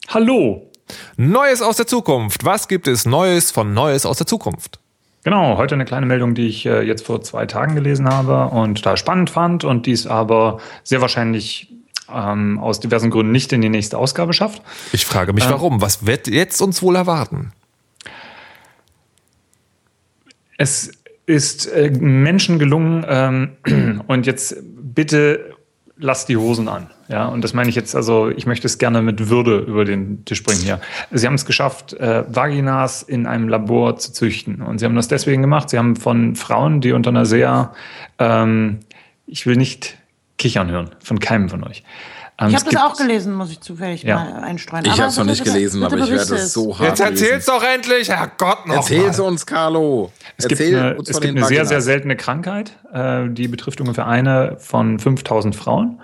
Hallo! 0.09 0.71
Neues 1.19 1.61
aus 1.61 1.77
der 1.77 1.87
Zukunft. 1.87 2.47
Was 2.47 2.69
gibt 2.69 2.89
es 2.89 3.05
Neues 3.05 3.51
von 3.51 3.75
Neues 3.75 4.07
aus 4.07 4.17
der 4.17 4.27
Zukunft? 4.27 4.79
Genau, 5.25 5.57
heute 5.57 5.77
eine 5.77 5.85
kleine 5.85 6.07
Meldung, 6.07 6.35
die 6.35 6.49
ich 6.49 6.67
äh, 6.67 6.83
jetzt 6.83 7.07
vor 7.07 7.23
zwei 7.23 7.47
Tagen 7.47 7.77
gelesen 7.77 8.09
habe 8.09 8.47
und 8.47 8.85
da 8.85 8.97
spannend 8.97 9.31
fand 9.31 9.63
und 9.63 9.87
dies 9.87 10.07
aber 10.09 10.59
sehr 10.83 11.01
wahrscheinlich 11.01 11.73
ähm, 12.13 12.59
aus 12.59 12.81
diversen 12.81 13.11
Gründen 13.11 13.31
nicht 13.31 13.53
in 13.53 13.61
die 13.61 13.69
nächste 13.69 13.99
Ausgabe 13.99 14.33
schafft. 14.33 14.63
Ich 14.93 15.07
frage 15.07 15.33
mich, 15.33 15.45
ähm, 15.45 15.51
warum? 15.51 15.81
Was 15.81 16.07
wird 16.07 16.27
jetzt 16.27 16.61
uns 16.61 16.83
wohl 16.83 16.97
erwarten? 16.97 17.53
Es 20.59 20.91
ist 21.27 21.67
äh, 21.67 21.91
Menschen 21.91 22.59
gelungen 22.59 23.07
ähm, 23.09 24.03
und 24.09 24.27
jetzt 24.27 24.57
bitte 24.61 25.55
lasst 25.97 26.29
die 26.29 26.37
Hosen 26.37 26.69
an. 26.69 26.91
Ja, 27.13 27.27
und 27.27 27.45
das 27.45 27.53
meine 27.53 27.69
ich 27.69 27.75
jetzt, 27.75 27.95
also 27.95 28.31
ich 28.31 28.47
möchte 28.47 28.67
es 28.67 28.79
gerne 28.79 29.03
mit 29.03 29.29
Würde 29.29 29.59
über 29.59 29.85
den 29.85 30.25
Tisch 30.25 30.43
bringen 30.43 30.63
hier. 30.63 30.81
Sie 31.11 31.27
haben 31.27 31.35
es 31.35 31.45
geschafft, 31.45 31.93
äh, 31.93 32.25
Vaginas 32.27 33.03
in 33.03 33.27
einem 33.27 33.51
Labor 33.51 33.99
zu 33.99 34.15
züchten. 34.15 34.63
Und 34.63 34.79
sie 34.79 34.87
haben 34.87 34.97
das 34.97 35.09
deswegen 35.09 35.43
gemacht. 35.43 35.69
Sie 35.69 35.77
haben 35.77 35.95
von 35.95 36.37
Frauen, 36.37 36.81
die 36.81 36.93
unter 36.93 37.11
einer 37.11 37.27
sehr, 37.27 37.75
ähm, 38.19 38.81
ich 39.27 39.45
will 39.45 39.57
nicht 39.57 39.99
kichern 40.39 40.71
hören, 40.71 40.89
von 41.05 41.21
keinem 41.21 41.51
von 41.51 41.63
euch. 41.65 41.85
Ähm, 42.39 42.49
ich 42.49 42.55
habe 42.55 42.65
das 42.71 42.83
auch 42.83 42.97
gelesen, 42.97 43.35
muss 43.35 43.51
ich 43.51 43.61
zufällig 43.61 44.05
ja. 44.05 44.17
mal 44.17 44.45
einstreuen. 44.45 44.87
Ich 44.87 44.93
habe 44.93 45.11
es 45.11 45.19
noch 45.19 45.27
nicht 45.27 45.45
gelesen, 45.45 45.85
aber 45.85 45.99
ich 45.99 46.11
werde 46.11 46.35
es 46.35 46.55
so 46.55 46.79
hart 46.79 46.89
Jetzt 46.89 47.01
erzähl's 47.01 47.45
doch 47.45 47.63
endlich, 47.63 48.09
Herrgott 48.09 48.67
noch 48.67 48.77
Erzähl's 48.77 49.19
mal. 49.19 49.25
uns, 49.25 49.45
Carlo. 49.45 50.11
Es 50.39 50.47
Erzähl 50.47 50.71
gibt 50.71 50.81
eine, 50.81 50.97
es 50.97 51.21
gibt 51.21 51.37
eine 51.37 51.45
sehr, 51.45 51.67
sehr 51.67 51.83
seltene 51.83 52.17
Krankheit, 52.17 52.73
äh, 52.91 53.29
die 53.29 53.49
betrifft 53.49 53.83
ungefähr 53.83 54.07
eine 54.07 54.57
von 54.59 54.99
5000 54.99 55.55
Frauen. 55.55 56.01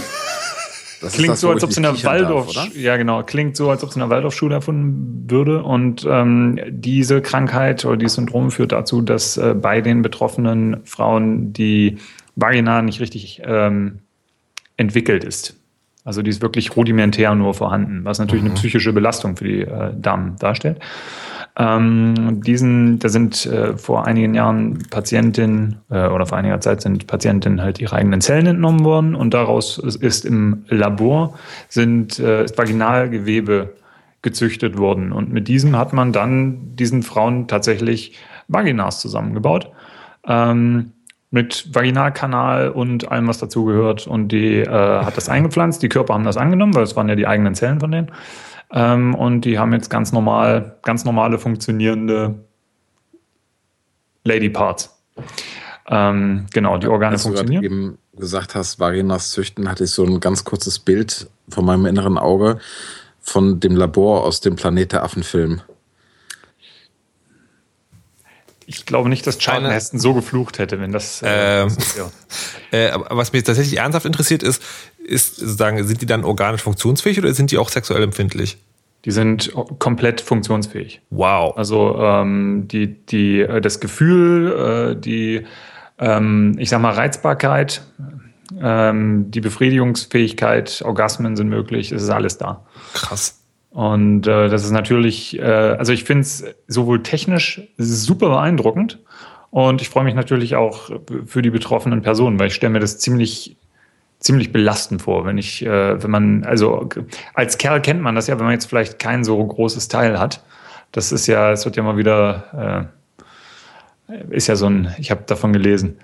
klingt 1.12 1.38
so, 1.38 1.52
als 1.52 1.64
ob 1.64 1.70
es 1.70 1.78
in 1.78 1.84
der 1.84 2.04
Waldorf, 2.04 2.54
darf, 2.54 2.76
ja 2.76 2.98
genau, 2.98 3.24
klingt 3.24 3.56
so, 3.56 3.70
als 3.70 3.84
ob 3.84 3.90
es 3.90 3.96
in 3.96 4.02
der 4.02 4.10
Waldorfschule 4.10 4.56
erfunden 4.56 5.30
würde. 5.30 5.64
Und 5.64 6.06
ähm, 6.10 6.60
diese 6.70 7.22
Krankheit 7.22 7.86
oder 7.86 7.98
dieses 7.98 8.16
Syndrom 8.16 8.52
führt 8.52 8.72
dazu, 8.72 9.02
dass 9.02 9.38
äh, 9.38 9.54
bei 9.54 9.82
den 9.82 10.02
betroffenen 10.02 10.78
Frauen 10.86 11.54
die 11.54 11.98
Vagina 12.36 12.82
nicht 12.82 13.00
richtig 13.00 13.42
ähm, 13.46 14.00
entwickelt 14.78 15.24
ist. 15.24 15.58
Also 16.04 16.22
die 16.22 16.30
ist 16.30 16.42
wirklich 16.42 16.76
rudimentär 16.76 17.34
nur 17.34 17.54
vorhanden, 17.54 18.06
was 18.06 18.20
natürlich 18.20 18.44
mhm. 18.44 18.52
eine 18.52 18.60
psychische 18.60 18.94
Belastung 18.94 19.38
für 19.38 19.46
die 19.46 19.62
äh, 19.62 19.92
Damen 19.96 20.36
darstellt. 20.38 20.80
Ähm, 21.58 22.42
diesen, 22.42 23.00
da 23.00 23.08
sind 23.08 23.46
äh, 23.46 23.78
vor 23.78 24.06
einigen 24.06 24.34
Jahren 24.34 24.80
Patientinnen 24.90 25.78
äh, 25.90 26.08
oder 26.08 26.26
vor 26.26 26.38
einiger 26.38 26.60
Zeit 26.60 26.82
sind 26.82 27.08
Patientinnen 27.08 27.62
halt 27.62 27.80
ihre 27.80 27.96
eigenen 27.96 28.20
Zellen 28.20 28.46
entnommen 28.46 28.84
worden 28.84 29.16
und 29.16 29.34
daraus 29.34 29.78
ist 29.78 30.26
im 30.26 30.66
Labor 30.68 31.38
sind 31.70 32.20
äh, 32.20 32.44
ist 32.44 32.58
Vaginalgewebe 32.58 33.74
gezüchtet 34.22 34.78
worden 34.78 35.14
und 35.14 35.32
mit 35.32 35.48
diesem 35.48 35.78
hat 35.78 35.94
man 35.94 36.12
dann 36.12 36.76
diesen 36.76 37.04
Frauen 37.04 37.48
tatsächlich 37.48 38.18
Vaginas 38.50 39.00
zusammengebaut. 39.00 39.72
Ähm, 40.28 40.92
mit 41.32 41.76
Vaginalkanal 41.76 42.70
und 42.70 43.12
allem, 43.12 43.28
was 43.28 43.40
dazugehört. 43.40 44.08
Und 44.08 44.30
die 44.30 44.60
äh, 44.60 44.70
hat 44.70 45.18
das 45.18 45.28
eingepflanzt. 45.28 45.84
Die 45.84 45.90
Körper 45.90 46.14
haben 46.14 46.24
das 46.24 46.38
angenommen, 46.38 46.74
weil 46.74 46.84
es 46.84 46.96
waren 46.96 47.10
ja 47.10 47.16
die 47.16 47.28
eigenen 47.28 47.56
Zellen 47.56 47.82
von 47.82 47.92
denen. 47.92 48.12
Ähm, 48.72 49.16
und 49.16 49.42
die 49.42 49.60
haben 49.60 49.74
jetzt 49.74 49.90
ganz 49.90 50.12
normal, 50.12 50.78
ganz 50.82 51.06
normale 51.06 51.38
funktionierende 51.40 52.36
Lady 54.24 54.50
Parts. 54.50 54.96
Ähm, 55.88 56.48
genau, 56.52 56.78
die 56.78 56.88
Organe 56.88 57.14
Als 57.14 57.24
funktionieren. 57.24 57.62
Du 57.62 57.68
eben 57.68 57.98
gesagt 58.18 58.56
hast, 58.56 58.80
Vaginas 58.80 59.32
züchten, 59.32 59.70
hatte 59.70 59.84
ich 59.84 59.92
so 59.92 60.04
ein 60.04 60.20
ganz 60.20 60.44
kurzes 60.44 60.80
Bild 60.80 61.30
von 61.50 61.66
meinem 61.66 61.86
inneren 61.86 62.18
Auge 62.18 62.60
von 63.22 63.60
dem 63.60 63.76
Labor 63.76 64.24
aus 64.24 64.40
dem 64.40 64.56
Planet 64.56 64.94
der 64.94 65.04
Affen-Film. 65.04 65.62
Ich 68.68 68.86
glaube 68.86 69.10
nicht, 69.10 69.28
dass 69.28 69.38
Charlton 69.38 69.70
Heston 69.70 70.00
so 70.00 70.14
geflucht 70.14 70.58
hätte, 70.58 70.80
wenn 70.80 70.92
das. 70.92 71.22
Äh, 71.22 71.62
ähm, 71.62 71.76
das 71.76 71.88
ist, 71.88 71.98
ja. 71.98 72.12
äh, 72.72 73.00
was 73.10 73.32
mich 73.32 73.44
tatsächlich 73.44 73.78
ernsthaft 73.78 74.08
interessiert 74.08 74.42
ist, 74.42 74.62
ist 74.98 75.36
sozusagen, 75.36 75.86
sind 75.86 76.02
die 76.02 76.08
dann 76.08 76.24
organisch 76.24 76.64
funktionsfähig 76.64 77.20
oder 77.20 77.34
sind 77.34 77.52
die 77.52 77.60
auch 77.60 77.70
sexuell 77.70 78.02
empfindlich? 78.02 78.58
Die 79.06 79.12
sind 79.12 79.54
komplett 79.80 80.20
funktionsfähig. 80.20 81.02
Wow. 81.12 81.56
Also 81.58 81.98
ähm, 82.00 82.68
die, 82.68 83.06
die, 83.06 83.42
äh, 83.42 83.62
das 83.62 83.80
Gefühl, 83.80 84.96
äh, 84.98 85.00
die, 85.00 85.46
ähm, 86.00 86.56
ich 86.58 86.70
sag 86.70 86.82
mal, 86.82 86.94
Reizbarkeit, 86.94 87.84
ähm, 88.60 89.30
die 89.30 89.42
Befriedigungsfähigkeit, 89.42 90.82
Orgasmen 90.84 91.36
sind 91.36 91.50
möglich, 91.50 91.92
es 91.92 92.02
ist 92.02 92.10
alles 92.10 92.38
da. 92.38 92.66
Krass. 92.94 93.42
Und 93.70 94.26
äh, 94.26 94.50
das 94.50 94.64
ist 94.64 94.72
natürlich, 94.72 95.38
äh, 95.38 95.44
also 95.44 95.94
ich 95.94 96.04
finde 96.06 96.22
es 96.22 96.44
sowohl 96.68 97.04
technisch 97.04 97.62
super 97.78 98.30
beeindruckend 98.30 99.00
und 99.52 99.82
ich 99.82 99.90
freue 99.90 100.06
mich 100.06 100.16
natürlich 100.16 100.56
auch 100.56 100.90
für 101.26 101.42
die 101.42 101.50
betroffenen 101.50 102.02
Personen, 102.02 102.40
weil 102.40 102.48
ich 102.48 102.56
stelle 102.56 102.72
mir 102.72 102.80
das 102.80 103.00
ziemlich 103.00 103.58
ziemlich 104.26 104.52
belastend 104.52 105.04
vor, 105.04 105.24
wenn 105.26 105.38
ich, 105.38 105.64
äh, 105.64 106.02
wenn 106.02 106.10
man, 106.10 106.44
also 106.46 106.90
als 107.36 107.60
Kerl 107.60 107.80
kennt 107.80 108.02
man 108.02 108.16
das 108.16 108.26
ja, 108.26 108.40
wenn 108.40 108.46
man 108.46 108.54
jetzt 108.54 108.66
vielleicht 108.66 108.98
kein 108.98 109.24
so 109.24 109.46
großes 109.46 109.88
Teil 109.88 110.20
hat. 110.20 110.44
Das 110.92 111.12
ist 111.12 111.28
ja, 111.28 111.52
es 111.52 111.64
wird 111.64 111.76
ja 111.76 111.84
mal 111.84 111.96
wieder, 111.96 112.90
äh, 114.10 114.26
ist 114.36 114.48
ja 114.48 114.56
so 114.56 114.66
ein, 114.66 114.96
ich 114.98 115.12
habe 115.12 115.22
davon 115.28 115.54
gelesen. 115.54 116.00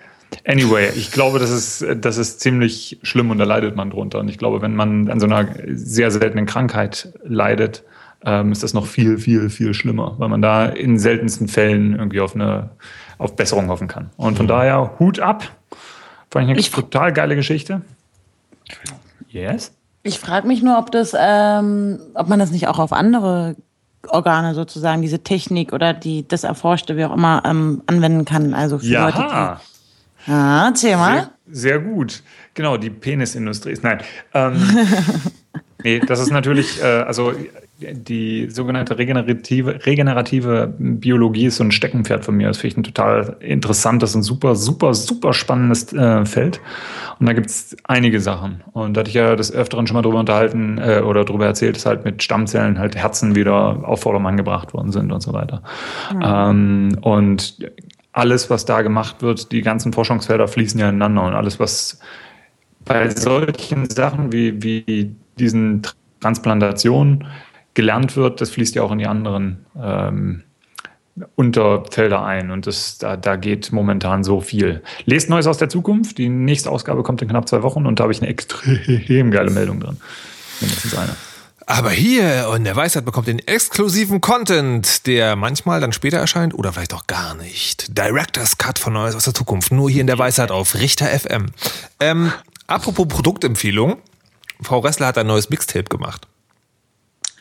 Anyway, 0.45 0.89
ich 0.95 1.11
glaube, 1.11 1.39
das 1.39 1.49
ist, 1.49 1.83
das 1.99 2.17
ist 2.17 2.41
ziemlich 2.41 2.99
schlimm 3.01 3.31
und 3.31 3.39
da 3.39 3.43
leidet 3.43 3.75
man 3.75 3.89
drunter. 3.89 4.19
Und 4.19 4.29
ich 4.29 4.37
glaube, 4.37 4.61
wenn 4.61 4.75
man 4.75 5.09
an 5.09 5.19
so 5.19 5.25
einer 5.25 5.47
sehr 5.73 6.11
seltenen 6.11 6.45
Krankheit 6.45 7.11
leidet, 7.23 7.83
ähm, 8.23 8.51
ist 8.51 8.61
das 8.61 8.75
noch 8.75 8.85
viel, 8.85 9.17
viel, 9.17 9.49
viel 9.49 9.73
schlimmer, 9.73 10.13
weil 10.19 10.29
man 10.29 10.43
da 10.43 10.67
in 10.67 10.99
seltensten 10.99 11.47
Fällen 11.47 11.95
irgendwie 11.95 12.21
auf 12.21 12.35
eine 12.35 12.69
auf 13.17 13.35
Besserung 13.35 13.69
hoffen 13.69 13.87
kann. 13.87 14.11
Und 14.15 14.37
von 14.37 14.45
mhm. 14.45 14.49
daher 14.49 14.99
Hut 14.99 15.19
ab. 15.19 15.43
Fand 16.29 16.45
ich 16.45 16.51
eine 16.51 16.59
ich 16.59 16.69
total 16.69 17.11
geile 17.13 17.35
Geschichte. 17.35 17.81
Yes? 19.29 19.71
Ich 20.03 20.19
frage 20.19 20.47
mich 20.47 20.63
nur, 20.63 20.77
ob 20.77 20.91
das, 20.91 21.15
ähm, 21.17 21.99
ob 22.15 22.27
man 22.27 22.39
das 22.39 22.51
nicht 22.51 22.67
auch 22.67 22.79
auf 22.79 22.91
andere 22.91 23.55
Organe 24.07 24.55
sozusagen, 24.55 25.01
diese 25.01 25.19
Technik 25.19 25.73
oder 25.73 25.93
die, 25.93 26.27
das 26.27 26.43
Erforschte, 26.43 26.97
wie 26.97 27.05
auch 27.05 27.13
immer, 27.13 27.43
ähm, 27.45 27.83
anwenden 27.85 28.25
kann. 28.25 28.53
Also 28.53 28.79
für 28.79 28.85
ja. 28.85 29.05
Leute, 29.05 29.17
die. 29.17 30.31
Ah, 30.31 30.67
erzähl 30.67 30.97
mal. 30.97 31.29
Sehr, 31.47 31.79
sehr, 31.79 31.79
gut. 31.79 32.23
Genau, 32.53 32.77
die 32.77 32.89
Penisindustrie 32.89 33.71
ist. 33.71 33.83
Nein. 33.83 34.01
Ähm, 34.33 34.55
nee, 35.83 35.99
das 35.99 36.19
ist 36.19 36.31
natürlich, 36.31 36.81
äh, 36.81 36.85
also 36.85 37.33
die 37.91 38.49
sogenannte 38.49 38.97
regenerative, 38.97 39.85
regenerative 39.85 40.73
Biologie 40.77 41.45
ist 41.45 41.57
so 41.57 41.63
ein 41.63 41.71
Steckenpferd 41.71 42.25
von 42.25 42.35
mir. 42.35 42.47
Das 42.47 42.57
finde 42.57 42.71
ich 42.71 42.77
ein 42.77 42.83
total 42.83 43.37
interessantes 43.39 44.15
und 44.15 44.23
super, 44.23 44.55
super, 44.55 44.93
super 44.93 45.33
spannendes 45.33 45.91
äh, 45.93 46.25
Feld. 46.25 46.61
Und 47.19 47.25
da 47.25 47.33
gibt 47.33 47.47
es 47.47 47.75
einige 47.83 48.19
Sachen. 48.19 48.61
Und 48.73 48.95
da 48.95 49.01
hatte 49.01 49.09
ich 49.09 49.15
ja 49.15 49.35
des 49.35 49.51
Öfteren 49.51 49.87
schon 49.87 49.95
mal 49.95 50.01
drüber 50.01 50.19
unterhalten 50.19 50.77
äh, 50.77 51.01
oder 51.01 51.25
drüber 51.25 51.45
erzählt, 51.45 51.75
dass 51.75 51.85
halt 51.85 52.05
mit 52.05 52.23
Stammzellen 52.23 52.79
halt 52.79 52.95
Herzen 52.95 53.35
wieder 53.35 53.87
auf 53.87 54.01
Vordermann 54.01 54.37
gebracht 54.37 54.73
worden 54.73 54.91
sind 54.91 55.11
und 55.11 55.21
so 55.21 55.33
weiter. 55.33 55.61
Mhm. 56.13 56.21
Ähm, 56.23 56.97
und 57.01 57.71
alles, 58.13 58.49
was 58.49 58.65
da 58.65 58.81
gemacht 58.81 59.21
wird, 59.21 59.51
die 59.51 59.61
ganzen 59.61 59.93
Forschungsfelder 59.93 60.47
fließen 60.47 60.79
ja 60.79 60.89
ineinander 60.89 61.23
und 61.23 61.33
alles, 61.33 61.59
was 61.59 61.99
bei 62.85 63.09
solchen 63.09 63.89
Sachen 63.89 64.31
wie, 64.31 64.61
wie 64.61 65.15
diesen 65.37 65.83
Transplantationen 66.19 67.25
gelernt 67.73 68.15
wird, 68.15 68.41
das 68.41 68.49
fließt 68.51 68.75
ja 68.75 68.83
auch 68.83 68.91
in 68.91 68.99
die 68.99 69.07
anderen 69.07 69.65
ähm, 69.81 70.43
Unterfelder 71.35 72.23
ein. 72.23 72.51
Und 72.51 72.67
das, 72.67 72.97
da, 72.97 73.17
da 73.17 73.35
geht 73.35 73.71
momentan 73.71 74.23
so 74.23 74.41
viel. 74.41 74.81
Lest 75.05 75.29
Neues 75.29 75.47
aus 75.47 75.57
der 75.57 75.69
Zukunft. 75.69 76.17
Die 76.17 76.29
nächste 76.29 76.71
Ausgabe 76.71 77.03
kommt 77.03 77.21
in 77.21 77.29
knapp 77.29 77.47
zwei 77.47 77.63
Wochen 77.63 77.85
und 77.85 77.99
da 77.99 78.03
habe 78.03 78.13
ich 78.13 78.21
eine 78.21 78.29
extrem 78.29 79.31
geile 79.31 79.51
Meldung 79.51 79.79
drin. 79.79 79.97
Mindestens 80.59 80.97
eine. 80.97 81.15
Aber 81.67 81.91
hier 81.91 82.49
und 82.53 82.65
der 82.65 82.75
Weisheit 82.75 83.05
bekommt 83.05 83.27
den 83.27 83.39
exklusiven 83.39 84.19
Content, 84.19 85.05
der 85.07 85.35
manchmal 85.35 85.79
dann 85.79 85.93
später 85.93 86.17
erscheint 86.17 86.53
oder 86.53 86.73
vielleicht 86.73 86.93
auch 86.93 87.07
gar 87.07 87.35
nicht. 87.35 87.97
Director's 87.97 88.57
Cut 88.57 88.79
von 88.79 88.93
Neues 88.93 89.15
aus 89.15 89.23
der 89.23 89.33
Zukunft, 89.33 89.71
nur 89.71 89.89
hier 89.89 90.01
in 90.01 90.07
der 90.07 90.17
Weisheit 90.17 90.51
auf 90.51 90.75
Richter 90.75 91.07
FM. 91.07 91.45
Ähm, 91.99 92.33
apropos 92.67 93.07
Produktempfehlung, 93.07 93.97
Frau 94.61 94.79
Ressler 94.79 95.07
hat 95.07 95.17
ein 95.17 95.27
neues 95.27 95.49
Mixtape 95.49 95.85
gemacht. 95.85 96.27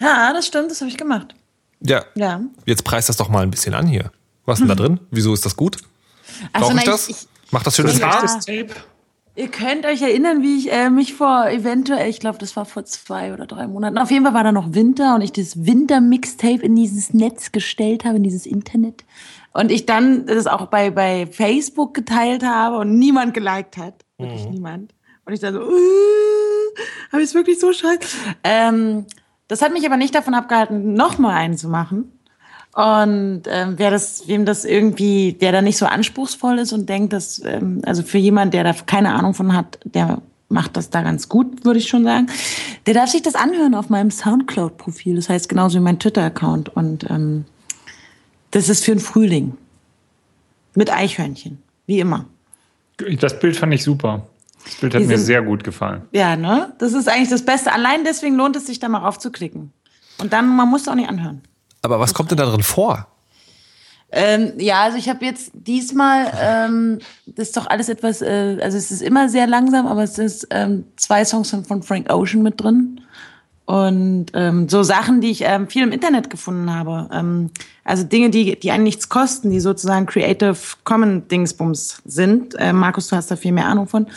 Ja, 0.00 0.32
das 0.32 0.46
stimmt, 0.46 0.70
das 0.70 0.80
habe 0.80 0.90
ich 0.90 0.96
gemacht. 0.96 1.34
Ja. 1.80 2.04
ja. 2.14 2.40
Jetzt 2.66 2.84
preist 2.84 3.08
das 3.08 3.16
doch 3.16 3.28
mal 3.28 3.42
ein 3.42 3.50
bisschen 3.50 3.74
an 3.74 3.86
hier. 3.86 4.10
Was 4.44 4.58
ist 4.58 4.60
denn 4.60 4.68
da 4.68 4.74
drin? 4.74 5.00
Wieso 5.10 5.32
ist 5.32 5.44
das 5.44 5.56
gut? 5.56 5.78
Also, 6.52 6.68
Brauche 6.68 6.78
ich 6.78 6.84
das? 6.84 7.08
Ich, 7.08 7.28
Macht 7.50 7.66
das 7.66 7.76
schönes 7.76 8.02
Haar? 8.02 8.24
Ja. 8.46 8.64
Ihr 9.36 9.48
könnt 9.48 9.86
euch 9.86 10.02
erinnern, 10.02 10.42
wie 10.42 10.58
ich 10.58 10.72
äh, 10.72 10.90
mich 10.90 11.14
vor 11.14 11.48
eventuell, 11.48 12.10
ich 12.10 12.20
glaube, 12.20 12.38
das 12.38 12.56
war 12.56 12.64
vor 12.64 12.84
zwei 12.84 13.32
oder 13.32 13.46
drei 13.46 13.66
Monaten, 13.68 13.96
auf 13.96 14.10
jeden 14.10 14.24
Fall 14.24 14.34
war 14.34 14.44
da 14.44 14.52
noch 14.52 14.74
Winter 14.74 15.14
und 15.14 15.22
ich 15.22 15.32
das 15.32 15.64
Winter-Mixtape 15.64 16.62
in 16.62 16.74
dieses 16.74 17.14
Netz 17.14 17.52
gestellt 17.52 18.04
habe, 18.04 18.16
in 18.16 18.22
dieses 18.24 18.44
Internet. 18.44 19.04
Und 19.52 19.70
ich 19.70 19.86
dann 19.86 20.26
das 20.26 20.46
auch 20.46 20.66
bei, 20.66 20.90
bei 20.90 21.26
Facebook 21.26 21.94
geteilt 21.94 22.44
habe 22.44 22.78
und 22.78 22.98
niemand 22.98 23.32
geliked 23.32 23.76
hat. 23.76 24.04
Wirklich 24.18 24.44
mhm. 24.44 24.50
niemand. 24.50 24.94
Und 25.24 25.32
ich 25.32 25.40
dann 25.40 25.54
so, 25.54 25.60
uh, 25.60 26.74
habe 27.12 27.22
ich 27.22 27.28
es 27.28 27.34
wirklich 27.34 27.58
so 27.58 27.72
scheiße? 27.72 28.00
Ähm, 28.44 29.06
das 29.50 29.62
hat 29.62 29.72
mich 29.72 29.84
aber 29.84 29.96
nicht 29.96 30.14
davon 30.14 30.34
abgehalten, 30.34 30.94
nochmal 30.94 31.34
einen 31.34 31.56
zu 31.56 31.68
machen. 31.68 32.12
Und 32.72 33.42
ähm, 33.48 33.74
wer 33.78 33.90
das, 33.90 34.28
wem 34.28 34.46
das 34.46 34.64
irgendwie, 34.64 35.32
der 35.32 35.50
da 35.50 35.60
nicht 35.60 35.76
so 35.76 35.86
anspruchsvoll 35.86 36.60
ist 36.60 36.72
und 36.72 36.88
denkt, 36.88 37.12
dass, 37.12 37.44
ähm, 37.44 37.82
also 37.84 38.04
für 38.04 38.18
jemand, 38.18 38.54
der 38.54 38.62
da 38.62 38.72
keine 38.72 39.12
Ahnung 39.12 39.34
von 39.34 39.56
hat, 39.56 39.80
der 39.82 40.22
macht 40.48 40.76
das 40.76 40.90
da 40.90 41.02
ganz 41.02 41.28
gut, 41.28 41.64
würde 41.64 41.80
ich 41.80 41.88
schon 41.88 42.04
sagen. 42.04 42.28
Der 42.86 42.94
darf 42.94 43.10
sich 43.10 43.22
das 43.22 43.34
anhören 43.34 43.74
auf 43.74 43.90
meinem 43.90 44.12
Soundcloud-Profil. 44.12 45.16
Das 45.16 45.28
heißt 45.28 45.48
genauso 45.48 45.78
wie 45.78 45.82
mein 45.82 45.98
Twitter-Account. 45.98 46.68
Und 46.68 47.10
ähm, 47.10 47.44
das 48.52 48.68
ist 48.68 48.84
für 48.84 48.92
den 48.92 49.00
Frühling. 49.00 49.56
Mit 50.76 50.92
Eichhörnchen. 50.92 51.58
Wie 51.86 51.98
immer. 51.98 52.26
Das 52.98 53.40
Bild 53.40 53.56
fand 53.56 53.74
ich 53.74 53.82
super. 53.82 54.28
Das 54.64 54.74
Bild 54.76 54.94
hat 54.94 55.02
mir 55.02 55.18
sehr 55.18 55.42
gut 55.42 55.64
gefallen. 55.64 56.02
Ja, 56.12 56.36
ne? 56.36 56.72
Das 56.78 56.92
ist 56.92 57.08
eigentlich 57.08 57.30
das 57.30 57.44
Beste. 57.44 57.72
Allein 57.72 58.04
deswegen 58.04 58.36
lohnt 58.36 58.56
es 58.56 58.66
sich, 58.66 58.78
da 58.78 58.88
mal 58.88 58.98
raufzuklicken. 58.98 59.72
Und 60.18 60.32
dann, 60.32 60.54
man 60.54 60.68
muss 60.68 60.82
es 60.82 60.88
auch 60.88 60.94
nicht 60.94 61.08
anhören. 61.08 61.42
Aber 61.82 61.98
was 61.98 62.14
kommt 62.14 62.30
denn 62.30 62.38
da 62.38 62.46
drin 62.46 62.62
vor? 62.62 63.06
Ähm, 64.12 64.54
ja, 64.58 64.82
also 64.82 64.98
ich 64.98 65.08
habe 65.08 65.24
jetzt 65.24 65.52
diesmal, 65.54 66.32
ähm, 66.40 66.98
das 67.26 67.48
ist 67.48 67.56
doch 67.56 67.68
alles 67.68 67.88
etwas, 67.88 68.22
äh, 68.22 68.58
also 68.60 68.76
es 68.76 68.90
ist 68.90 69.02
immer 69.02 69.28
sehr 69.28 69.46
langsam, 69.46 69.86
aber 69.86 70.02
es 70.02 70.18
ist 70.18 70.48
ähm, 70.50 70.84
zwei 70.96 71.24
Songs 71.24 71.50
von 71.50 71.82
Frank 71.82 72.12
Ocean 72.12 72.42
mit 72.42 72.60
drin. 72.60 73.00
Und 73.70 74.32
ähm, 74.34 74.68
so 74.68 74.82
Sachen, 74.82 75.20
die 75.20 75.30
ich 75.30 75.42
ähm, 75.44 75.68
viel 75.68 75.84
im 75.84 75.92
Internet 75.92 76.28
gefunden 76.28 76.74
habe. 76.74 77.08
Ähm, 77.12 77.50
also 77.84 78.02
Dinge, 78.02 78.30
die, 78.30 78.58
die 78.58 78.72
einen 78.72 78.82
nichts 78.82 79.08
kosten, 79.08 79.52
die 79.52 79.60
sozusagen 79.60 80.06
Creative 80.06 80.56
Common 80.82 81.28
Dingsbums 81.28 82.02
sind. 82.04 82.56
Äh, 82.58 82.72
Markus, 82.72 83.06
du 83.06 83.14
hast 83.14 83.30
da 83.30 83.36
viel 83.36 83.52
mehr 83.52 83.66
Ahnung 83.66 83.86
von. 83.86 84.08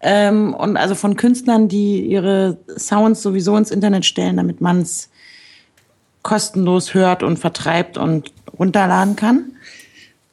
Ähm, 0.00 0.54
und 0.54 0.76
also 0.76 0.94
von 0.94 1.16
Künstlern, 1.16 1.66
die 1.66 2.06
ihre 2.06 2.58
Sounds 2.76 3.20
sowieso 3.20 3.56
ins 3.56 3.72
Internet 3.72 4.04
stellen, 4.04 4.36
damit 4.36 4.60
man 4.60 4.82
es 4.82 5.10
kostenlos 6.22 6.94
hört 6.94 7.24
und 7.24 7.40
vertreibt 7.40 7.98
und 7.98 8.32
runterladen 8.56 9.16
kann. 9.16 9.56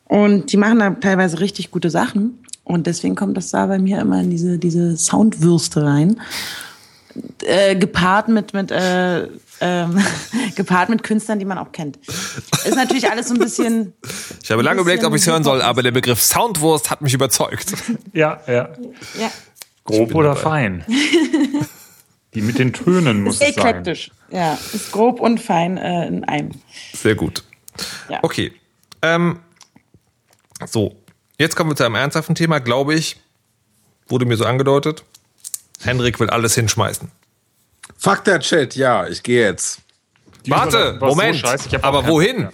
Und 0.05 0.51
die 0.51 0.57
machen 0.57 0.77
da 0.77 0.91
teilweise 0.91 1.39
richtig 1.39 1.71
gute 1.71 1.89
Sachen. 1.89 2.37
Und 2.63 2.85
deswegen 2.85 3.15
kommt 3.15 3.37
das 3.37 3.49
da 3.49 3.65
bei 3.65 3.79
mir 3.79 3.99
immer 4.01 4.21
in 4.21 4.29
diese, 4.29 4.59
diese 4.59 4.97
Soundwürste 4.97 5.83
rein 5.83 6.21
äh, 7.43 7.75
gepaart 7.75 8.27
mit, 8.27 8.53
mit 8.53 8.71
äh, 8.71 9.27
ähm, 9.61 10.03
gepaart 10.55 10.89
mit 10.89 11.03
Künstlern, 11.03 11.39
die 11.39 11.45
man 11.45 11.57
auch 11.57 11.71
kennt. 11.71 11.97
Ist 12.07 12.75
natürlich 12.75 13.09
alles 13.09 13.27
so 13.27 13.35
ein 13.35 13.39
bisschen. 13.39 13.93
Ich 14.43 14.51
habe 14.51 14.61
lange 14.63 14.81
überlegt, 14.81 15.03
ob 15.03 15.13
ich 15.13 15.21
es 15.21 15.27
hören 15.27 15.43
soll, 15.43 15.61
aber 15.61 15.83
der 15.83 15.91
Begriff 15.91 16.21
Soundwurst 16.21 16.89
hat 16.89 17.01
mich 17.01 17.13
überzeugt. 17.13 17.73
Ja, 18.13 18.41
ja. 18.47 18.69
ja. 19.17 19.31
Grob 19.85 20.13
oder 20.15 20.29
dabei. 20.29 20.41
fein. 20.41 20.85
Die 22.33 22.41
mit 22.41 22.59
den 22.59 22.73
Tönen 22.73 23.23
muss 23.23 23.35
ist 23.35 23.41
es 23.41 23.57
eklektisch. 23.57 24.11
sein. 24.29 24.39
Ja, 24.39 24.53
ist 24.73 24.91
grob 24.91 25.19
und 25.19 25.39
fein 25.39 25.77
äh, 25.77 26.07
in 26.07 26.23
einem. 26.23 26.51
Sehr 26.93 27.15
gut. 27.15 27.43
Ja. 28.09 28.19
Okay. 28.21 28.53
Ähm, 29.01 29.39
so, 30.65 30.95
jetzt 31.37 31.55
kommen 31.55 31.71
wir 31.71 31.75
zu 31.75 31.83
einem 31.85 31.95
ernsthaften 31.95 32.35
Thema, 32.35 32.59
glaube 32.59 32.95
ich. 32.95 33.17
Wurde 34.07 34.25
mir 34.25 34.35
so 34.35 34.45
angedeutet. 34.45 35.03
Henrik 35.83 36.19
will 36.19 36.29
alles 36.29 36.55
hinschmeißen. 36.55 37.09
Fuck 37.97 38.23
der 38.25 38.39
Chat, 38.39 38.75
ja, 38.75 39.07
ich 39.07 39.23
gehe 39.23 39.45
jetzt. 39.45 39.79
Die 40.45 40.51
Warte, 40.51 40.97
Moment. 40.99 41.37
So 41.37 41.77
aber 41.81 42.07
wohin? 42.07 42.49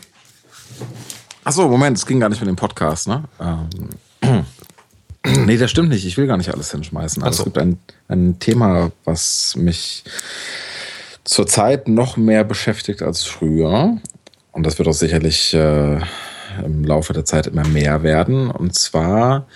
Achso, 1.43 1.67
Moment, 1.69 1.97
es 1.97 2.05
ging 2.05 2.19
gar 2.19 2.29
nicht 2.29 2.41
mit 2.41 2.49
dem 2.49 2.55
Podcast, 2.55 3.07
ne? 3.07 3.23
Ähm. 3.39 4.45
Nee, 5.45 5.57
das 5.57 5.71
stimmt 5.71 5.89
nicht. 5.89 6.05
Ich 6.05 6.15
will 6.17 6.25
gar 6.25 6.37
nicht 6.37 6.53
alles 6.53 6.71
hinschmeißen. 6.71 7.21
Also 7.21 7.37
so. 7.37 7.41
Es 7.41 7.45
gibt 7.45 7.57
ein, 7.57 7.79
ein 8.07 8.39
Thema, 8.39 8.93
was 9.03 9.57
mich 9.57 10.05
zurzeit 11.25 11.89
noch 11.89 12.15
mehr 12.15 12.45
beschäftigt 12.45 13.01
als 13.01 13.23
früher. 13.25 13.97
Und 14.53 14.63
das 14.65 14.77
wird 14.79 14.87
auch 14.87 14.93
sicherlich 14.93 15.53
äh, 15.53 15.99
im 16.63 16.83
Laufe 16.83 17.13
der 17.13 17.25
Zeit 17.25 17.47
immer 17.47 17.67
mehr 17.67 18.03
werden. 18.03 18.51
Und 18.51 18.75
zwar 18.75 19.47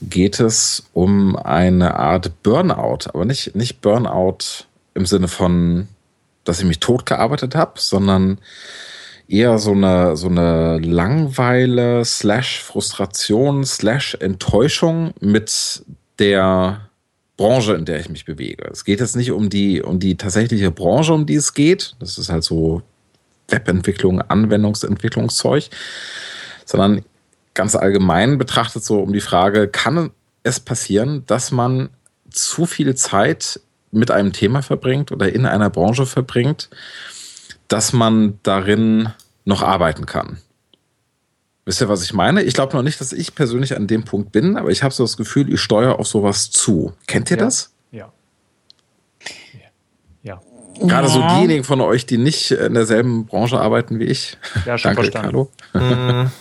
geht 0.00 0.40
es 0.40 0.84
um 0.92 1.36
eine 1.36 1.94
Art 1.94 2.42
Burnout, 2.42 3.08
aber 3.08 3.24
nicht, 3.24 3.54
nicht 3.54 3.80
Burnout 3.80 4.66
im 4.94 5.06
Sinne 5.06 5.28
von 5.28 5.88
dass 6.44 6.58
ich 6.58 6.64
mich 6.64 6.80
tot 6.80 7.06
gearbeitet 7.06 7.54
habe, 7.54 7.72
sondern 7.76 8.38
eher 9.28 9.58
so 9.58 9.72
eine, 9.72 10.16
so 10.16 10.28
eine 10.28 10.78
Langweile 10.78 12.04
slash 12.04 12.62
Frustration 12.62 13.64
slash 13.64 14.16
Enttäuschung 14.20 15.12
mit 15.20 15.82
der 16.18 16.88
Branche, 17.36 17.74
in 17.74 17.84
der 17.84 18.00
ich 18.00 18.10
mich 18.10 18.24
bewege. 18.24 18.68
Es 18.70 18.84
geht 18.84 19.00
jetzt 19.00 19.16
nicht 19.16 19.32
um 19.32 19.48
die, 19.48 19.82
um 19.82 19.98
die 19.98 20.16
tatsächliche 20.16 20.70
Branche, 20.70 21.14
um 21.14 21.26
die 21.26 21.36
es 21.36 21.54
geht. 21.54 21.96
Das 21.98 22.18
ist 22.18 22.28
halt 22.28 22.44
so 22.44 22.82
Webentwicklung, 23.48 24.20
Anwendungsentwicklungszeug, 24.20 25.70
sondern 26.64 27.04
ganz 27.54 27.74
allgemein 27.74 28.38
betrachtet 28.38 28.84
so 28.84 29.00
um 29.00 29.12
die 29.12 29.20
Frage, 29.20 29.68
kann 29.68 30.10
es 30.42 30.60
passieren, 30.60 31.24
dass 31.26 31.50
man 31.50 31.90
zu 32.30 32.66
viel 32.66 32.94
Zeit 32.94 33.60
mit 33.90 34.10
einem 34.10 34.32
Thema 34.32 34.62
verbringt 34.62 35.12
oder 35.12 35.32
in 35.32 35.46
einer 35.46 35.70
Branche 35.70 36.06
verbringt, 36.06 36.70
dass 37.68 37.92
man 37.92 38.38
darin 38.42 39.10
noch 39.44 39.62
arbeiten 39.62 40.06
kann. 40.06 40.38
Wisst 41.64 41.80
ihr, 41.80 41.88
was 41.88 42.02
ich 42.02 42.12
meine? 42.12 42.42
Ich 42.42 42.54
glaube 42.54 42.74
noch 42.74 42.82
nicht, 42.82 43.00
dass 43.00 43.12
ich 43.12 43.34
persönlich 43.34 43.76
an 43.76 43.86
dem 43.86 44.04
Punkt 44.04 44.32
bin, 44.32 44.56
aber 44.56 44.70
ich 44.70 44.82
habe 44.82 44.92
so 44.92 45.04
das 45.04 45.16
Gefühl, 45.16 45.52
ich 45.52 45.60
steuere 45.60 45.98
auf 45.98 46.08
sowas 46.08 46.50
zu. 46.50 46.92
Kennt 47.06 47.30
ihr 47.30 47.36
ja. 47.36 47.44
das? 47.44 47.72
Ja. 47.92 48.12
Ja. 50.22 50.40
Gerade 50.80 51.06
Ja. 51.06 51.12
so 51.12 51.20
diejenigen 51.20 51.62
von 51.62 51.80
euch, 51.80 52.04
die 52.04 52.18
nicht 52.18 52.50
in 52.50 52.74
derselben 52.74 53.26
Branche 53.26 53.60
arbeiten 53.60 54.00
wie 54.00 54.04
ich. 54.04 54.38
Ja, 54.66 54.76
schon 54.76 54.94
Danke, 54.94 55.10
verstanden. 55.12 55.48
Carlo. 55.72 56.32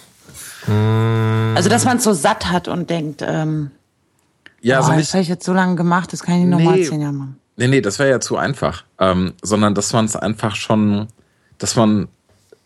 Also, 0.68 1.70
dass 1.70 1.86
man 1.86 1.98
es 1.98 2.04
so 2.04 2.14
satt 2.14 2.52
hat 2.52 2.68
und 2.68 2.90
denkt, 2.90 3.24
ähm, 3.26 3.72
Ja, 4.62 4.78
also 4.78 4.90
das 4.90 4.98
nicht, 4.98 5.14
habe 5.14 5.22
ich 5.24 5.28
jetzt 5.30 5.46
so 5.46 5.54
lange 5.54 5.76
gemacht, 5.76 6.14
das 6.14 6.24
kann 6.24 6.36
ich 6.36 6.42
nicht 6.42 6.50
nochmal 6.50 6.78
Nee. 6.78 6.86
zehn 6.86 7.02
Jahre 7.02 7.14
machen. 7.14 7.38
Nee, 7.58 7.68
nee, 7.68 7.82
das 7.82 8.00
wäre 8.00 8.10
ja 8.10 8.20
zu 8.20 8.38
einfach. 8.38 8.84
Ähm, 9.00 9.34
sondern 9.42 9.76
dass 9.76 9.92
man 9.94 10.06
es 10.06 10.16
einfach 10.16 10.56
schon, 10.56 11.08
dass 11.58 11.76
man, 11.76 12.08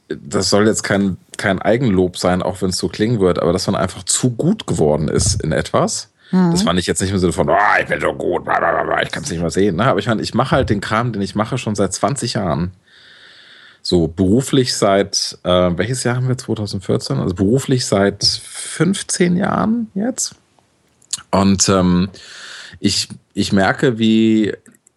das 0.10 0.50
soll 0.50 0.68
jetzt 0.68 0.84
kein, 0.84 1.18
kein 1.38 1.62
Eigenlob 1.62 2.18
sein, 2.18 2.42
auch 2.44 2.62
wenn 2.62 2.70
es 2.70 2.78
so 2.78 2.88
klingen 2.88 3.20
wird, 3.20 3.40
aber 3.40 3.52
dass 3.54 3.66
man 3.68 3.76
einfach 3.76 4.04
zu 4.04 4.32
gut 4.32 4.68
geworden 4.68 5.08
ist 5.08 5.42
in 5.42 5.52
etwas. 5.52 6.12
Das 6.32 6.64
fand 6.64 6.78
ich 6.80 6.88
jetzt 6.88 7.02
nicht 7.02 7.12
im 7.12 7.18
Sinne 7.20 7.32
von, 7.32 7.48
oh, 7.50 7.56
ich 7.80 7.86
bin 7.88 8.02
so 8.02 8.12
gut, 8.12 8.44
bla, 8.44 8.58
bla, 8.58 8.72
bla, 8.72 8.84
bla, 8.84 9.02
ich 9.02 9.12
kann 9.12 9.24
es 9.24 9.30
nicht 9.30 9.40
mehr 9.40 9.52
sehen. 9.52 9.78
Ne? 9.78 9.86
Aber 9.86 10.00
ich 10.00 10.08
meine, 10.08 10.22
ich 10.22 10.34
mache 10.34 10.56
halt 10.56 10.70
den 10.70 10.82
Kram, 10.82 11.14
den 11.14 11.22
ich 11.22 11.34
mache, 11.36 11.58
schon 11.58 11.76
seit 11.76 11.94
20 11.94 12.34
Jahren. 12.34 12.72
So 13.88 14.08
beruflich 14.08 14.76
seit, 14.76 15.38
äh, 15.44 15.48
welches 15.78 16.04
Jahr 16.04 16.16
haben 16.16 16.28
wir? 16.28 16.36
2014? 16.36 17.20
Also 17.20 17.36
beruflich 17.36 17.86
seit 17.86 18.24
15 18.24 19.38
Jahren 19.38 19.92
jetzt. 19.94 20.34
Und 21.30 21.70
ähm, 21.70 22.10
ich, 22.80 23.10
ich 23.36 23.54
merke, 23.54 24.00
wie 24.00 24.54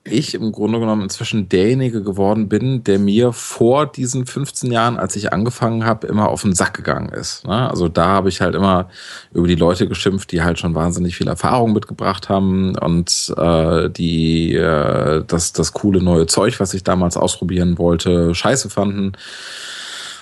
ich 0.09 0.35
im 0.35 0.53
Grunde 0.53 0.81
genommen 0.81 1.03
inzwischen 1.03 1.49
derjenige 1.49 2.03
geworden 2.03 2.49
bin, 2.49 2.85
der 2.85 2.99
mir 2.99 3.33
vor 3.33 3.87
diesen 3.87 4.27
15 4.27 4.73
Jahren, 4.73 4.99
als 4.99 5.17
ich 5.17 5.33
angefangen 5.33 5.85
habe, 5.85 6.07
immer 6.07 6.29
auf 6.29 6.43
den 6.43 6.55
Sack 6.55 6.75
gegangen 6.75 7.11
ist. 7.11 7.47
Ne? 7.47 7.71
Also 7.71 7.89
da 7.89 8.07
habe 8.07 8.29
ich 8.29 8.41
halt 8.41 8.55
immer 8.55 8.89
über 9.33 9.47
die 9.47 9.55
Leute 9.55 9.89
geschimpft, 9.89 10.33
die 10.33 10.43
halt 10.43 10.59
schon 10.59 10.75
wahnsinnig 10.75 11.17
viel 11.17 11.29
Erfahrung 11.29 11.73
mitgebracht 11.73 12.29
haben 12.29 12.77
und 12.77 13.35
äh, 13.37 13.91
die 13.91 14.55
äh, 14.55 15.25
das, 15.27 15.53
das 15.53 15.73
coole 15.73 16.03
neue 16.03 16.27
Zeug, 16.27 16.61
was 16.61 16.75
ich 16.75 16.85
damals 16.85 17.17
ausprobieren 17.17 17.79
wollte, 17.79 18.35
scheiße 18.35 18.71
fanden. 18.71 19.13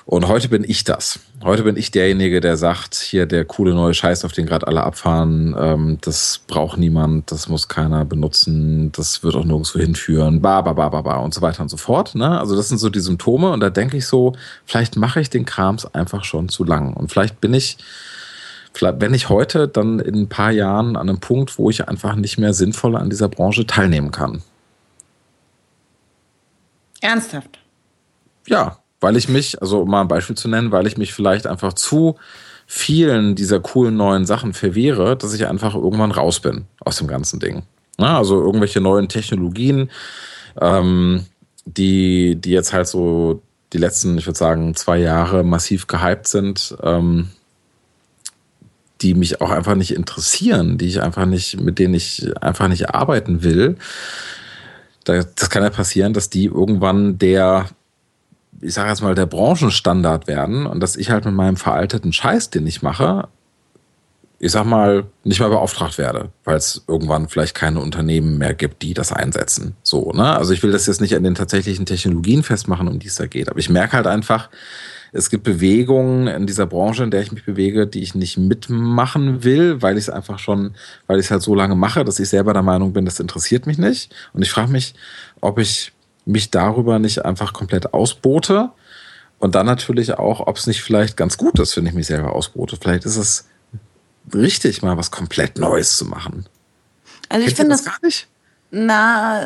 Und 0.07 0.29
heute 0.29 0.49
bin 0.49 0.63
ich 0.63 0.85
das. 0.85 1.19
Heute 1.43 1.65
bin 1.65 1.77
ich 1.77 1.91
derjenige, 1.91 2.41
der 2.41 2.57
sagt, 2.57 2.95
hier 2.95 3.27
der 3.27 3.45
coole 3.45 3.75
neue 3.75 3.93
Scheiß, 3.93 4.25
auf 4.25 4.31
den 4.31 4.47
gerade 4.47 4.65
alle 4.69 4.85
abfahren, 4.85 5.57
ähm, 5.59 5.99
das 6.01 6.43
braucht 6.47 6.79
niemand, 6.79 7.33
das 7.33 7.49
muss 7.49 7.67
keiner 7.67 8.05
benutzen, 8.05 8.93
das 8.93 9.25
wird 9.25 9.35
auch 9.35 9.45
nirgendwo 9.45 9.81
hinführen, 9.81 10.41
ba, 10.41 10.61
ba, 10.61 10.75
ba, 10.75 10.91
ba, 10.91 11.03
ba 11.03 11.17
und 11.17 11.35
so 11.35 11.43
weiter 11.43 11.61
und 11.63 11.71
so 11.71 11.77
fort. 11.77 12.15
Ne? 12.15 12.39
Also 12.39 12.55
das 12.55 12.69
sind 12.69 12.79
so 12.79 12.89
die 12.89 13.01
Symptome 13.01 13.51
und 13.51 13.59
da 13.59 13.69
denke 13.69 13.97
ich 13.97 14.07
so, 14.07 14.33
vielleicht 14.65 14.95
mache 14.95 15.21
ich 15.21 15.29
den 15.29 15.45
Krams 15.45 15.93
einfach 15.93 16.23
schon 16.23 16.49
zu 16.49 16.63
lang. 16.63 16.93
Und 16.95 17.11
vielleicht 17.11 17.41
bin 17.41 17.53
ich, 17.53 17.77
vielleicht, 18.73 19.01
wenn 19.01 19.13
ich 19.13 19.29
heute, 19.29 19.67
dann 19.67 19.99
in 19.99 20.15
ein 20.15 20.29
paar 20.29 20.53
Jahren 20.53 20.97
an 20.97 21.09
einem 21.09 21.19
Punkt, 21.19 21.59
wo 21.59 21.69
ich 21.69 21.89
einfach 21.89 22.15
nicht 22.15 22.39
mehr 22.39 22.55
sinnvoll 22.55 22.95
an 22.95 23.11
dieser 23.11 23.29
Branche 23.29 23.67
teilnehmen 23.67 24.13
kann. 24.13 24.41
Ernsthaft. 27.01 27.59
Ja, 28.47 28.79
weil 29.01 29.17
ich 29.17 29.29
mich, 29.29 29.61
also 29.61 29.81
um 29.81 29.91
mal 29.91 30.03
ein 30.03 30.09
Beispiel 30.09 30.37
zu 30.37 30.49
nennen, 30.49 30.73
weil 30.73 30.87
ich 30.87 30.97
mich 30.97 31.13
vielleicht 31.13 31.47
einfach 31.47 31.73
zu 31.73 32.17
vielen 32.67 33.35
dieser 33.37 33.61
coolen 33.61 33.97
neuen 33.97 34.27
Sachen 34.27 34.53
verwehre, 34.53 35.17
dass 35.17 35.35
ich 35.35 35.47
einfach 35.47 35.75
irgendwann 35.75 36.11
raus 36.11 36.41
bin 36.41 36.67
aus 36.81 36.97
dem 36.97 37.07
ganzen 37.07 37.39
Ding. 37.39 37.63
Na, 37.99 38.19
also 38.19 38.41
irgendwelche 38.41 38.81
neuen 38.81 39.09
Technologien, 39.09 39.91
ähm, 40.61 41.25
die, 41.65 42.37
die 42.37 42.51
jetzt 42.51 42.73
halt 42.73 42.89
so 42.89 43.43
die 43.73 43.79
letzten, 43.79 44.19
ich 44.19 44.27
würde 44.27 44.39
sagen, 44.39 44.75
zwei 44.75 44.99
Jahre 44.99 45.45
massiv 45.45 45.87
gehypt 45.87 46.27
sind, 46.27 46.77
ähm, 46.83 47.31
die 49.03 49.15
mich 49.15 49.41
auch 49.41 49.51
einfach 49.51 49.75
nicht 49.75 49.95
interessieren, 49.95 50.79
die 50.79 50.87
ich 50.87 51.03
einfach 51.03 51.27
nicht, 51.27 51.61
mit 51.61 51.79
denen 51.79 51.95
ich 51.95 52.31
einfach 52.41 52.69
nicht 52.69 52.91
arbeiten 52.91 53.43
will. 53.43 53.77
Da, 55.05 55.23
das 55.23 55.51
kann 55.51 55.63
ja 55.63 55.71
passieren, 55.71 56.13
dass 56.13 56.31
die 56.31 56.47
irgendwann 56.47 57.19
der 57.19 57.67
ich 58.61 58.75
sage 58.75 58.89
jetzt 58.89 59.03
mal, 59.03 59.15
der 59.15 59.27
Branchenstandard 59.27 60.27
werden 60.27 60.67
und 60.67 60.81
dass 60.81 60.97
ich 60.97 61.11
halt 61.11 61.25
mit 61.25 61.35
meinem 61.35 61.57
veralteten 61.57 62.13
Scheiß, 62.13 62.51
den 62.51 62.67
ich 62.67 62.83
mache, 62.83 63.29
ich 64.39 64.53
sag 64.53 64.67
mal, 64.67 65.05
nicht 65.25 65.41
mehr 65.41 65.49
beauftragt 65.49 65.97
werde, 65.97 66.31
weil 66.45 66.57
es 66.57 66.85
irgendwann 66.87 67.29
vielleicht 67.29 67.55
keine 67.55 67.81
Unternehmen 67.81 68.37
mehr 68.37 68.55
gibt, 68.55 68.83
die 68.83 68.93
das 68.93 69.13
einsetzen. 69.13 69.77
So, 69.83 70.13
ne? 70.13 70.37
Also 70.37 70.53
ich 70.53 70.63
will 70.63 70.73
das 70.73 70.87
jetzt 70.87 71.01
nicht 71.01 71.17
an 71.17 71.25
den 71.25 71.35
tatsächlichen 71.35 71.87
Technologien 71.87 72.43
festmachen, 72.43 72.89
um 72.89 72.99
die 72.99 73.07
es 73.07 73.15
da 73.15 73.27
geht. 73.27 73.49
Aber 73.49 73.59
ich 73.59 73.71
merke 73.71 73.97
halt 73.97 74.07
einfach, 74.07 74.51
es 75.13 75.31
gibt 75.31 75.45
Bewegungen 75.45 76.27
in 76.27 76.47
dieser 76.47 76.67
Branche, 76.67 77.03
in 77.03 77.11
der 77.11 77.23
ich 77.23 77.33
mich 77.33 77.45
bewege, 77.45 77.87
die 77.87 78.03
ich 78.03 78.15
nicht 78.15 78.37
mitmachen 78.37 79.43
will, 79.43 79.81
weil 79.81 79.97
ich 79.97 80.05
es 80.05 80.11
einfach 80.11 80.39
schon, 80.39 80.75
weil 81.07 81.19
ich 81.19 81.27
es 81.27 81.31
halt 81.31 81.43
so 81.43 81.55
lange 81.55 81.75
mache, 81.75 82.05
dass 82.05 82.19
ich 82.19 82.29
selber 82.29 82.53
der 82.53 82.63
Meinung 82.63 82.93
bin, 82.93 83.07
das 83.07 83.21
interessiert 83.21 83.67
mich 83.67 83.79
nicht. 83.79 84.15
Und 84.35 84.43
ich 84.43 84.51
frage 84.51 84.71
mich, 84.71 84.95
ob 85.41 85.59
ich 85.59 85.93
mich 86.27 86.51
darüber 86.51 86.99
nicht 86.99 87.25
einfach 87.25 87.53
komplett 87.53 87.95
ausbote. 87.95 88.71
Und 89.39 89.55
dann 89.55 89.67
natürlich 89.67 90.15
auch, 90.15 90.41
ob 90.47 90.57
es 90.57 90.67
nicht 90.67 90.83
vielleicht 90.83 91.17
ganz 91.17 91.37
gut 91.37 91.59
ist, 91.59 91.77
wenn 91.77 91.87
ich 91.87 91.95
mich 91.95 92.07
selber 92.07 92.33
ausbote. 92.33 92.77
Vielleicht 92.81 93.05
ist 93.05 93.17
es 93.17 93.49
richtig, 94.35 94.83
mal 94.83 94.97
was 94.97 95.11
komplett 95.11 95.59
Neues 95.59 95.97
zu 95.97 96.05
machen. 96.05 96.47
Also 97.29 97.47
ich 97.47 97.55
finde 97.55 97.71
das 97.71 97.85
das, 97.85 97.93
gar 97.93 97.99
nicht? 98.03 98.29
na, 98.71 99.43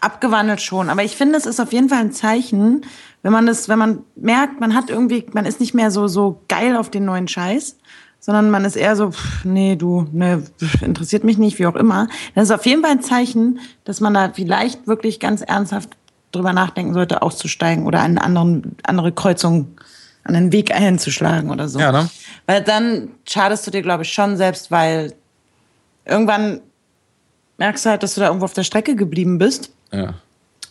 abgewandelt 0.00 0.60
schon. 0.60 0.90
Aber 0.90 1.02
ich 1.02 1.16
finde, 1.16 1.38
es 1.38 1.46
ist 1.46 1.60
auf 1.60 1.72
jeden 1.72 1.88
Fall 1.88 2.00
ein 2.00 2.12
Zeichen, 2.12 2.84
wenn 3.22 3.32
man 3.32 3.46
das, 3.46 3.68
wenn 3.68 3.78
man 3.78 4.04
merkt, 4.16 4.60
man 4.60 4.74
hat 4.74 4.90
irgendwie, 4.90 5.26
man 5.32 5.46
ist 5.46 5.60
nicht 5.60 5.74
mehr 5.74 5.90
so, 5.90 6.08
so 6.08 6.42
geil 6.48 6.76
auf 6.76 6.90
den 6.90 7.06
neuen 7.06 7.26
Scheiß, 7.26 7.78
sondern 8.24 8.48
man 8.48 8.64
ist 8.64 8.74
eher 8.74 8.96
so, 8.96 9.10
pff, 9.10 9.44
nee, 9.44 9.76
du, 9.76 10.08
nee, 10.10 10.38
pff, 10.38 10.80
interessiert 10.80 11.24
mich 11.24 11.36
nicht, 11.36 11.58
wie 11.58 11.66
auch 11.66 11.74
immer. 11.74 12.08
Das 12.34 12.44
ist 12.44 12.52
auf 12.52 12.64
jeden 12.64 12.80
Fall 12.80 12.92
ein 12.92 13.02
Zeichen, 13.02 13.60
dass 13.84 14.00
man 14.00 14.14
da 14.14 14.30
vielleicht 14.32 14.86
wirklich 14.86 15.20
ganz 15.20 15.42
ernsthaft 15.42 15.90
drüber 16.32 16.54
nachdenken 16.54 16.94
sollte, 16.94 17.20
auszusteigen 17.20 17.84
oder 17.84 18.00
eine 18.00 18.22
anderen, 18.22 18.76
andere 18.82 19.12
Kreuzung, 19.12 19.76
an 20.22 20.34
einen 20.34 20.52
Weg 20.52 20.74
einzuschlagen 20.74 21.50
oder 21.50 21.68
so. 21.68 21.78
Ja, 21.78 21.92
ne? 21.92 22.08
Weil 22.46 22.62
dann 22.62 23.10
schadest 23.28 23.66
du 23.66 23.70
dir, 23.70 23.82
glaube 23.82 24.04
ich, 24.04 24.12
schon 24.14 24.38
selbst, 24.38 24.70
weil 24.70 25.12
irgendwann 26.06 26.60
merkst 27.58 27.84
du 27.84 27.90
halt, 27.90 28.02
dass 28.02 28.14
du 28.14 28.22
da 28.22 28.28
irgendwo 28.28 28.46
auf 28.46 28.54
der 28.54 28.64
Strecke 28.64 28.96
geblieben 28.96 29.36
bist 29.36 29.70
Ja. 29.92 30.14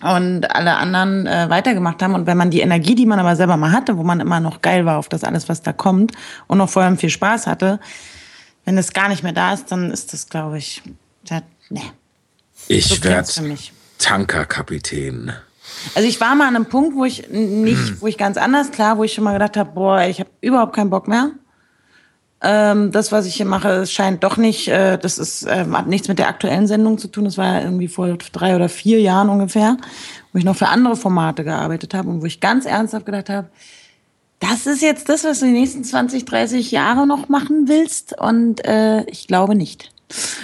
Und 0.03 0.53
alle 0.53 0.75
anderen 0.75 1.25
äh, 1.25 1.49
weitergemacht 1.49 2.01
haben. 2.03 2.13
Und 2.13 2.27
wenn 2.27 2.37
man 2.37 2.51
die 2.51 2.59
Energie, 2.59 2.93
die 2.95 3.05
man 3.05 3.19
aber 3.19 3.35
selber 3.35 3.57
mal 3.57 3.71
hatte, 3.71 3.97
wo 3.97 4.03
man 4.03 4.19
immer 4.19 4.39
noch 4.39 4.61
geil 4.61 4.85
war 4.85 4.97
auf 4.97 5.07
das 5.09 5.23
alles, 5.23 5.47
was 5.49 5.61
da 5.61 5.71
kommt 5.73 6.11
und 6.47 6.57
noch 6.57 6.69
vorher 6.69 6.95
viel 6.97 7.09
Spaß 7.09 7.47
hatte, 7.47 7.79
wenn 8.65 8.77
es 8.77 8.93
gar 8.93 9.09
nicht 9.09 9.23
mehr 9.23 9.33
da 9.33 9.53
ist, 9.53 9.71
dann 9.71 9.91
ist 9.91 10.13
das, 10.13 10.27
glaube 10.29 10.57
ich, 10.57 10.81
ja, 11.29 11.41
nee. 11.69 11.81
Ich 12.67 12.87
So 12.87 13.03
werde. 13.03 13.57
Tankerkapitän. 13.97 15.33
Also 15.95 16.07
ich 16.07 16.19
war 16.19 16.35
mal 16.35 16.47
an 16.47 16.55
einem 16.55 16.65
Punkt, 16.65 16.95
wo 16.95 17.05
ich 17.05 17.29
nicht, 17.29 17.77
Hm. 17.77 17.97
wo 18.01 18.07
ich 18.07 18.17
ganz 18.17 18.37
anders, 18.37 18.71
klar, 18.71 18.97
wo 18.97 19.03
ich 19.03 19.13
schon 19.13 19.23
mal 19.23 19.33
gedacht 19.33 19.57
habe, 19.57 19.71
boah, 19.71 20.01
ich 20.03 20.19
habe 20.19 20.29
überhaupt 20.41 20.75
keinen 20.75 20.89
Bock 20.89 21.07
mehr. 21.07 21.31
Ähm, 22.45 22.91
das, 22.91 23.13
was 23.13 23.25
ich 23.25 23.35
hier 23.35 23.45
mache, 23.45 23.85
scheint 23.87 24.23
doch 24.23 24.35
nicht, 24.35 24.67
äh, 24.67 24.97
das 24.97 25.17
ist, 25.17 25.43
äh, 25.43 25.65
hat 25.71 25.87
nichts 25.87 26.09
mit 26.09 26.19
der 26.19 26.27
aktuellen 26.27 26.67
Sendung 26.67 26.97
zu 26.97 27.07
tun. 27.07 27.23
Das 27.23 27.37
war 27.37 27.45
ja 27.45 27.61
irgendwie 27.61 27.87
vor 27.87 28.17
drei 28.33 28.55
oder 28.55 28.67
vier 28.67 28.99
Jahren 28.99 29.29
ungefähr, 29.29 29.77
wo 30.33 30.39
ich 30.39 30.43
noch 30.43 30.57
für 30.57 30.67
andere 30.67 30.97
Formate 30.97 31.45
gearbeitet 31.45 31.93
habe 31.93 32.09
und 32.09 32.21
wo 32.21 32.25
ich 32.25 32.41
ganz 32.41 32.65
ernsthaft 32.65 33.05
gedacht 33.05 33.29
habe, 33.29 33.47
das 34.41 34.65
ist 34.65 34.81
jetzt 34.81 35.07
das, 35.07 35.23
was 35.23 35.39
du 35.39 35.45
die 35.45 35.53
nächsten 35.53 35.85
20, 35.85 36.25
30 36.25 36.71
Jahre 36.71 37.07
noch 37.07 37.29
machen 37.29 37.69
willst? 37.69 38.19
Und 38.19 38.65
äh, 38.65 39.03
ich 39.05 39.27
glaube 39.27 39.55
nicht. 39.55 39.91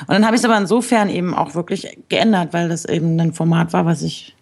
Und 0.02 0.12
dann 0.14 0.26
habe 0.26 0.36
ich 0.36 0.42
es 0.42 0.46
aber 0.46 0.58
insofern 0.58 1.10
eben 1.10 1.34
auch 1.34 1.54
wirklich 1.54 1.98
geändert, 2.08 2.54
weil 2.54 2.70
das 2.70 2.86
eben 2.86 3.20
ein 3.20 3.34
Format 3.34 3.74
war, 3.74 3.86
was 3.86 4.02
ich 4.02 4.36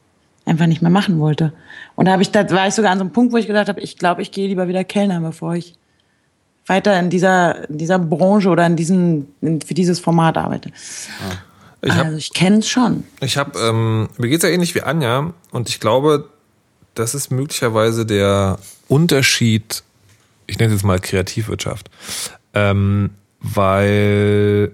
einfach 0.46 0.68
nicht 0.68 0.84
mehr 0.84 0.92
machen 0.92 1.20
wollte. 1.20 1.54
Und 1.96 2.06
da 2.06 2.12
habe 2.12 2.22
ich, 2.22 2.30
da 2.30 2.48
war 2.52 2.68
ich 2.68 2.76
sogar 2.76 2.92
an 2.92 3.00
so 3.00 3.04
einem 3.04 3.14
Punkt, 3.14 3.34
wo 3.34 3.38
ich 3.38 3.48
gedacht 3.48 3.68
habe, 3.68 3.82
ich 3.82 3.98
glaube, 3.98 4.22
ich 4.22 4.32
gehe 4.32 4.48
lieber 4.48 4.68
wieder 4.68 4.84
Kellner, 4.84 5.20
bevor 5.20 5.56
ich 5.56 5.74
weiter 6.68 7.00
in 7.00 7.10
dieser, 7.10 7.70
in 7.70 7.78
dieser 7.78 8.00
Branche 8.00 8.50
oder 8.50 8.66
in 8.66 8.76
diesen, 8.76 9.28
in, 9.42 9.62
für 9.62 9.74
dieses 9.74 10.00
Format 10.00 10.38
arbeite. 10.38 10.72
Ich 11.82 11.92
hab, 11.92 12.06
also 12.06 12.18
ich 12.18 12.34
kenne 12.34 12.60
es 12.60 12.70
schon. 12.70 13.04
Ich 13.22 13.38
habe, 13.38 13.58
ähm, 13.60 14.10
mir 14.18 14.30
geht 14.30 14.38
es 14.38 14.44
ja 14.44 14.50
ähnlich 14.50 14.76
wie 14.76 14.82
Anja 14.82 15.34
und 15.52 15.70
ich 15.70 15.80
glaube, 15.80 16.30
das 16.96 17.16
ist 17.16 17.32
möglicherweise 17.32 18.06
der 18.06 18.60
Unterschied, 18.88 19.84
ich 20.48 20.58
nenne 20.58 20.74
es 20.74 20.82
jetzt 20.82 20.86
mal 20.86 21.00
Kreativwirtschaft, 21.00 21.90
ähm, 22.54 23.12
weil 23.40 24.72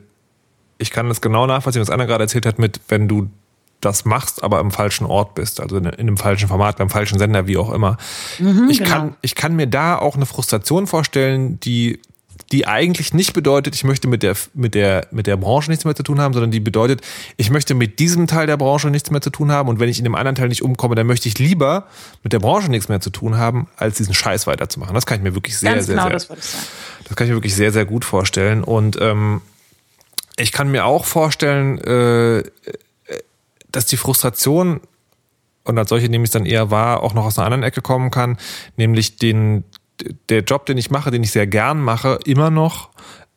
ich 0.77 0.91
kann 0.91 1.07
das 1.09 1.21
genau 1.21 1.45
nachvollziehen, 1.45 1.81
was 1.81 1.89
Anna 1.89 2.05
gerade 2.05 2.23
erzählt 2.23 2.45
hat, 2.45 2.59
mit 2.59 2.79
wenn 2.87 3.07
du 3.07 3.29
das 3.85 4.05
machst, 4.05 4.43
aber 4.43 4.59
im 4.59 4.71
falschen 4.71 5.05
Ort 5.05 5.35
bist, 5.35 5.59
also 5.59 5.77
in, 5.77 5.85
in 5.85 5.93
einem 5.93 6.17
falschen 6.17 6.47
Format, 6.47 6.77
beim 6.77 6.89
falschen 6.89 7.19
Sender, 7.19 7.47
wie 7.47 7.57
auch 7.57 7.71
immer. 7.71 7.97
Mhm, 8.39 8.67
ich, 8.69 8.79
genau. 8.79 8.89
kann, 8.89 9.15
ich 9.21 9.35
kann 9.35 9.55
mir 9.55 9.67
da 9.67 9.97
auch 9.97 10.15
eine 10.15 10.25
Frustration 10.25 10.87
vorstellen, 10.87 11.59
die 11.59 11.99
die 12.51 12.67
eigentlich 12.67 13.13
nicht 13.13 13.33
bedeutet, 13.33 13.73
ich 13.73 13.83
möchte 13.83 14.07
mit 14.07 14.21
der, 14.21 14.35
mit 14.53 14.75
der, 14.75 15.07
mit 15.11 15.25
der 15.25 15.37
Branche 15.37 15.71
nichts 15.71 15.85
mehr 15.85 15.95
zu 15.95 16.03
tun 16.03 16.21
haben, 16.21 16.33
sondern 16.33 16.51
die 16.51 16.59
bedeutet, 16.59 17.01
ich 17.35 17.49
möchte 17.49 17.73
mit 17.73 17.97
diesem 17.97 18.27
Teil 18.27 18.45
der 18.45 18.57
Branche 18.57 18.89
nichts 18.89 19.09
mehr 19.09 19.21
zu 19.21 19.31
tun 19.31 19.51
haben 19.51 19.69
und 19.69 19.79
wenn 19.79 19.89
ich 19.89 19.97
in 19.97 20.03
dem 20.03 20.13
anderen 20.13 20.35
Teil 20.35 20.49
nicht 20.49 20.61
umkomme, 20.61 20.93
dann 20.93 21.07
möchte 21.07 21.27
ich 21.27 21.39
lieber 21.39 21.87
mit 22.21 22.31
der 22.31 22.39
Branche 22.39 22.69
nichts 22.69 22.89
mehr 22.89 23.01
zu 23.01 23.09
tun 23.09 23.37
haben, 23.37 23.67
als 23.75 23.97
diesen 23.97 24.13
Scheiß 24.13 24.45
weiterzumachen. 24.45 24.93
Das 24.93 25.07
kann 25.07 25.17
ich 25.17 25.23
mir 25.23 25.33
wirklich 25.33 25.57
sehr, 25.57 25.73
Ganz 25.73 25.87
sehr, 25.87 25.95
genau, 25.95 26.07
sehr, 26.07 26.13
das, 26.13 26.27
das 26.27 27.15
kann 27.15 27.25
ich 27.25 27.31
mir 27.31 27.37
wirklich 27.37 27.55
sehr, 27.55 27.71
sehr 27.71 27.85
gut 27.85 28.05
vorstellen 28.05 28.63
und 28.63 28.99
ähm, 29.01 29.41
ich 30.37 30.51
kann 30.51 30.69
mir 30.69 30.85
auch 30.85 31.05
vorstellen, 31.05 31.79
äh, 31.79 32.43
dass 33.73 33.85
die 33.85 33.97
Frustration 33.97 34.79
und 35.65 35.77
als 35.77 35.89
solche 35.89 36.09
nehme 36.09 36.23
ich 36.23 36.29
es 36.29 36.33
dann 36.33 36.45
eher 36.45 36.71
wahr, 36.71 37.03
auch 37.03 37.13
noch 37.13 37.25
aus 37.25 37.37
einer 37.37 37.45
anderen 37.45 37.63
Ecke 37.63 37.81
kommen 37.81 38.11
kann, 38.11 38.37
nämlich 38.77 39.17
den 39.17 39.65
der 40.29 40.41
Job, 40.41 40.65
den 40.65 40.77
ich 40.77 40.91
mache, 40.91 41.11
den 41.11 41.23
ich 41.23 41.31
sehr 41.31 41.47
gern 41.47 41.81
mache, 41.81 42.19
immer 42.25 42.49
noch, 42.49 42.89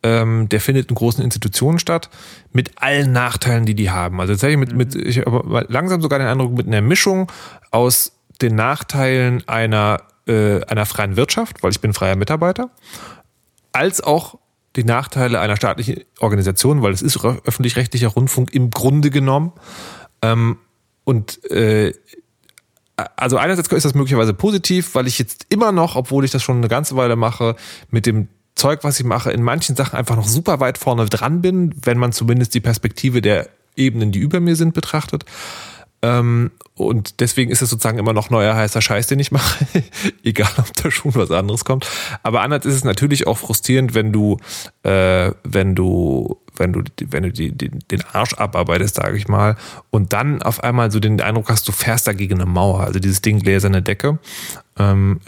ähm, 0.03 0.49
der 0.49 0.61
findet 0.61 0.89
in 0.89 0.95
großen 0.95 1.23
Institutionen 1.23 1.79
statt, 1.79 2.11
mit 2.53 2.83
allen 2.83 3.13
Nachteilen, 3.13 3.67
die 3.67 3.75
die 3.75 3.91
haben. 3.91 4.21
Also 4.21 4.33
tatsächlich 4.33 4.59
mit, 4.59 4.75
mit 4.75 4.95
ich 4.95 5.19
habe 5.19 5.67
langsam 5.69 6.01
sogar 6.01 6.19
den 6.19 6.29
Eindruck, 6.29 6.53
mit 6.53 6.67
einer 6.67 6.81
Mischung 6.81 7.31
aus 7.71 8.13
den 8.41 8.55
Nachteilen 8.55 9.47
einer, 9.47 10.03
äh, 10.27 10.63
einer 10.65 10.87
freien 10.87 11.17
Wirtschaft, 11.17 11.63
weil 11.63 11.71
ich 11.71 11.81
bin 11.81 11.93
freier 11.93 12.17
Mitarbeiter, 12.17 12.71
als 13.73 14.01
auch 14.01 14.39
die 14.77 14.85
Nachteile 14.85 15.41
einer 15.41 15.57
staatlichen 15.57 16.05
Organisation, 16.21 16.83
weil 16.83 16.93
es 16.93 17.03
ist 17.03 17.25
öffentlich-rechtlicher 17.25 18.09
Rundfunk 18.09 18.53
im 18.53 18.71
Grunde 18.71 19.11
genommen. 19.11 19.53
Ähm, 20.23 20.59
und 21.05 21.45
äh, 21.51 21.93
also 23.17 23.37
einerseits 23.37 23.69
ist 23.69 23.85
das 23.85 23.95
möglicherweise 23.95 24.35
positiv, 24.35 24.95
weil 24.95 25.07
ich 25.07 25.19
jetzt 25.19 25.47
immer 25.51 25.71
noch, 25.73 25.97
obwohl 25.97 26.25
ich 26.25 26.31
das 26.31 26.43
schon 26.43 26.57
eine 26.57 26.69
ganze 26.69 26.97
Weile 26.97 27.17
mache, 27.17 27.57
mit 27.91 28.07
dem 28.07 28.29
Zeug, 28.55 28.85
was 28.85 28.99
ich 28.99 29.05
mache, 29.05 29.31
in 29.31 29.43
manchen 29.43 29.77
Sachen 29.77 29.97
einfach 29.97 30.17
noch 30.17 30.27
super 30.27 30.61
weit 30.61 30.79
vorne 30.79 31.07
dran 31.07 31.43
bin, 31.43 31.75
wenn 31.83 31.99
man 31.99 32.13
zumindest 32.13 32.55
die 32.55 32.61
Perspektive 32.61 33.21
der 33.21 33.51
Ebenen, 33.77 34.13
die 34.13 34.19
über 34.19 34.41
mir 34.41 34.57
sind, 34.57 34.73
betrachtet. 34.73 35.27
Ähm, 36.03 36.51
und 36.75 37.21
deswegen 37.21 37.51
ist 37.51 37.63
es 37.63 37.71
sozusagen 37.71 37.99
immer 37.99 38.13
noch 38.13 38.29
neuer 38.29 38.55
heißer 38.55 38.83
Scheiß, 38.83 39.07
den 39.07 39.19
ich 39.19 39.33
mache, 39.33 39.67
egal 40.23 40.51
ob 40.59 40.73
da 40.75 40.91
schon 40.91 41.15
was 41.15 41.31
anderes 41.31 41.65
kommt. 41.65 41.89
Aber 42.23 42.43
anders 42.43 42.67
ist 42.67 42.75
es 42.75 42.85
natürlich 42.85 43.27
auch 43.27 43.39
frustrierend, 43.39 43.95
wenn 43.95 44.13
du, 44.13 44.37
äh, 44.83 45.33
wenn 45.43 45.75
du, 45.75 46.39
wenn 46.55 46.75
du, 46.75 46.83
wenn 47.09 47.23
du 47.23 47.33
die, 47.33 47.53
die, 47.53 47.71
den 47.71 48.05
Arsch 48.13 48.35
abarbeitest, 48.35 48.97
sage 48.97 49.17
ich 49.17 49.27
mal, 49.27 49.57
und 49.91 50.13
dann 50.13 50.43
auf 50.43 50.63
einmal 50.63 50.91
so 50.91 51.01
den 51.01 51.21
Eindruck 51.21 51.49
hast, 51.49 51.67
du 51.67 51.73
fährst 51.73 52.07
da 52.07 52.13
gegen 52.13 52.35
eine 52.35 52.47
Mauer, 52.47 52.81
also 52.81 52.99
dieses 52.99 53.23
Ding 53.23 53.39
gläserne 53.39 53.81
Decke, 53.81 54.19
ähm, 54.79 55.21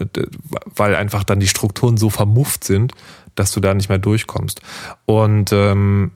weil 0.66 0.95
einfach 0.97 1.25
dann 1.25 1.41
die 1.41 1.49
Strukturen 1.49 1.97
so 1.97 2.11
vermufft 2.11 2.64
sind, 2.64 2.93
dass 3.35 3.53
du 3.53 3.61
da 3.61 3.73
nicht 3.73 3.89
mehr 3.89 3.99
durchkommst. 3.99 4.61
Und 5.07 5.51
ähm, 5.53 6.11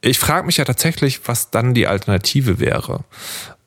ich 0.00 0.18
frage 0.18 0.46
mich 0.46 0.56
ja 0.56 0.64
tatsächlich, 0.64 1.28
was 1.28 1.50
dann 1.50 1.74
die 1.74 1.86
Alternative 1.86 2.58
wäre 2.58 3.04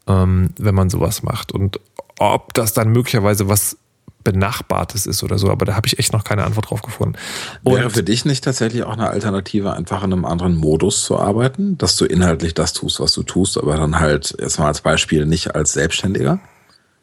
ähm, 0.07 0.49
wenn 0.57 0.75
man 0.75 0.89
sowas 0.89 1.23
macht. 1.23 1.51
Und 1.51 1.79
ob 2.19 2.53
das 2.53 2.73
dann 2.73 2.89
möglicherweise 2.89 3.47
was 3.49 3.77
Benachbartes 4.23 5.05
ist 5.05 5.21
oder 5.23 5.37
so, 5.37 5.49
aber 5.49 5.65
da 5.65 5.75
habe 5.75 5.87
ich 5.87 5.99
echt 5.99 6.13
noch 6.13 6.23
keine 6.23 6.45
Antwort 6.45 6.69
drauf 6.69 6.81
gefunden. 6.81 7.15
Und 7.63 7.75
Wäre 7.75 7.89
für 7.89 8.03
dich 8.03 8.25
nicht 8.25 8.43
tatsächlich 8.43 8.83
auch 8.83 8.93
eine 8.93 9.09
Alternative, 9.09 9.73
einfach 9.73 10.03
in 10.03 10.13
einem 10.13 10.25
anderen 10.25 10.55
Modus 10.55 11.03
zu 11.03 11.19
arbeiten, 11.19 11.77
dass 11.77 11.97
du 11.97 12.05
inhaltlich 12.05 12.53
das 12.53 12.73
tust, 12.73 12.99
was 12.99 13.13
du 13.13 13.23
tust, 13.23 13.57
aber 13.57 13.75
dann 13.75 13.99
halt 13.99 14.35
jetzt 14.39 14.59
mal 14.59 14.67
als 14.67 14.81
Beispiel 14.81 15.25
nicht 15.25 15.55
als 15.55 15.73
Selbstständiger? 15.73 16.39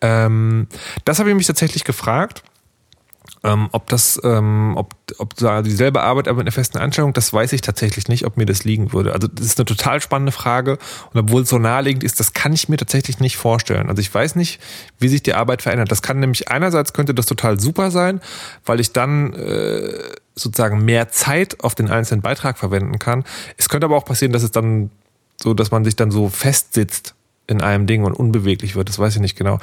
Ähm, 0.00 0.66
das 1.04 1.18
habe 1.18 1.28
ich 1.28 1.36
mich 1.36 1.46
tatsächlich 1.46 1.84
gefragt. 1.84 2.42
Ähm, 3.42 3.68
ob 3.72 3.88
das, 3.88 4.20
ähm, 4.22 4.74
ob, 4.76 4.94
ob 5.16 5.34
dieselbe 5.34 6.02
Arbeit, 6.02 6.28
aber 6.28 6.38
mit 6.38 6.46
einer 6.46 6.52
festen 6.52 6.76
Anstellung, 6.76 7.14
das 7.14 7.32
weiß 7.32 7.54
ich 7.54 7.62
tatsächlich 7.62 8.06
nicht, 8.08 8.26
ob 8.26 8.36
mir 8.36 8.44
das 8.44 8.64
liegen 8.64 8.92
würde. 8.92 9.14
Also 9.14 9.28
das 9.28 9.46
ist 9.46 9.58
eine 9.58 9.64
total 9.64 10.02
spannende 10.02 10.32
Frage 10.32 10.78
und 11.12 11.20
obwohl 11.20 11.42
es 11.42 11.48
so 11.48 11.58
naheliegend 11.58 12.04
ist, 12.04 12.20
das 12.20 12.34
kann 12.34 12.52
ich 12.52 12.68
mir 12.68 12.76
tatsächlich 12.76 13.18
nicht 13.18 13.38
vorstellen. 13.38 13.88
Also 13.88 14.00
ich 14.00 14.12
weiß 14.12 14.36
nicht, 14.36 14.60
wie 14.98 15.08
sich 15.08 15.22
die 15.22 15.32
Arbeit 15.32 15.62
verändert. 15.62 15.90
Das 15.90 16.02
kann 16.02 16.20
nämlich 16.20 16.50
einerseits 16.50 16.92
könnte 16.92 17.14
das 17.14 17.24
total 17.24 17.58
super 17.58 17.90
sein, 17.90 18.20
weil 18.66 18.78
ich 18.78 18.92
dann 18.92 19.32
äh, 19.32 19.90
sozusagen 20.34 20.84
mehr 20.84 21.08
Zeit 21.08 21.64
auf 21.64 21.74
den 21.74 21.88
einzelnen 21.88 22.20
Beitrag 22.20 22.58
verwenden 22.58 22.98
kann. 22.98 23.24
Es 23.56 23.70
könnte 23.70 23.86
aber 23.86 23.96
auch 23.96 24.04
passieren, 24.04 24.32
dass 24.32 24.42
es 24.42 24.50
dann 24.50 24.90
so, 25.42 25.54
dass 25.54 25.70
man 25.70 25.84
sich 25.84 25.96
dann 25.96 26.10
so 26.10 26.28
festsitzt 26.28 27.14
in 27.50 27.60
einem 27.60 27.86
Ding 27.86 28.04
und 28.04 28.12
unbeweglich 28.12 28.76
wird, 28.76 28.88
das 28.88 28.98
weiß 28.98 29.16
ich 29.16 29.20
nicht 29.20 29.36
genau. 29.36 29.58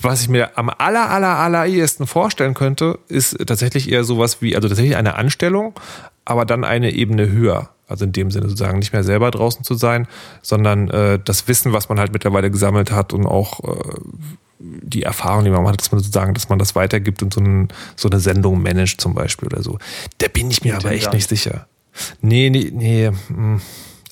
Was 0.00 0.22
ich 0.22 0.28
mir 0.28 0.56
am 0.58 0.70
aller, 0.70 1.10
aller, 1.10 1.38
aller 1.38 1.66
ehesten 1.66 2.06
vorstellen 2.06 2.54
könnte, 2.54 2.98
ist 3.08 3.36
tatsächlich 3.46 3.90
eher 3.90 4.04
sowas 4.04 4.42
wie, 4.42 4.54
also 4.56 4.68
tatsächlich 4.68 4.96
eine 4.96 5.14
Anstellung, 5.16 5.74
aber 6.24 6.44
dann 6.44 6.64
eine 6.64 6.92
Ebene 6.92 7.30
höher. 7.30 7.70
Also 7.88 8.06
in 8.06 8.12
dem 8.12 8.30
Sinne 8.30 8.48
sozusagen 8.48 8.78
nicht 8.78 8.94
mehr 8.94 9.04
selber 9.04 9.30
draußen 9.30 9.64
zu 9.64 9.74
sein, 9.74 10.08
sondern 10.40 10.88
äh, 10.88 11.18
das 11.22 11.46
Wissen, 11.46 11.74
was 11.74 11.90
man 11.90 11.98
halt 11.98 12.12
mittlerweile 12.12 12.50
gesammelt 12.50 12.90
hat 12.90 13.12
und 13.12 13.26
auch 13.26 13.60
äh, 13.64 14.00
die 14.62 15.02
Erfahrung, 15.02 15.44
die 15.44 15.50
man 15.50 15.66
hat, 15.66 15.80
dass 15.80 15.92
man 15.92 16.00
sozusagen, 16.00 16.32
dass 16.34 16.48
man 16.48 16.58
das 16.58 16.74
weitergibt 16.74 17.22
und 17.22 17.34
so, 17.34 17.40
ein, 17.40 17.68
so 17.96 18.08
eine 18.08 18.20
Sendung 18.20 18.62
managt 18.62 19.00
zum 19.00 19.14
Beispiel 19.14 19.48
oder 19.48 19.62
so. 19.62 19.78
Da 20.18 20.28
bin 20.28 20.50
ich 20.50 20.62
mir 20.64 20.76
aber 20.76 20.92
echt 20.92 21.12
nicht 21.12 21.28
sicher. 21.28 21.66
Nee, 22.20 22.48
nee, 22.48 22.70
nee. 22.72 23.10
Hm. 23.28 23.60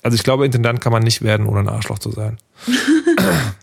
Also 0.03 0.15
ich 0.15 0.23
glaube, 0.23 0.45
Intendant 0.45 0.81
kann 0.81 0.91
man 0.91 1.03
nicht 1.03 1.21
werden, 1.21 1.45
ohne 1.45 1.61
ein 1.61 1.69
Arschloch 1.69 1.99
zu 1.99 2.11
sein. 2.11 2.37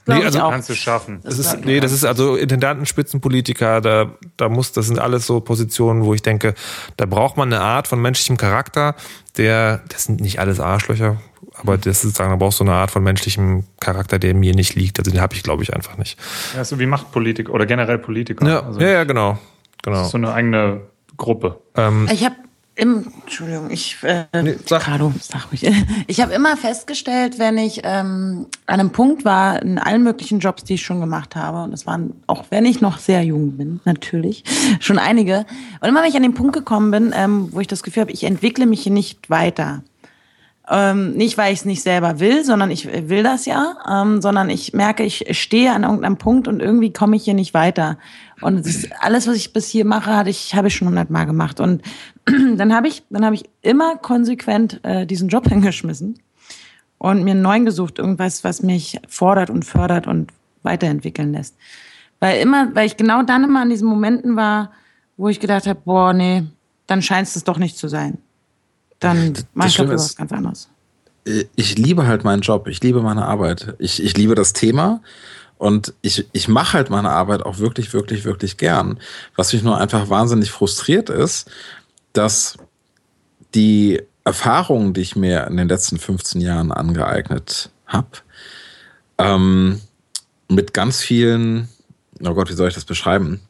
Nee, 0.06 0.24
also 0.24 0.38
kannst 0.38 0.68
du 0.68 0.74
schaffen. 0.74 1.20
Das, 1.22 1.38
ist, 1.38 1.64
nee, 1.64 1.80
das 1.80 1.92
ist 1.92 2.04
also 2.04 2.36
Intendanten, 2.36 2.86
Spitzenpolitiker, 2.86 3.80
da, 3.80 4.12
da 4.36 4.48
muss, 4.48 4.72
das 4.72 4.86
sind 4.86 4.98
alles 4.98 5.26
so 5.26 5.40
Positionen, 5.40 6.04
wo 6.04 6.14
ich 6.14 6.22
denke, 6.22 6.54
da 6.96 7.06
braucht 7.06 7.36
man 7.36 7.52
eine 7.52 7.62
Art 7.62 7.88
von 7.88 8.00
menschlichem 8.00 8.36
Charakter, 8.36 8.94
der, 9.36 9.82
das 9.88 10.04
sind 10.04 10.20
nicht 10.20 10.40
alles 10.40 10.60
Arschlöcher, 10.60 11.18
aber 11.60 11.76
das 11.76 12.04
ist 12.04 12.16
sagen, 12.16 12.30
da 12.30 12.36
brauchst 12.36 12.60
du 12.60 12.64
eine 12.64 12.74
Art 12.74 12.90
von 12.90 13.02
menschlichem 13.02 13.64
Charakter, 13.80 14.18
der 14.18 14.34
mir 14.34 14.54
nicht 14.54 14.74
liegt. 14.74 14.98
Also 14.98 15.10
den 15.10 15.20
habe 15.20 15.34
ich, 15.34 15.42
glaube 15.42 15.62
ich, 15.62 15.74
einfach 15.74 15.96
nicht. 15.96 16.18
Ja, 16.54 16.64
so 16.64 16.78
wie 16.78 16.86
Machtpolitiker 16.86 17.52
oder 17.52 17.66
generell 17.66 17.98
Politiker. 17.98 18.46
Ja, 18.46 18.62
also, 18.62 18.80
ja, 18.80 18.88
ja, 18.88 19.04
genau. 19.04 19.38
genau. 19.82 19.96
Das 19.96 20.06
ist 20.06 20.12
so 20.12 20.18
eine 20.18 20.32
eigene 20.32 20.82
Gruppe. 21.16 21.60
Ähm, 21.74 22.08
ich 22.12 22.24
habe 22.24 22.36
im, 22.78 23.12
Entschuldigung, 23.22 23.70
ich, 23.70 23.96
äh, 24.04 24.26
nee, 24.40 24.56
sag. 24.64 24.82
Carlo, 24.82 25.12
sag 25.20 25.50
mich. 25.50 25.68
Ich 26.06 26.20
habe 26.20 26.32
immer 26.32 26.56
festgestellt, 26.56 27.40
wenn 27.40 27.58
ich 27.58 27.80
ähm, 27.82 28.46
an 28.66 28.80
einem 28.80 28.90
Punkt 28.90 29.24
war, 29.24 29.60
in 29.60 29.78
allen 29.78 30.04
möglichen 30.04 30.38
Jobs, 30.38 30.62
die 30.62 30.74
ich 30.74 30.82
schon 30.82 31.00
gemacht 31.00 31.34
habe, 31.34 31.64
und 31.64 31.72
das 31.72 31.86
waren, 31.86 32.22
auch 32.28 32.44
wenn 32.50 32.64
ich 32.64 32.80
noch 32.80 32.98
sehr 32.98 33.22
jung 33.24 33.56
bin, 33.56 33.80
natürlich, 33.84 34.44
schon 34.80 34.98
einige, 34.98 35.44
und 35.80 35.88
immer 35.88 36.02
wenn 36.02 36.08
ich 36.08 36.16
an 36.16 36.22
den 36.22 36.34
Punkt 36.34 36.54
gekommen 36.54 36.92
bin, 36.92 37.12
ähm, 37.16 37.48
wo 37.50 37.58
ich 37.58 37.66
das 37.66 37.82
Gefühl 37.82 38.02
habe, 38.02 38.12
ich 38.12 38.22
entwickle 38.22 38.66
mich 38.66 38.82
hier 38.82 38.92
nicht 38.92 39.28
weiter. 39.28 39.82
Ähm, 40.70 41.14
nicht, 41.14 41.38
weil 41.38 41.52
ich 41.52 41.60
es 41.60 41.64
nicht 41.64 41.82
selber 41.82 42.20
will, 42.20 42.44
sondern 42.44 42.70
ich 42.70 42.86
will 43.08 43.22
das 43.22 43.46
ja, 43.46 43.76
ähm, 43.90 44.20
sondern 44.20 44.50
ich 44.50 44.74
merke, 44.74 45.02
ich 45.02 45.24
stehe 45.30 45.72
an 45.72 45.82
irgendeinem 45.82 46.18
Punkt 46.18 46.46
und 46.46 46.60
irgendwie 46.60 46.92
komme 46.92 47.16
ich 47.16 47.24
hier 47.24 47.34
nicht 47.34 47.54
weiter. 47.54 47.96
Und 48.40 48.66
ist, 48.66 48.88
alles, 49.00 49.26
was 49.26 49.36
ich 49.36 49.52
bis 49.52 49.68
hier 49.68 49.84
mache, 49.84 50.14
hatte 50.14 50.30
ich, 50.30 50.54
habe 50.54 50.68
ich 50.68 50.76
schon 50.76 50.88
hundertmal 50.88 51.26
gemacht. 51.26 51.58
Und 51.58 51.82
dann 52.56 52.74
habe 52.74 52.88
ich, 52.88 53.02
dann 53.10 53.24
habe 53.24 53.34
ich 53.34 53.44
immer 53.62 53.96
konsequent 53.96 54.80
äh, 54.84 55.06
diesen 55.06 55.28
Job 55.28 55.48
hingeschmissen 55.48 56.18
und 56.98 57.24
mir 57.24 57.32
einen 57.32 57.42
neuen 57.42 57.64
gesucht, 57.64 57.98
irgendwas, 57.98 58.44
was 58.44 58.62
mich 58.62 59.00
fordert 59.08 59.50
und 59.50 59.64
fördert 59.64 60.06
und 60.06 60.32
weiterentwickeln 60.62 61.32
lässt. 61.32 61.56
Weil 62.20 62.40
immer, 62.40 62.74
weil 62.74 62.86
ich 62.86 62.96
genau 62.96 63.22
dann 63.22 63.44
immer 63.44 63.62
an 63.62 63.70
diesen 63.70 63.88
Momenten 63.88 64.36
war, 64.36 64.72
wo 65.16 65.28
ich 65.28 65.40
gedacht 65.40 65.66
habe, 65.66 65.80
boah, 65.84 66.12
nee, 66.12 66.44
dann 66.86 67.02
scheint 67.02 67.28
es 67.28 67.44
doch 67.44 67.58
nicht 67.58 67.76
zu 67.76 67.88
sein. 67.88 68.18
Dann 68.98 69.34
mache 69.54 69.68
ich 69.68 69.76
doch 69.76 69.88
was 69.88 70.16
ganz 70.16 70.32
anderes. 70.32 70.68
Äh, 71.24 71.44
ich 71.54 71.78
liebe 71.78 72.06
halt 72.06 72.24
meinen 72.24 72.42
Job, 72.42 72.66
ich 72.66 72.82
liebe 72.82 73.00
meine 73.02 73.26
Arbeit, 73.26 73.74
ich, 73.78 74.02
ich 74.02 74.16
liebe 74.16 74.34
das 74.34 74.52
Thema 74.52 75.00
und 75.58 75.94
ich, 76.02 76.26
ich 76.32 76.48
mache 76.48 76.74
halt 76.74 76.90
meine 76.90 77.10
Arbeit 77.10 77.42
auch 77.42 77.58
wirklich, 77.58 77.92
wirklich, 77.92 78.24
wirklich 78.24 78.56
gern. 78.56 78.98
Was 79.36 79.52
mich 79.52 79.62
nur 79.62 79.78
einfach 79.78 80.08
wahnsinnig 80.08 80.50
frustriert 80.50 81.10
ist, 81.10 81.50
dass 82.18 82.56
die 83.54 84.02
Erfahrungen, 84.24 84.92
die 84.92 85.02
ich 85.02 85.14
mir 85.14 85.46
in 85.46 85.56
den 85.56 85.68
letzten 85.68 85.98
15 85.98 86.40
Jahren 86.40 86.72
angeeignet 86.72 87.70
habe, 87.86 88.08
ähm, 89.18 89.80
mit 90.48 90.74
ganz 90.74 91.00
vielen, 91.00 91.68
oh 92.20 92.34
Gott, 92.34 92.50
wie 92.50 92.54
soll 92.54 92.68
ich 92.68 92.74
das 92.74 92.84
beschreiben? 92.84 93.40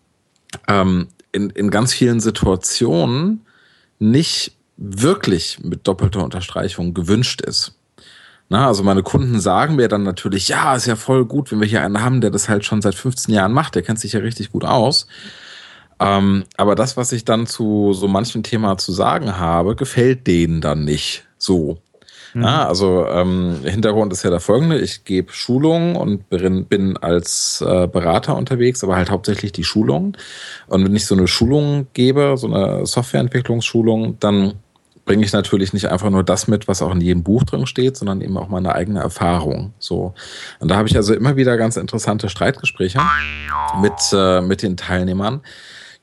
Ähm, 0.68 1.08
in, 1.32 1.48
in 1.50 1.70
ganz 1.70 1.94
vielen 1.94 2.20
Situationen 2.20 3.46
nicht 3.98 4.52
wirklich 4.76 5.58
mit 5.62 5.88
doppelter 5.88 6.22
Unterstreichung 6.22 6.92
gewünscht 6.92 7.40
ist. 7.40 7.74
Na, 8.50 8.66
also 8.66 8.82
meine 8.82 9.02
Kunden 9.02 9.40
sagen 9.40 9.76
mir 9.76 9.88
dann 9.88 10.02
natürlich, 10.02 10.48
ja, 10.48 10.76
ist 10.76 10.86
ja 10.86 10.96
voll 10.96 11.24
gut, 11.24 11.50
wenn 11.50 11.60
wir 11.60 11.66
hier 11.66 11.82
einen 11.82 12.02
haben, 12.02 12.20
der 12.20 12.30
das 12.30 12.48
halt 12.48 12.66
schon 12.66 12.82
seit 12.82 12.94
15 12.94 13.34
Jahren 13.34 13.52
macht, 13.52 13.74
der 13.74 13.82
kennt 13.82 13.98
sich 13.98 14.12
ja 14.12 14.20
richtig 14.20 14.52
gut 14.52 14.64
aus. 14.64 15.06
Ähm, 16.00 16.44
aber 16.56 16.74
das, 16.74 16.96
was 16.96 17.12
ich 17.12 17.24
dann 17.24 17.46
zu 17.46 17.92
so 17.92 18.08
manchem 18.08 18.42
Thema 18.42 18.78
zu 18.78 18.92
sagen 18.92 19.38
habe, 19.38 19.74
gefällt 19.76 20.26
denen 20.26 20.60
dann 20.60 20.84
nicht 20.84 21.24
so. 21.38 21.78
Mhm. 22.34 22.42
Ja, 22.42 22.68
also 22.68 23.06
ähm, 23.06 23.60
Hintergrund 23.64 24.12
ist 24.12 24.22
ja 24.22 24.30
der 24.30 24.40
folgende. 24.40 24.78
Ich 24.78 25.04
gebe 25.04 25.32
Schulungen 25.32 25.96
und 25.96 26.28
bin, 26.28 26.96
als 26.98 27.64
äh, 27.66 27.86
Berater 27.86 28.36
unterwegs, 28.36 28.84
aber 28.84 28.96
halt 28.96 29.10
hauptsächlich 29.10 29.52
die 29.52 29.64
Schulungen. 29.64 30.16
Und 30.66 30.84
wenn 30.84 30.94
ich 30.94 31.06
so 31.06 31.14
eine 31.14 31.26
Schulung 31.26 31.86
gebe, 31.94 32.36
so 32.36 32.46
eine 32.52 32.86
Softwareentwicklungsschulung, 32.86 34.18
dann 34.20 34.54
bringe 35.08 35.24
ich 35.24 35.32
natürlich 35.32 35.72
nicht 35.72 35.86
einfach 35.86 36.10
nur 36.10 36.22
das 36.22 36.48
mit, 36.48 36.68
was 36.68 36.82
auch 36.82 36.92
in 36.92 37.00
jedem 37.00 37.22
Buch 37.22 37.42
drin 37.44 37.66
steht, 37.66 37.96
sondern 37.96 38.20
eben 38.20 38.36
auch 38.36 38.48
meine 38.48 38.74
eigene 38.74 39.00
Erfahrung. 39.00 39.72
So. 39.78 40.12
Und 40.60 40.70
da 40.70 40.76
habe 40.76 40.86
ich 40.86 40.96
also 40.96 41.14
immer 41.14 41.36
wieder 41.36 41.56
ganz 41.56 41.78
interessante 41.78 42.28
Streitgespräche 42.28 43.00
mit, 43.80 43.94
äh, 44.12 44.42
mit 44.42 44.62
den 44.62 44.76
Teilnehmern, 44.76 45.40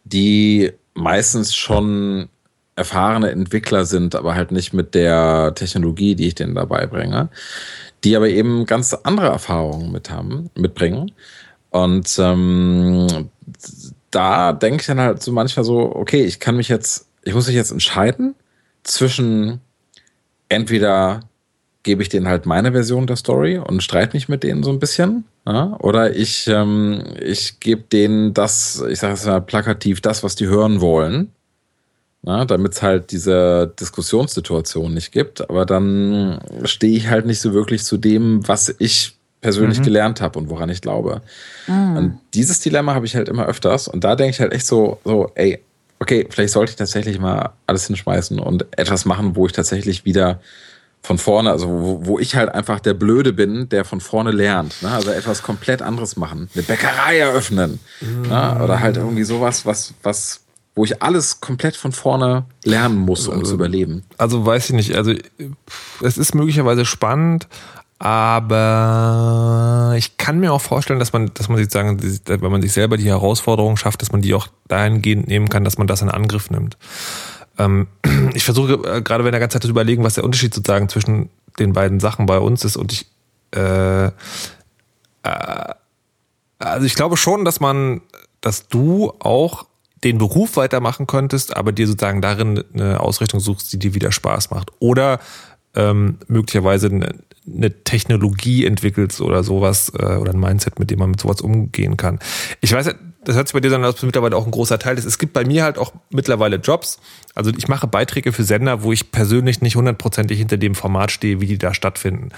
die 0.05 0.71
meistens 0.93 1.55
schon 1.55 2.29
erfahrene 2.75 3.31
Entwickler 3.31 3.85
sind, 3.85 4.15
aber 4.15 4.35
halt 4.35 4.51
nicht 4.51 4.73
mit 4.73 4.95
der 4.95 5.53
Technologie, 5.55 6.15
die 6.15 6.27
ich 6.27 6.35
denen 6.35 6.55
dabei 6.55 6.87
bringe, 6.87 7.29
die 8.03 8.15
aber 8.15 8.29
eben 8.29 8.65
ganz 8.65 8.93
andere 8.93 9.27
Erfahrungen 9.27 9.91
mit 9.91 10.09
haben, 10.09 10.49
mitbringen. 10.55 11.11
Und 11.69 12.15
ähm, 12.19 13.29
da 14.11 14.53
denke 14.53 14.81
ich 14.81 14.87
dann 14.87 14.99
halt 14.99 15.21
so 15.21 15.31
manchmal 15.31 15.65
so, 15.65 15.95
okay, 15.95 16.23
ich 16.23 16.39
kann 16.39 16.55
mich 16.55 16.69
jetzt, 16.69 17.07
ich 17.23 17.33
muss 17.33 17.47
mich 17.47 17.55
jetzt 17.55 17.71
entscheiden 17.71 18.35
zwischen 18.83 19.59
entweder 20.49 21.21
gebe 21.85 22.03
ich 22.03 22.09
denen 22.09 22.27
halt 22.27 22.45
meine 22.45 22.73
Version 22.73 23.07
der 23.07 23.15
Story 23.15 23.57
und 23.57 23.81
streite 23.81 24.17
mich 24.17 24.27
mit 24.27 24.43
denen 24.43 24.63
so 24.63 24.71
ein 24.71 24.79
bisschen. 24.79 25.23
Ja? 25.47 25.77
Oder 25.79 26.13
ich, 26.13 26.47
ähm, 26.47 27.03
ich 27.21 27.61
gebe 27.61 27.83
denen 27.83 28.33
das, 28.33 28.83
ich 28.89 28.99
sage 28.99 29.13
es 29.13 29.25
mal 29.25 29.39
plakativ, 29.39 30.01
das, 30.01 30.23
was 30.23 30.35
die 30.35 30.47
hören 30.47 30.81
wollen 30.81 31.31
damit 32.25 32.73
es 32.73 32.81
halt 32.81 33.11
diese 33.11 33.71
Diskussionssituation 33.79 34.93
nicht 34.93 35.11
gibt. 35.11 35.47
Aber 35.47 35.65
dann 35.65 36.39
stehe 36.63 36.97
ich 36.97 37.07
halt 37.07 37.25
nicht 37.25 37.39
so 37.39 37.53
wirklich 37.53 37.83
zu 37.83 37.97
dem, 37.97 38.47
was 38.47 38.73
ich 38.79 39.15
persönlich 39.41 39.79
mhm. 39.79 39.83
gelernt 39.83 40.21
habe 40.21 40.39
und 40.39 40.49
woran 40.49 40.69
ich 40.69 40.81
glaube. 40.81 41.21
Mhm. 41.67 41.97
Und 41.97 42.19
dieses 42.33 42.59
Dilemma 42.59 42.95
habe 42.95 43.05
ich 43.05 43.15
halt 43.15 43.29
immer 43.29 43.45
öfters. 43.45 43.87
Und 43.87 44.03
da 44.03 44.15
denke 44.15 44.31
ich 44.31 44.39
halt 44.39 44.53
echt 44.53 44.65
so, 44.65 44.99
so, 45.05 45.31
ey, 45.35 45.59
okay, 45.99 46.25
vielleicht 46.29 46.53
sollte 46.53 46.71
ich 46.71 46.75
tatsächlich 46.75 47.19
mal 47.19 47.51
alles 47.67 47.85
hinschmeißen 47.85 48.39
und 48.39 48.65
etwas 48.71 49.05
machen, 49.05 49.35
wo 49.35 49.45
ich 49.45 49.51
tatsächlich 49.51 50.03
wieder 50.03 50.39
von 51.05 51.17
vorne, 51.17 51.51
also 51.51 51.67
wo, 51.69 52.05
wo 52.05 52.19
ich 52.19 52.35
halt 52.35 52.49
einfach 52.49 52.79
der 52.79 52.93
Blöde 52.93 53.31
bin, 53.31 53.69
der 53.69 53.85
von 53.85 54.01
vorne 54.01 54.31
lernt. 54.31 54.81
Ne? 54.81 54.89
Also 54.89 55.11
etwas 55.11 55.43
komplett 55.43 55.81
anderes 55.81 56.17
machen. 56.17 56.49
Eine 56.53 56.63
Bäckerei 56.63 57.19
eröffnen. 57.19 57.79
Mhm. 58.01 58.23
Ne? 58.23 58.59
Oder 58.63 58.79
halt 58.79 58.97
irgendwie 58.97 59.23
sowas, 59.23 59.65
was, 59.65 59.93
was 60.03 60.41
wo 60.73 60.83
ich 60.83 61.01
alles 61.01 61.39
komplett 61.39 61.77
von 61.77 61.93
vorne 61.93 62.45
lernen 62.65 62.97
muss, 62.97 63.29
um 63.29 63.35
also, 63.35 63.51
zu 63.51 63.53
überleben. 63.55 64.03
Also 64.17 64.45
weiß 64.45 64.69
ich 64.69 64.75
nicht. 64.75 64.95
Also 64.95 65.13
es 66.01 66.17
ist 66.17 66.35
möglicherweise 66.35 66.83
spannend, 66.83 67.47
aber 67.97 69.93
ich 69.97 70.17
kann 70.17 70.39
mir 70.39 70.51
auch 70.51 70.59
vorstellen, 70.59 70.99
dass 70.99 71.13
man, 71.13 71.33
dass 71.33 71.47
man 71.47 71.57
sich 71.57 71.71
sagen, 71.71 71.97
wenn 72.25 72.51
man 72.51 72.61
sich 72.61 72.73
selber 72.73 72.97
die 72.97 73.07
Herausforderung 73.07 73.77
schafft, 73.77 74.01
dass 74.01 74.11
man 74.11 74.21
die 74.21 74.33
auch 74.33 74.47
dahingehend 74.67 75.29
nehmen 75.29 75.47
kann, 75.47 75.63
dass 75.63 75.77
man 75.77 75.87
das 75.87 76.01
in 76.01 76.09
Angriff 76.09 76.49
nimmt. 76.49 76.77
Ähm, 77.57 77.87
ich 78.33 78.43
versuche 78.43 78.73
äh, 78.73 79.01
gerade 79.01 79.23
wenn 79.23 79.31
der 79.31 79.39
ganze 79.39 79.55
Zeit 79.55 79.63
zu 79.63 79.69
überlegen, 79.69 80.03
was 80.03 80.15
der 80.15 80.23
Unterschied 80.23 80.53
sozusagen 80.53 80.89
zwischen 80.89 81.29
den 81.59 81.73
beiden 81.73 81.99
Sachen 81.99 82.25
bei 82.25 82.39
uns 82.39 82.65
ist 82.65 82.77
und 82.77 82.91
ich 82.91 83.05
äh, 83.51 84.07
äh, 84.07 84.11
also 86.59 86.85
ich 86.85 86.95
glaube 86.95 87.17
schon, 87.17 87.45
dass 87.45 87.59
man, 87.59 88.01
dass 88.41 88.67
du 88.67 89.13
auch 89.19 89.65
den 90.03 90.17
Beruf 90.17 90.55
weitermachen 90.57 91.07
könntest, 91.07 91.55
aber 91.55 91.71
dir 91.71 91.87
sozusagen 91.87 92.21
darin 92.21 92.63
eine 92.73 92.99
Ausrichtung 92.99 93.39
suchst, 93.39 93.73
die 93.73 93.79
dir 93.79 93.93
wieder 93.93 94.11
Spaß 94.11 94.51
macht. 94.51 94.71
Oder 94.79 95.19
ähm, 95.75 96.19
möglicherweise 96.27 96.87
eine, 96.87 97.15
eine 97.47 97.83
Technologie 97.83 98.65
entwickelst 98.65 99.19
oder 99.19 99.43
sowas 99.43 99.91
äh, 99.97 100.15
oder 100.15 100.31
ein 100.31 100.39
Mindset, 100.39 100.79
mit 100.79 100.91
dem 100.91 100.99
man 100.99 101.11
mit 101.11 101.21
sowas 101.21 101.41
umgehen 101.41 101.97
kann. 101.97 102.19
Ich 102.61 102.71
weiß, 102.71 102.93
das 103.25 103.35
hört 103.35 103.47
sich 103.47 103.53
bei 103.53 103.59
dir 103.59 103.69
dann 103.69 103.83
aus, 103.83 104.01
mittlerweile 104.01 104.35
auch 104.35 104.45
ein 104.45 104.51
großer 104.51 104.79
Teil 104.79 104.97
ist. 104.97 105.05
Es 105.05 105.17
gibt 105.17 105.33
bei 105.33 105.45
mir 105.45 105.63
halt 105.63 105.77
auch 105.77 105.93
mittlerweile 106.09 106.57
Jobs. 106.57 106.99
Also 107.33 107.51
ich 107.57 107.67
mache 107.67 107.87
Beiträge 107.87 108.31
für 108.31 108.43
Sender, 108.43 108.83
wo 108.83 108.91
ich 108.91 109.11
persönlich 109.11 109.61
nicht 109.61 109.75
hundertprozentig 109.75 110.37
hinter 110.37 110.57
dem 110.57 110.75
Format 110.75 111.11
stehe, 111.11 111.41
wie 111.41 111.47
die 111.47 111.57
da 111.57 111.73
stattfinden. 111.73 112.29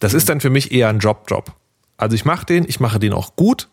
Das 0.00 0.14
ist 0.14 0.28
dann 0.28 0.40
für 0.40 0.50
mich 0.50 0.72
eher 0.72 0.88
ein 0.88 0.98
Job-Job. 0.98 1.52
Also 1.96 2.14
ich 2.14 2.24
mache 2.24 2.46
den, 2.46 2.64
ich 2.68 2.80
mache 2.80 2.98
den 2.98 3.12
auch 3.12 3.36
gut 3.36 3.68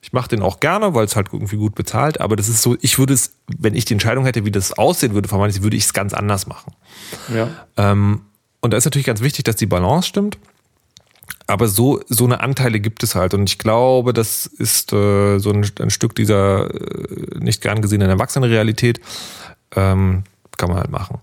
ich 0.00 0.12
mache 0.12 0.28
den 0.28 0.42
auch 0.42 0.60
gerne, 0.60 0.94
weil 0.94 1.04
es 1.04 1.16
halt 1.16 1.28
irgendwie 1.32 1.56
gut 1.56 1.74
bezahlt. 1.74 2.20
Aber 2.20 2.36
das 2.36 2.48
ist 2.48 2.62
so, 2.62 2.76
ich 2.80 2.98
würde 2.98 3.14
es, 3.14 3.36
wenn 3.56 3.74
ich 3.74 3.84
die 3.84 3.94
Entscheidung 3.94 4.24
hätte, 4.24 4.44
wie 4.44 4.50
das 4.50 4.72
aussehen 4.72 5.14
würde, 5.14 5.28
vermeintlich, 5.28 5.62
würde 5.62 5.76
ich 5.76 5.84
es 5.84 5.92
ganz 5.92 6.12
anders 6.12 6.46
machen. 6.46 6.74
Ja. 7.32 7.48
Ähm, 7.76 8.22
und 8.60 8.72
da 8.72 8.76
ist 8.76 8.84
natürlich 8.84 9.06
ganz 9.06 9.20
wichtig, 9.20 9.44
dass 9.44 9.56
die 9.56 9.66
Balance 9.66 10.08
stimmt. 10.08 10.38
Aber 11.46 11.68
so, 11.68 12.00
so 12.08 12.24
eine 12.24 12.40
Anteile 12.40 12.80
gibt 12.80 13.02
es 13.02 13.14
halt. 13.14 13.34
Und 13.34 13.48
ich 13.48 13.58
glaube, 13.58 14.12
das 14.12 14.46
ist 14.46 14.92
äh, 14.92 15.38
so 15.38 15.50
ein, 15.50 15.68
ein, 15.80 15.90
Stück 15.90 16.14
dieser 16.14 16.72
äh, 16.72 17.38
nicht 17.38 17.60
gern 17.60 17.82
gesehenen 17.82 18.08
Erwachsenenrealität. 18.10 19.00
Ähm, 19.74 20.24
kann 20.58 20.68
man 20.68 20.78
halt 20.78 20.90
machen. 20.90 21.18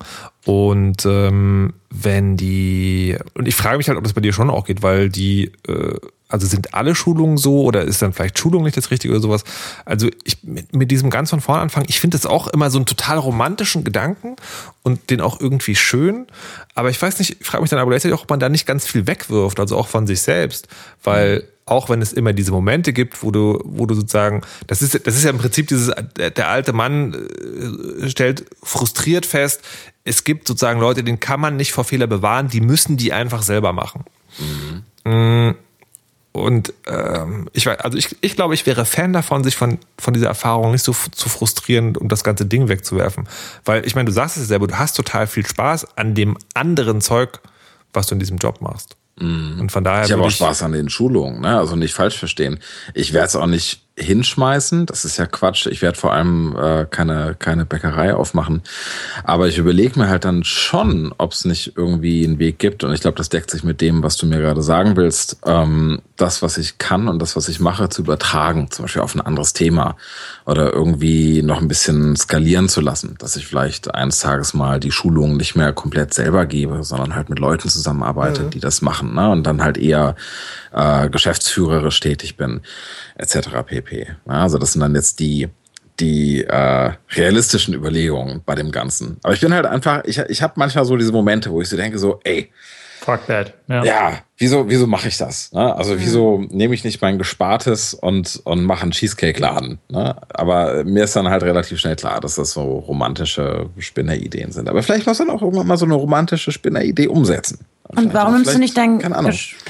Und 0.45 1.05
ähm, 1.05 1.73
wenn 1.89 2.37
die, 2.37 3.17
und 3.35 3.47
ich 3.47 3.55
frage 3.55 3.77
mich 3.77 3.87
halt, 3.87 3.97
ob 3.97 4.03
das 4.03 4.13
bei 4.13 4.21
dir 4.21 4.33
schon 4.33 4.49
auch 4.49 4.65
geht, 4.65 4.81
weil 4.81 5.09
die 5.09 5.51
äh, 5.67 5.99
also 6.29 6.45
sind 6.45 6.75
alle 6.75 6.93
Schulungen 6.93 7.37
so 7.37 7.63
oder 7.63 7.81
ist 7.81 8.03
dann 8.03 8.13
vielleicht 8.13 8.37
Schulung 8.37 8.63
nicht 8.63 8.77
das 8.77 8.91
Richtige 8.91 9.13
oder 9.13 9.21
sowas? 9.21 9.43
Also 9.83 10.09
ich 10.23 10.43
mit, 10.43 10.73
mit 10.75 10.91
diesem 10.91 11.09
ganz 11.09 11.31
von 11.31 11.41
vorne 11.41 11.61
anfangen, 11.61 11.87
ich 11.89 11.99
finde 11.99 12.17
das 12.17 12.27
auch 12.27 12.47
immer 12.47 12.69
so 12.69 12.77
einen 12.77 12.85
total 12.85 13.17
romantischen 13.17 13.83
Gedanken 13.83 14.35
und 14.83 15.09
den 15.09 15.21
auch 15.21 15.39
irgendwie 15.39 15.75
schön. 15.75 16.27
Aber 16.75 16.91
ich 16.91 17.01
weiß 17.01 17.17
nicht, 17.17 17.41
ich 17.41 17.47
frage 17.47 17.61
mich 17.61 17.71
dann 17.71 17.79
aber 17.79 17.89
gleichzeitig 17.89 18.15
auch, 18.15 18.23
ob 18.23 18.29
man 18.29 18.39
da 18.39 18.47
nicht 18.47 18.67
ganz 18.67 18.85
viel 18.85 19.07
wegwirft, 19.07 19.59
also 19.59 19.75
auch 19.75 19.87
von 19.87 20.05
sich 20.05 20.21
selbst, 20.21 20.67
weil 21.03 21.47
auch 21.69 21.89
wenn 21.89 22.01
es 22.01 22.13
immer 22.13 22.33
diese 22.33 22.51
Momente 22.51 22.93
gibt, 22.93 23.23
wo 23.23 23.31
du, 23.31 23.61
wo 23.63 23.85
du 23.85 23.95
sozusagen, 23.95 24.41
das 24.67 24.81
ist, 24.81 25.05
das 25.05 25.15
ist 25.15 25.23
ja 25.23 25.29
im 25.29 25.37
Prinzip 25.37 25.67
dieses, 25.67 25.91
der 26.17 26.47
alte 26.47 26.73
Mann 26.73 27.13
äh, 27.13 28.09
stellt 28.09 28.45
frustriert 28.63 29.25
fest, 29.25 29.61
es 30.03 30.23
gibt 30.23 30.47
sozusagen 30.47 30.79
Leute, 30.79 31.03
denen 31.03 31.19
kann 31.19 31.39
man 31.39 31.55
nicht 31.55 31.71
vor 31.71 31.83
Fehler 31.83 32.07
bewahren, 32.07 32.47
die 32.47 32.61
müssen 32.61 32.97
die 32.97 33.13
einfach 33.13 33.43
selber 33.43 33.73
machen. 33.73 34.03
Mhm. 34.39 35.11
Mm. 35.11 35.55
Und 36.31 36.73
ähm, 36.85 37.49
ich 37.53 37.65
weiß, 37.65 37.79
also 37.79 37.97
ich, 37.97 38.15
ich 38.21 38.35
glaube, 38.35 38.53
ich 38.53 38.65
wäre 38.65 38.85
Fan 38.85 39.13
davon, 39.13 39.43
sich 39.43 39.55
von, 39.55 39.79
von 39.97 40.13
dieser 40.13 40.27
Erfahrung 40.27 40.71
nicht 40.71 40.83
so 40.83 40.93
zu 40.93 41.27
frustrieren 41.27 41.97
und 41.97 42.11
das 42.11 42.23
ganze 42.23 42.45
Ding 42.45 42.69
wegzuwerfen. 42.69 43.27
Weil 43.65 43.85
ich 43.85 43.95
meine, 43.95 44.05
du 44.05 44.11
sagst 44.11 44.37
es 44.37 44.47
selber, 44.47 44.67
du 44.67 44.77
hast 44.77 44.95
total 44.95 45.25
viel 45.25 45.45
Spaß 45.45 45.97
an 45.97 46.13
dem 46.13 46.37
anderen 46.53 47.01
Zeug, 47.01 47.39
was 47.93 48.07
du 48.07 48.15
in 48.15 48.19
diesem 48.19 48.37
Job 48.37 48.61
machst. 48.61 48.95
Mhm. 49.19 49.59
Und 49.59 49.71
von 49.71 49.83
daher. 49.83 50.05
Ich 50.05 50.11
habe 50.11 50.23
auch 50.23 50.31
Spaß 50.31 50.63
an 50.63 50.71
den 50.71 50.89
Schulungen, 50.89 51.41
ne? 51.41 51.57
Also 51.57 51.75
nicht 51.75 51.93
falsch 51.93 52.17
verstehen. 52.17 52.59
Ich 52.93 53.13
werde 53.13 53.27
es 53.27 53.35
auch 53.35 53.47
nicht 53.47 53.81
hinschmeißen. 53.99 54.85
Das 54.85 55.05
ist 55.05 55.17
ja 55.17 55.25
Quatsch. 55.25 55.67
Ich 55.67 55.81
werde 55.81 55.97
vor 55.97 56.13
allem 56.13 56.55
äh, 56.55 56.85
keine, 56.89 57.35
keine 57.37 57.65
Bäckerei 57.65 58.15
aufmachen. 58.15 58.63
Aber 59.23 59.47
ich 59.47 59.57
überlege 59.57 59.99
mir 59.99 60.09
halt 60.09 60.25
dann 60.25 60.43
schon, 60.43 61.13
ob 61.17 61.33
es 61.33 61.45
nicht 61.45 61.73
irgendwie 61.75 62.25
einen 62.25 62.39
Weg 62.39 62.59
gibt. 62.59 62.83
Und 62.83 62.93
ich 62.93 63.01
glaube, 63.01 63.17
das 63.17 63.29
deckt 63.29 63.51
sich 63.51 63.63
mit 63.63 63.81
dem, 63.81 64.03
was 64.03 64.17
du 64.17 64.25
mir 64.25 64.39
gerade 64.39 64.61
sagen 64.61 64.95
willst. 64.95 65.37
Ähm, 65.45 66.01
das, 66.17 66.41
was 66.41 66.57
ich 66.57 66.77
kann 66.77 67.07
und 67.07 67.21
das, 67.21 67.35
was 67.35 67.49
ich 67.49 67.59
mache, 67.59 67.89
zu 67.89 68.01
übertragen. 68.01 68.71
Zum 68.71 68.85
Beispiel 68.85 69.01
auf 69.01 69.15
ein 69.15 69.21
anderes 69.21 69.53
Thema. 69.53 69.95
Oder 70.45 70.73
irgendwie 70.73 71.41
noch 71.41 71.61
ein 71.61 71.67
bisschen 71.67 72.15
skalieren 72.15 72.69
zu 72.69 72.81
lassen. 72.81 73.15
Dass 73.19 73.35
ich 73.35 73.47
vielleicht 73.47 73.93
eines 73.93 74.19
Tages 74.19 74.53
mal 74.53 74.79
die 74.79 74.91
Schulung 74.91 75.37
nicht 75.37 75.55
mehr 75.55 75.73
komplett 75.73 76.13
selber 76.13 76.45
gebe, 76.45 76.83
sondern 76.83 77.15
halt 77.15 77.29
mit 77.29 77.39
Leuten 77.39 77.69
zusammenarbeite, 77.69 78.43
mhm. 78.43 78.49
die 78.51 78.59
das 78.59 78.81
machen. 78.81 79.13
Ne? 79.13 79.29
Und 79.29 79.43
dann 79.43 79.63
halt 79.63 79.77
eher 79.77 80.15
äh, 80.71 81.09
geschäftsführerisch 81.09 81.99
tätig 81.99 82.37
bin, 82.37 82.61
etc. 83.19 83.49
pp. 83.65 84.07
Also 84.25 84.57
das 84.57 84.73
sind 84.73 84.81
dann 84.81 84.95
jetzt 84.95 85.19
die 85.19 85.49
die 85.99 86.45
äh, 86.45 86.91
realistischen 87.11 87.73
Überlegungen 87.73 88.41
bei 88.45 88.55
dem 88.55 88.71
Ganzen. 88.71 89.17
Aber 89.21 89.33
ich 89.33 89.41
bin 89.41 89.53
halt 89.53 89.65
einfach, 89.65 90.03
ich, 90.05 90.17
ich 90.17 90.41
habe 90.41 90.53
manchmal 90.55 90.85
so 90.85 90.95
diese 90.95 91.11
Momente, 91.11 91.51
wo 91.51 91.61
ich 91.61 91.67
so 91.67 91.75
denke, 91.75 91.99
so, 91.99 92.21
ey, 92.23 92.51
Fuck 92.99 93.27
that. 93.27 93.53
Ja, 93.67 93.83
ja 93.83 94.19
wieso, 94.37 94.69
wieso 94.69 94.87
mache 94.87 95.07
ich 95.07 95.17
das? 95.17 95.51
Ne? 95.53 95.73
Also 95.75 95.99
wieso 95.99 96.45
nehme 96.49 96.73
ich 96.73 96.83
nicht 96.83 97.01
mein 97.01 97.17
Gespartes 97.17 97.93
und, 97.93 98.41
und 98.43 98.65
mache 98.65 98.83
einen 98.83 98.91
Cheesecake-Laden? 98.91 99.79
Ne? 99.87 100.15
Aber 100.33 100.83
mir 100.83 101.05
ist 101.05 101.15
dann 101.15 101.29
halt 101.29 101.43
relativ 101.43 101.79
schnell 101.79 101.95
klar, 101.95 102.19
dass 102.19 102.35
das 102.35 102.51
so 102.51 102.61
romantische 102.61 103.69
Spinnerideen 103.77 104.51
sind. 104.51 104.67
Aber 104.67 104.83
vielleicht 104.83 105.07
muss 105.07 105.17
dann 105.17 105.29
auch 105.29 105.41
irgendwann 105.41 105.67
mal 105.67 105.77
so 105.77 105.85
eine 105.85 105.93
romantische 105.93 106.51
Spinneridee 106.51 107.07
umsetzen. 107.07 107.59
Und 107.87 108.13
warum 108.13 108.35
nimmst 108.35 108.53
du 108.53 108.59
nicht 108.59 108.77
dein 108.77 108.99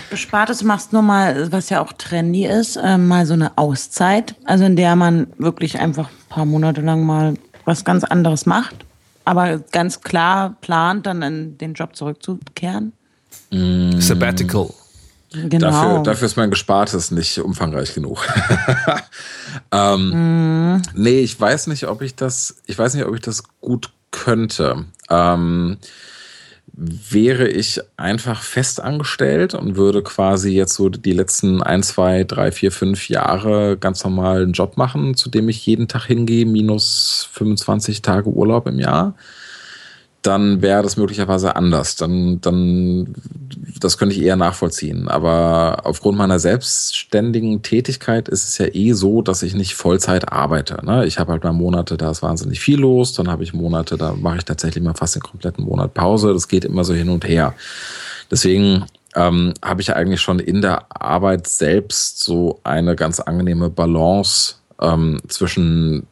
Gespartes, 0.10 0.64
machst 0.64 0.92
nur 0.92 1.04
mal, 1.04 1.52
was 1.52 1.70
ja 1.70 1.82
auch 1.82 1.94
trendy 1.94 2.46
ist, 2.46 2.76
äh, 2.76 2.98
mal 2.98 3.26
so 3.26 3.34
eine 3.34 3.58
Auszeit, 3.58 4.36
also 4.44 4.66
in 4.66 4.76
der 4.76 4.96
man 4.96 5.28
wirklich 5.38 5.80
einfach 5.80 6.10
ein 6.10 6.30
paar 6.30 6.46
Monate 6.46 6.82
lang 6.82 7.06
mal 7.06 7.36
was 7.64 7.86
ganz 7.86 8.04
anderes 8.04 8.46
macht, 8.46 8.76
aber 9.24 9.60
ganz 9.72 10.02
klar 10.02 10.58
plant, 10.60 11.06
dann 11.06 11.22
in 11.22 11.58
den 11.58 11.76
Job 11.76 11.96
zurückzukehren? 11.96 12.92
Mm. 13.52 14.00
Sabbatical. 14.00 14.70
Genau. 15.32 15.70
Dafür, 15.70 16.04
dafür 16.04 16.26
ist 16.26 16.38
mein 16.38 16.50
Gespartes 16.50 17.12
nicht 17.12 17.40
umfangreich 17.40 17.94
genug. 17.94 18.28
ähm, 19.72 20.76
mm. 20.76 20.82
Nee, 20.96 21.20
ich 21.20 21.40
weiß 21.40 21.68
nicht, 21.68 21.88
ob 21.88 22.02
ich 22.02 22.16
das, 22.16 22.58
ich 22.66 22.78
weiß 22.78 22.96
nicht, 22.96 23.06
ob 23.06 23.14
ich 23.16 23.22
das 23.22 23.44
gut 23.62 23.92
könnte. 24.12 24.86
Ähm, 25.10 25.78
wäre 26.82 27.48
ich 27.48 27.82
einfach 27.98 28.42
fest 28.42 28.82
angestellt 28.82 29.54
und 29.54 29.76
würde 29.76 30.02
quasi 30.02 30.52
jetzt 30.52 30.76
so 30.76 30.88
die 30.88 31.12
letzten 31.12 31.62
ein, 31.62 31.84
zwei, 31.84 32.24
drei, 32.24 32.52
vier, 32.52 32.72
fünf 32.72 33.10
Jahre 33.10 33.78
ganz 33.78 34.04
normal 34.04 34.44
einen 34.44 34.54
Job 34.54 34.78
machen, 34.78 35.16
zu 35.16 35.30
dem 35.30 35.50
ich 35.50 35.66
jeden 35.66 35.88
Tag 35.88 36.06
hingehe, 36.06 36.46
minus 36.46 37.28
25 37.34 38.02
Tage 38.02 38.30
Urlaub 38.30 38.66
im 38.68 38.80
Jahr, 38.80 39.14
dann 40.22 40.62
wäre 40.62 40.84
das 40.84 40.98
möglicherweise 40.98 41.56
anders. 41.56 41.96
Dann, 41.96 42.42
dann, 42.42 43.14
das 43.80 43.98
könnte 43.98 44.16
ich 44.16 44.22
eher 44.22 44.36
nachvollziehen. 44.36 45.08
Aber 45.08 45.82
aufgrund 45.86 46.18
meiner 46.18 46.40
selbstständigen 46.40 47.62
Tätigkeit 47.62 48.28
ist 48.28 48.48
es 48.48 48.58
ja 48.58 48.68
eh 48.74 48.92
so, 48.92 49.22
dass 49.22 49.44
ich 49.44 49.54
nicht 49.54 49.76
Vollzeit 49.76 50.32
arbeite. 50.32 50.86
Ne? 50.86 51.06
Ich 51.06 51.20
habe 51.20 51.32
halt 51.32 51.44
mal 51.44 51.54
Monate, 51.54 51.96
da 51.96 52.12
ist 52.12 52.22
wahnsinnig 52.22 52.60
viel 52.60 52.80
los. 52.80 53.14
Dann 53.14 53.30
habe 53.30 53.44
ich 53.44 53.54
Monate, 53.54 53.98
da 53.98 54.14
mache 54.14 54.38
ich 54.38 54.46
tatsächlich 54.46 54.84
mal 54.84 54.94
fast 54.94 55.16
den 55.16 55.22
kompletten 55.22 55.64
Monat 55.64 55.94
Pause. 55.94 56.34
Das 56.34 56.50
geht 56.50 56.66
immer 56.66 56.84
so 56.84 56.94
hin 56.94 57.10
und 57.10 57.26
her. 57.26 57.54
Deswegen 58.30 58.86
ähm, 59.16 59.54
habe 59.64 59.82
ich 59.82 59.96
eigentlich 59.96 60.22
schon 60.22 60.40
in 60.40 60.62
der 60.62 60.86
Arbeit 60.90 61.48
selbst 61.48 62.20
so 62.20 62.60
eine 62.64 62.96
ganz 62.96 63.22
angenehme 63.22 63.70
Balance 63.70 64.56
ähm, 64.82 65.20
zwischen 65.28 66.08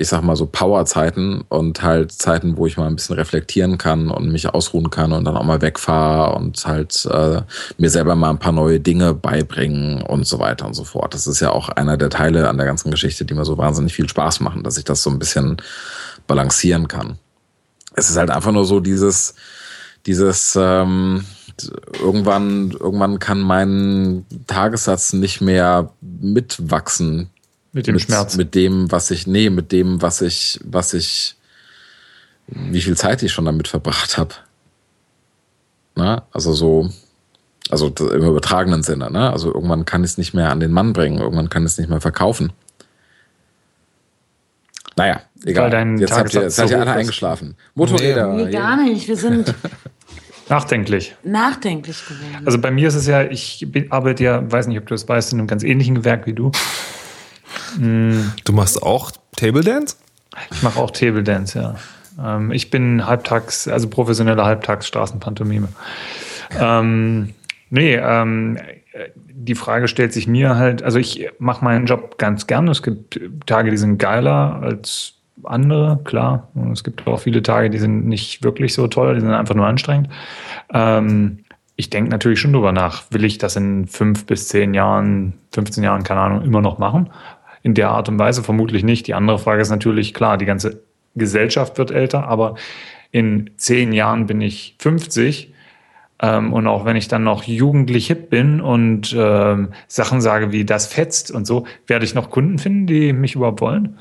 ich 0.00 0.08
sag 0.08 0.22
mal 0.22 0.34
so 0.34 0.46
Powerzeiten 0.46 1.42
und 1.50 1.82
halt 1.82 2.10
Zeiten, 2.10 2.56
wo 2.56 2.66
ich 2.66 2.78
mal 2.78 2.86
ein 2.86 2.96
bisschen 2.96 3.16
reflektieren 3.16 3.76
kann 3.76 4.10
und 4.10 4.32
mich 4.32 4.48
ausruhen 4.48 4.88
kann 4.88 5.12
und 5.12 5.26
dann 5.26 5.36
auch 5.36 5.44
mal 5.44 5.60
wegfahre 5.60 6.34
und 6.36 6.64
halt 6.66 7.04
äh, 7.04 7.42
mir 7.76 7.90
selber 7.90 8.14
mal 8.14 8.30
ein 8.30 8.38
paar 8.38 8.52
neue 8.52 8.80
Dinge 8.80 9.12
beibringen 9.12 10.00
und 10.00 10.26
so 10.26 10.38
weiter 10.38 10.66
und 10.66 10.72
so 10.72 10.84
fort. 10.84 11.12
Das 11.12 11.26
ist 11.26 11.40
ja 11.40 11.50
auch 11.50 11.68
einer 11.68 11.98
der 11.98 12.08
Teile 12.08 12.48
an 12.48 12.56
der 12.56 12.64
ganzen 12.64 12.90
Geschichte, 12.90 13.26
die 13.26 13.34
mir 13.34 13.44
so 13.44 13.58
wahnsinnig 13.58 13.92
viel 13.92 14.08
Spaß 14.08 14.40
machen, 14.40 14.62
dass 14.62 14.78
ich 14.78 14.84
das 14.84 15.02
so 15.02 15.10
ein 15.10 15.18
bisschen 15.18 15.58
balancieren 16.26 16.88
kann. 16.88 17.18
Es 17.94 18.08
ist 18.08 18.16
halt 18.16 18.30
einfach 18.30 18.52
nur 18.52 18.64
so 18.64 18.80
dieses, 18.80 19.34
dieses, 20.06 20.56
ähm, 20.58 21.26
irgendwann, 22.00 22.70
irgendwann 22.70 23.18
kann 23.18 23.40
mein 23.40 24.24
Tagessatz 24.46 25.12
nicht 25.12 25.42
mehr 25.42 25.92
mitwachsen 26.00 27.28
mit 27.72 27.86
dem 27.86 27.94
mit, 27.94 28.02
Schmerz. 28.02 28.36
Mit 28.36 28.54
dem, 28.54 28.90
was 28.90 29.10
ich, 29.10 29.26
nee, 29.26 29.50
mit 29.50 29.72
dem, 29.72 30.02
was 30.02 30.20
ich, 30.22 30.60
was 30.64 30.94
ich, 30.94 31.36
wie 32.46 32.80
viel 32.80 32.96
Zeit 32.96 33.22
ich 33.22 33.32
schon 33.32 33.44
damit 33.44 33.68
verbracht 33.68 34.18
habe. 34.18 34.34
Na, 35.94 36.26
also 36.32 36.52
so, 36.52 36.90
also 37.70 37.88
im 37.88 38.24
übertragenen 38.24 38.82
Sinne, 38.82 39.10
ne? 39.10 39.30
Also 39.30 39.52
irgendwann 39.52 39.84
kann 39.84 40.02
ich 40.02 40.12
es 40.12 40.18
nicht 40.18 40.34
mehr 40.34 40.50
an 40.50 40.60
den 40.60 40.72
Mann 40.72 40.92
bringen, 40.92 41.18
irgendwann 41.18 41.48
kann 41.50 41.64
ich 41.64 41.72
es 41.72 41.78
nicht 41.78 41.90
mehr 41.90 42.00
verkaufen. 42.00 42.52
Naja, 44.96 45.22
egal. 45.44 45.98
Jetzt 45.98 46.12
habt 46.12 46.34
ihr, 46.34 46.42
jetzt 46.42 46.56
seid 46.56 46.70
ihr 46.70 46.80
alle 46.80 46.92
eingeschlafen. 46.92 47.56
Motorräder. 47.74 48.32
Nee, 48.34 48.50
gar 48.50 48.76
nicht. 48.82 49.08
Wir 49.08 49.16
sind 49.16 49.54
nachdenklich. 50.48 51.14
Nachdenklich 51.22 52.04
geworden. 52.06 52.42
Also 52.44 52.58
bei 52.58 52.70
mir 52.70 52.88
ist 52.88 52.96
es 52.96 53.06
ja, 53.06 53.22
ich 53.22 53.66
arbeite 53.90 54.24
ja, 54.24 54.50
weiß 54.50 54.66
nicht, 54.66 54.78
ob 54.78 54.86
du 54.86 54.94
das 54.94 55.08
weißt, 55.08 55.32
in 55.32 55.38
einem 55.38 55.48
ganz 55.48 55.62
ähnlichen 55.62 55.94
Gewerk 55.94 56.26
wie 56.26 56.34
du. 56.34 56.50
Du 58.44 58.52
machst 58.52 58.82
auch 58.82 59.12
Table 59.36 59.62
Dance? 59.62 59.96
Ich 60.50 60.62
mache 60.62 60.80
auch 60.80 60.90
Table 60.90 61.22
Dance, 61.22 61.58
ja. 61.58 61.74
Ähm, 62.22 62.52
ich 62.52 62.70
bin 62.70 63.06
halbtags, 63.06 63.68
also 63.68 63.88
professioneller 63.88 64.44
Halbtags-Straßenpantomime. 64.44 65.68
Ähm, 66.58 67.34
nee, 67.70 67.94
ähm, 67.94 68.58
die 69.14 69.54
Frage 69.54 69.88
stellt 69.88 70.12
sich 70.12 70.26
mir 70.26 70.56
halt, 70.56 70.82
also 70.82 70.98
ich 70.98 71.28
mache 71.38 71.64
meinen 71.64 71.86
Job 71.86 72.18
ganz 72.18 72.46
gerne. 72.46 72.70
Es 72.70 72.82
gibt 72.82 73.20
Tage, 73.46 73.70
die 73.70 73.76
sind 73.76 73.98
geiler 73.98 74.60
als 74.62 75.14
andere, 75.44 76.00
klar. 76.04 76.48
Und 76.54 76.72
es 76.72 76.84
gibt 76.84 77.06
auch 77.06 77.20
viele 77.20 77.42
Tage, 77.42 77.70
die 77.70 77.78
sind 77.78 78.06
nicht 78.06 78.42
wirklich 78.42 78.74
so 78.74 78.86
toll, 78.88 79.14
die 79.14 79.20
sind 79.20 79.30
einfach 79.30 79.54
nur 79.54 79.66
anstrengend. 79.66 80.08
Ähm, 80.72 81.44
ich 81.76 81.88
denke 81.88 82.10
natürlich 82.10 82.40
schon 82.40 82.52
drüber 82.52 82.72
nach, 82.72 83.04
will 83.10 83.24
ich 83.24 83.38
das 83.38 83.56
in 83.56 83.86
fünf 83.86 84.26
bis 84.26 84.48
zehn 84.48 84.74
Jahren, 84.74 85.34
15 85.52 85.82
Jahren, 85.82 86.02
keine 86.02 86.20
Ahnung, 86.20 86.42
immer 86.42 86.60
noch 86.60 86.78
machen? 86.78 87.10
In 87.62 87.74
der 87.74 87.90
Art 87.90 88.08
und 88.08 88.18
Weise 88.18 88.42
vermutlich 88.42 88.84
nicht. 88.84 89.06
Die 89.06 89.14
andere 89.14 89.38
Frage 89.38 89.62
ist 89.62 89.70
natürlich, 89.70 90.14
klar, 90.14 90.38
die 90.38 90.46
ganze 90.46 90.82
Gesellschaft 91.14 91.78
wird 91.78 91.90
älter, 91.90 92.26
aber 92.26 92.54
in 93.10 93.50
zehn 93.56 93.92
Jahren 93.92 94.26
bin 94.26 94.40
ich 94.40 94.76
50. 94.78 95.52
Ähm, 96.22 96.52
und 96.52 96.66
auch 96.66 96.84
wenn 96.84 96.96
ich 96.96 97.08
dann 97.08 97.24
noch 97.24 97.44
jugendlich 97.44 98.06
hip 98.08 98.30
bin 98.30 98.60
und 98.60 99.14
ähm, 99.18 99.70
Sachen 99.88 100.20
sage 100.20 100.52
wie 100.52 100.64
das 100.64 100.86
fetzt 100.86 101.30
und 101.30 101.46
so, 101.46 101.66
werde 101.86 102.04
ich 102.04 102.14
noch 102.14 102.30
Kunden 102.30 102.58
finden, 102.58 102.86
die 102.86 103.12
mich 103.12 103.34
überhaupt 103.34 103.60
wollen? 103.60 103.98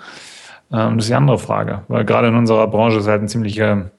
Ähm, 0.71 0.97
das 0.97 1.05
ist 1.05 1.09
die 1.09 1.15
andere 1.15 1.39
Frage, 1.39 1.83
weil 1.87 2.05
gerade 2.05 2.27
in 2.27 2.35
unserer 2.35 2.67
Branche 2.67 2.99
ist 2.99 3.07
halt 3.07 3.21
ein 3.21 3.29
ziemlicher, 3.29 3.91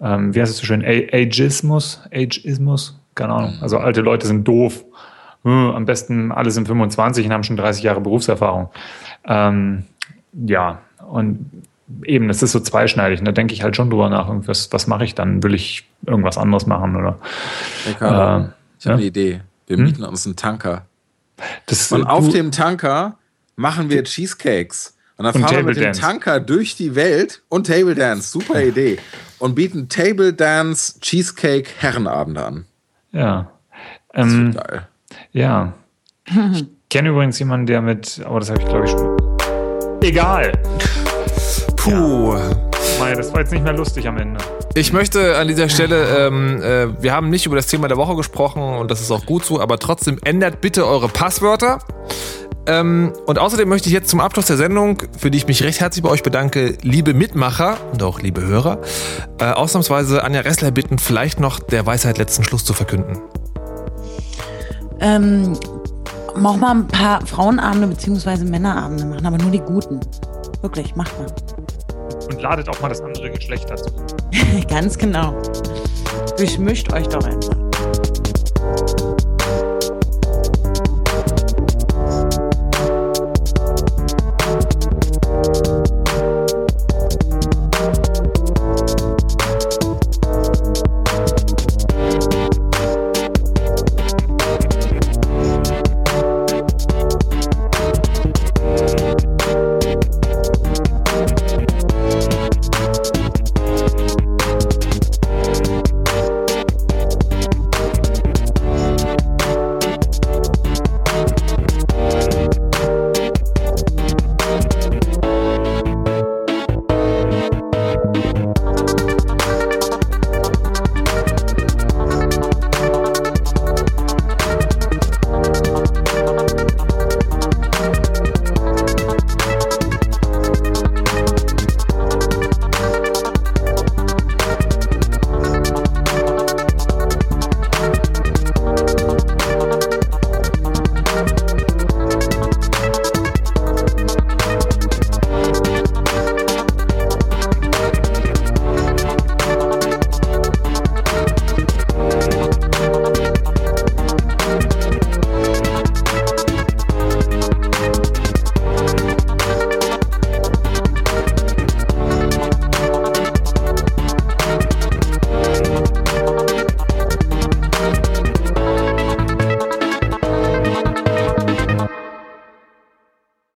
ähm, 0.00 0.34
wie 0.34 0.40
heißt 0.40 0.52
es 0.52 0.58
so 0.58 0.66
schön, 0.66 0.84
Ageismus, 0.84 2.00
Ageismus, 2.12 3.00
keine 3.14 3.34
Ahnung. 3.34 3.58
Also 3.60 3.78
alte 3.78 4.02
Leute 4.02 4.26
sind 4.26 4.46
doof 4.46 4.84
hm, 5.44 5.70
am 5.70 5.84
besten 5.84 6.32
alle 6.32 6.50
sind 6.50 6.66
25 6.66 7.26
und 7.26 7.32
haben 7.32 7.44
schon 7.44 7.56
30 7.56 7.82
Jahre 7.82 8.00
Berufserfahrung. 8.00 8.70
Ähm, 9.24 9.84
ja, 10.32 10.80
und 11.10 11.50
eben, 12.04 12.28
das 12.28 12.42
ist 12.42 12.52
so 12.52 12.60
zweischneidig. 12.60 13.20
Und 13.20 13.24
da 13.24 13.32
denke 13.32 13.54
ich 13.54 13.62
halt 13.62 13.76
schon 13.76 13.90
drüber 13.90 14.08
nach, 14.10 14.28
was, 14.28 14.72
was 14.72 14.86
mache 14.86 15.04
ich 15.04 15.14
dann? 15.14 15.42
Will 15.42 15.54
ich 15.54 15.88
irgendwas 16.06 16.38
anderes 16.38 16.66
machen? 16.66 16.96
Oder, 16.96 17.18
hey 17.84 17.94
Carlo, 17.94 18.46
äh, 18.46 18.48
ich 18.78 18.86
habe 18.86 18.94
ja? 18.94 18.94
eine 18.94 19.04
Idee. 19.04 19.40
Wir 19.66 19.76
hm? 19.76 19.84
mieten 19.84 20.04
uns 20.04 20.26
einen 20.26 20.36
Tanker. 20.36 20.86
Das, 21.66 21.92
und 21.92 22.04
auf 22.04 22.28
dem 22.30 22.50
Tanker 22.50 23.16
machen 23.56 23.90
wir 23.90 24.04
Cheesecakes. 24.04 24.96
Und 25.16 25.24
dann 25.24 25.34
und 25.34 25.42
fahren 25.42 25.56
wir 25.56 25.64
mit 25.64 25.76
dem 25.76 25.92
Tanker 25.92 26.40
durch 26.40 26.76
die 26.76 26.94
Welt 26.94 27.42
und 27.48 27.66
Table 27.66 27.94
Dance. 27.94 28.30
Super 28.30 28.62
Idee. 28.62 28.98
Und 29.38 29.54
bieten 29.54 29.88
Table 29.88 30.32
Dance 30.32 31.00
Cheesecake 31.00 31.68
Herrenabende 31.78 32.44
an. 32.44 32.64
Ja. 33.12 33.50
Das 34.12 34.32
ähm, 34.32 34.54
geil. 34.54 34.86
Ja. 35.32 35.72
Ich 36.26 36.64
kenne 36.90 37.10
übrigens 37.10 37.38
jemanden, 37.38 37.66
der 37.66 37.80
mit, 37.80 38.20
aber 38.24 38.40
das 38.40 38.50
habe 38.50 38.60
ich 38.60 38.68
glaube 38.68 38.84
ich 38.84 38.90
schon. 38.90 39.16
Egal. 40.02 40.52
Puh. 41.76 42.34
Ja. 42.34 42.50
Mei, 42.98 43.14
das 43.14 43.32
war 43.32 43.40
jetzt 43.40 43.52
nicht 43.52 43.62
mehr 43.62 43.72
lustig 43.72 44.06
am 44.08 44.18
Ende. 44.18 44.40
Ich 44.74 44.92
möchte 44.92 45.36
an 45.36 45.48
dieser 45.48 45.68
Stelle, 45.68 46.26
ähm, 46.26 46.62
äh, 46.62 47.02
wir 47.02 47.12
haben 47.12 47.30
nicht 47.30 47.46
über 47.46 47.56
das 47.56 47.66
Thema 47.66 47.88
der 47.88 47.96
Woche 47.96 48.16
gesprochen 48.16 48.62
und 48.62 48.90
das 48.90 49.00
ist 49.00 49.10
auch 49.10 49.24
gut 49.24 49.44
so, 49.44 49.60
aber 49.60 49.78
trotzdem 49.78 50.18
ändert 50.24 50.60
bitte 50.60 50.86
eure 50.86 51.08
Passwörter. 51.08 51.78
Ähm, 52.66 53.12
und 53.26 53.38
außerdem 53.38 53.68
möchte 53.68 53.88
ich 53.88 53.94
jetzt 53.94 54.10
zum 54.10 54.20
Abschluss 54.20 54.46
der 54.46 54.56
Sendung, 54.56 55.02
für 55.16 55.30
die 55.30 55.38
ich 55.38 55.46
mich 55.46 55.62
recht 55.62 55.80
herzlich 55.80 56.02
bei 56.02 56.10
euch 56.10 56.22
bedanke, 56.22 56.76
liebe 56.82 57.14
Mitmacher 57.14 57.78
und 57.92 58.02
auch 58.02 58.20
liebe 58.20 58.42
Hörer, 58.42 58.82
äh, 59.40 59.44
ausnahmsweise 59.44 60.22
Anja 60.22 60.42
Ressler 60.42 60.70
bitten, 60.70 60.98
vielleicht 60.98 61.40
noch 61.40 61.60
der 61.60 61.86
Weisheit 61.86 62.18
letzten 62.18 62.44
Schluss 62.44 62.64
zu 62.64 62.74
verkünden. 62.74 63.18
Ähm, 65.00 65.58
auch 66.34 66.56
mal 66.56 66.70
ein 66.70 66.86
paar 66.86 67.24
Frauenabende 67.26 67.88
bzw. 67.88 68.44
Männerabende 68.44 69.04
machen, 69.04 69.26
aber 69.26 69.38
nur 69.38 69.50
die 69.50 69.60
guten. 69.60 70.00
Wirklich, 70.62 70.94
macht 70.96 71.12
mal. 71.18 71.26
Und 72.30 72.42
ladet 72.42 72.68
auch 72.68 72.80
mal 72.80 72.88
das 72.88 73.00
andere 73.00 73.30
Geschlecht 73.30 73.68
dazu. 73.68 73.90
Ganz 74.68 74.96
genau. 74.98 75.34
Durchmischt 76.36 76.92
euch 76.92 77.08
doch 77.08 77.24
einfach. 77.24 77.67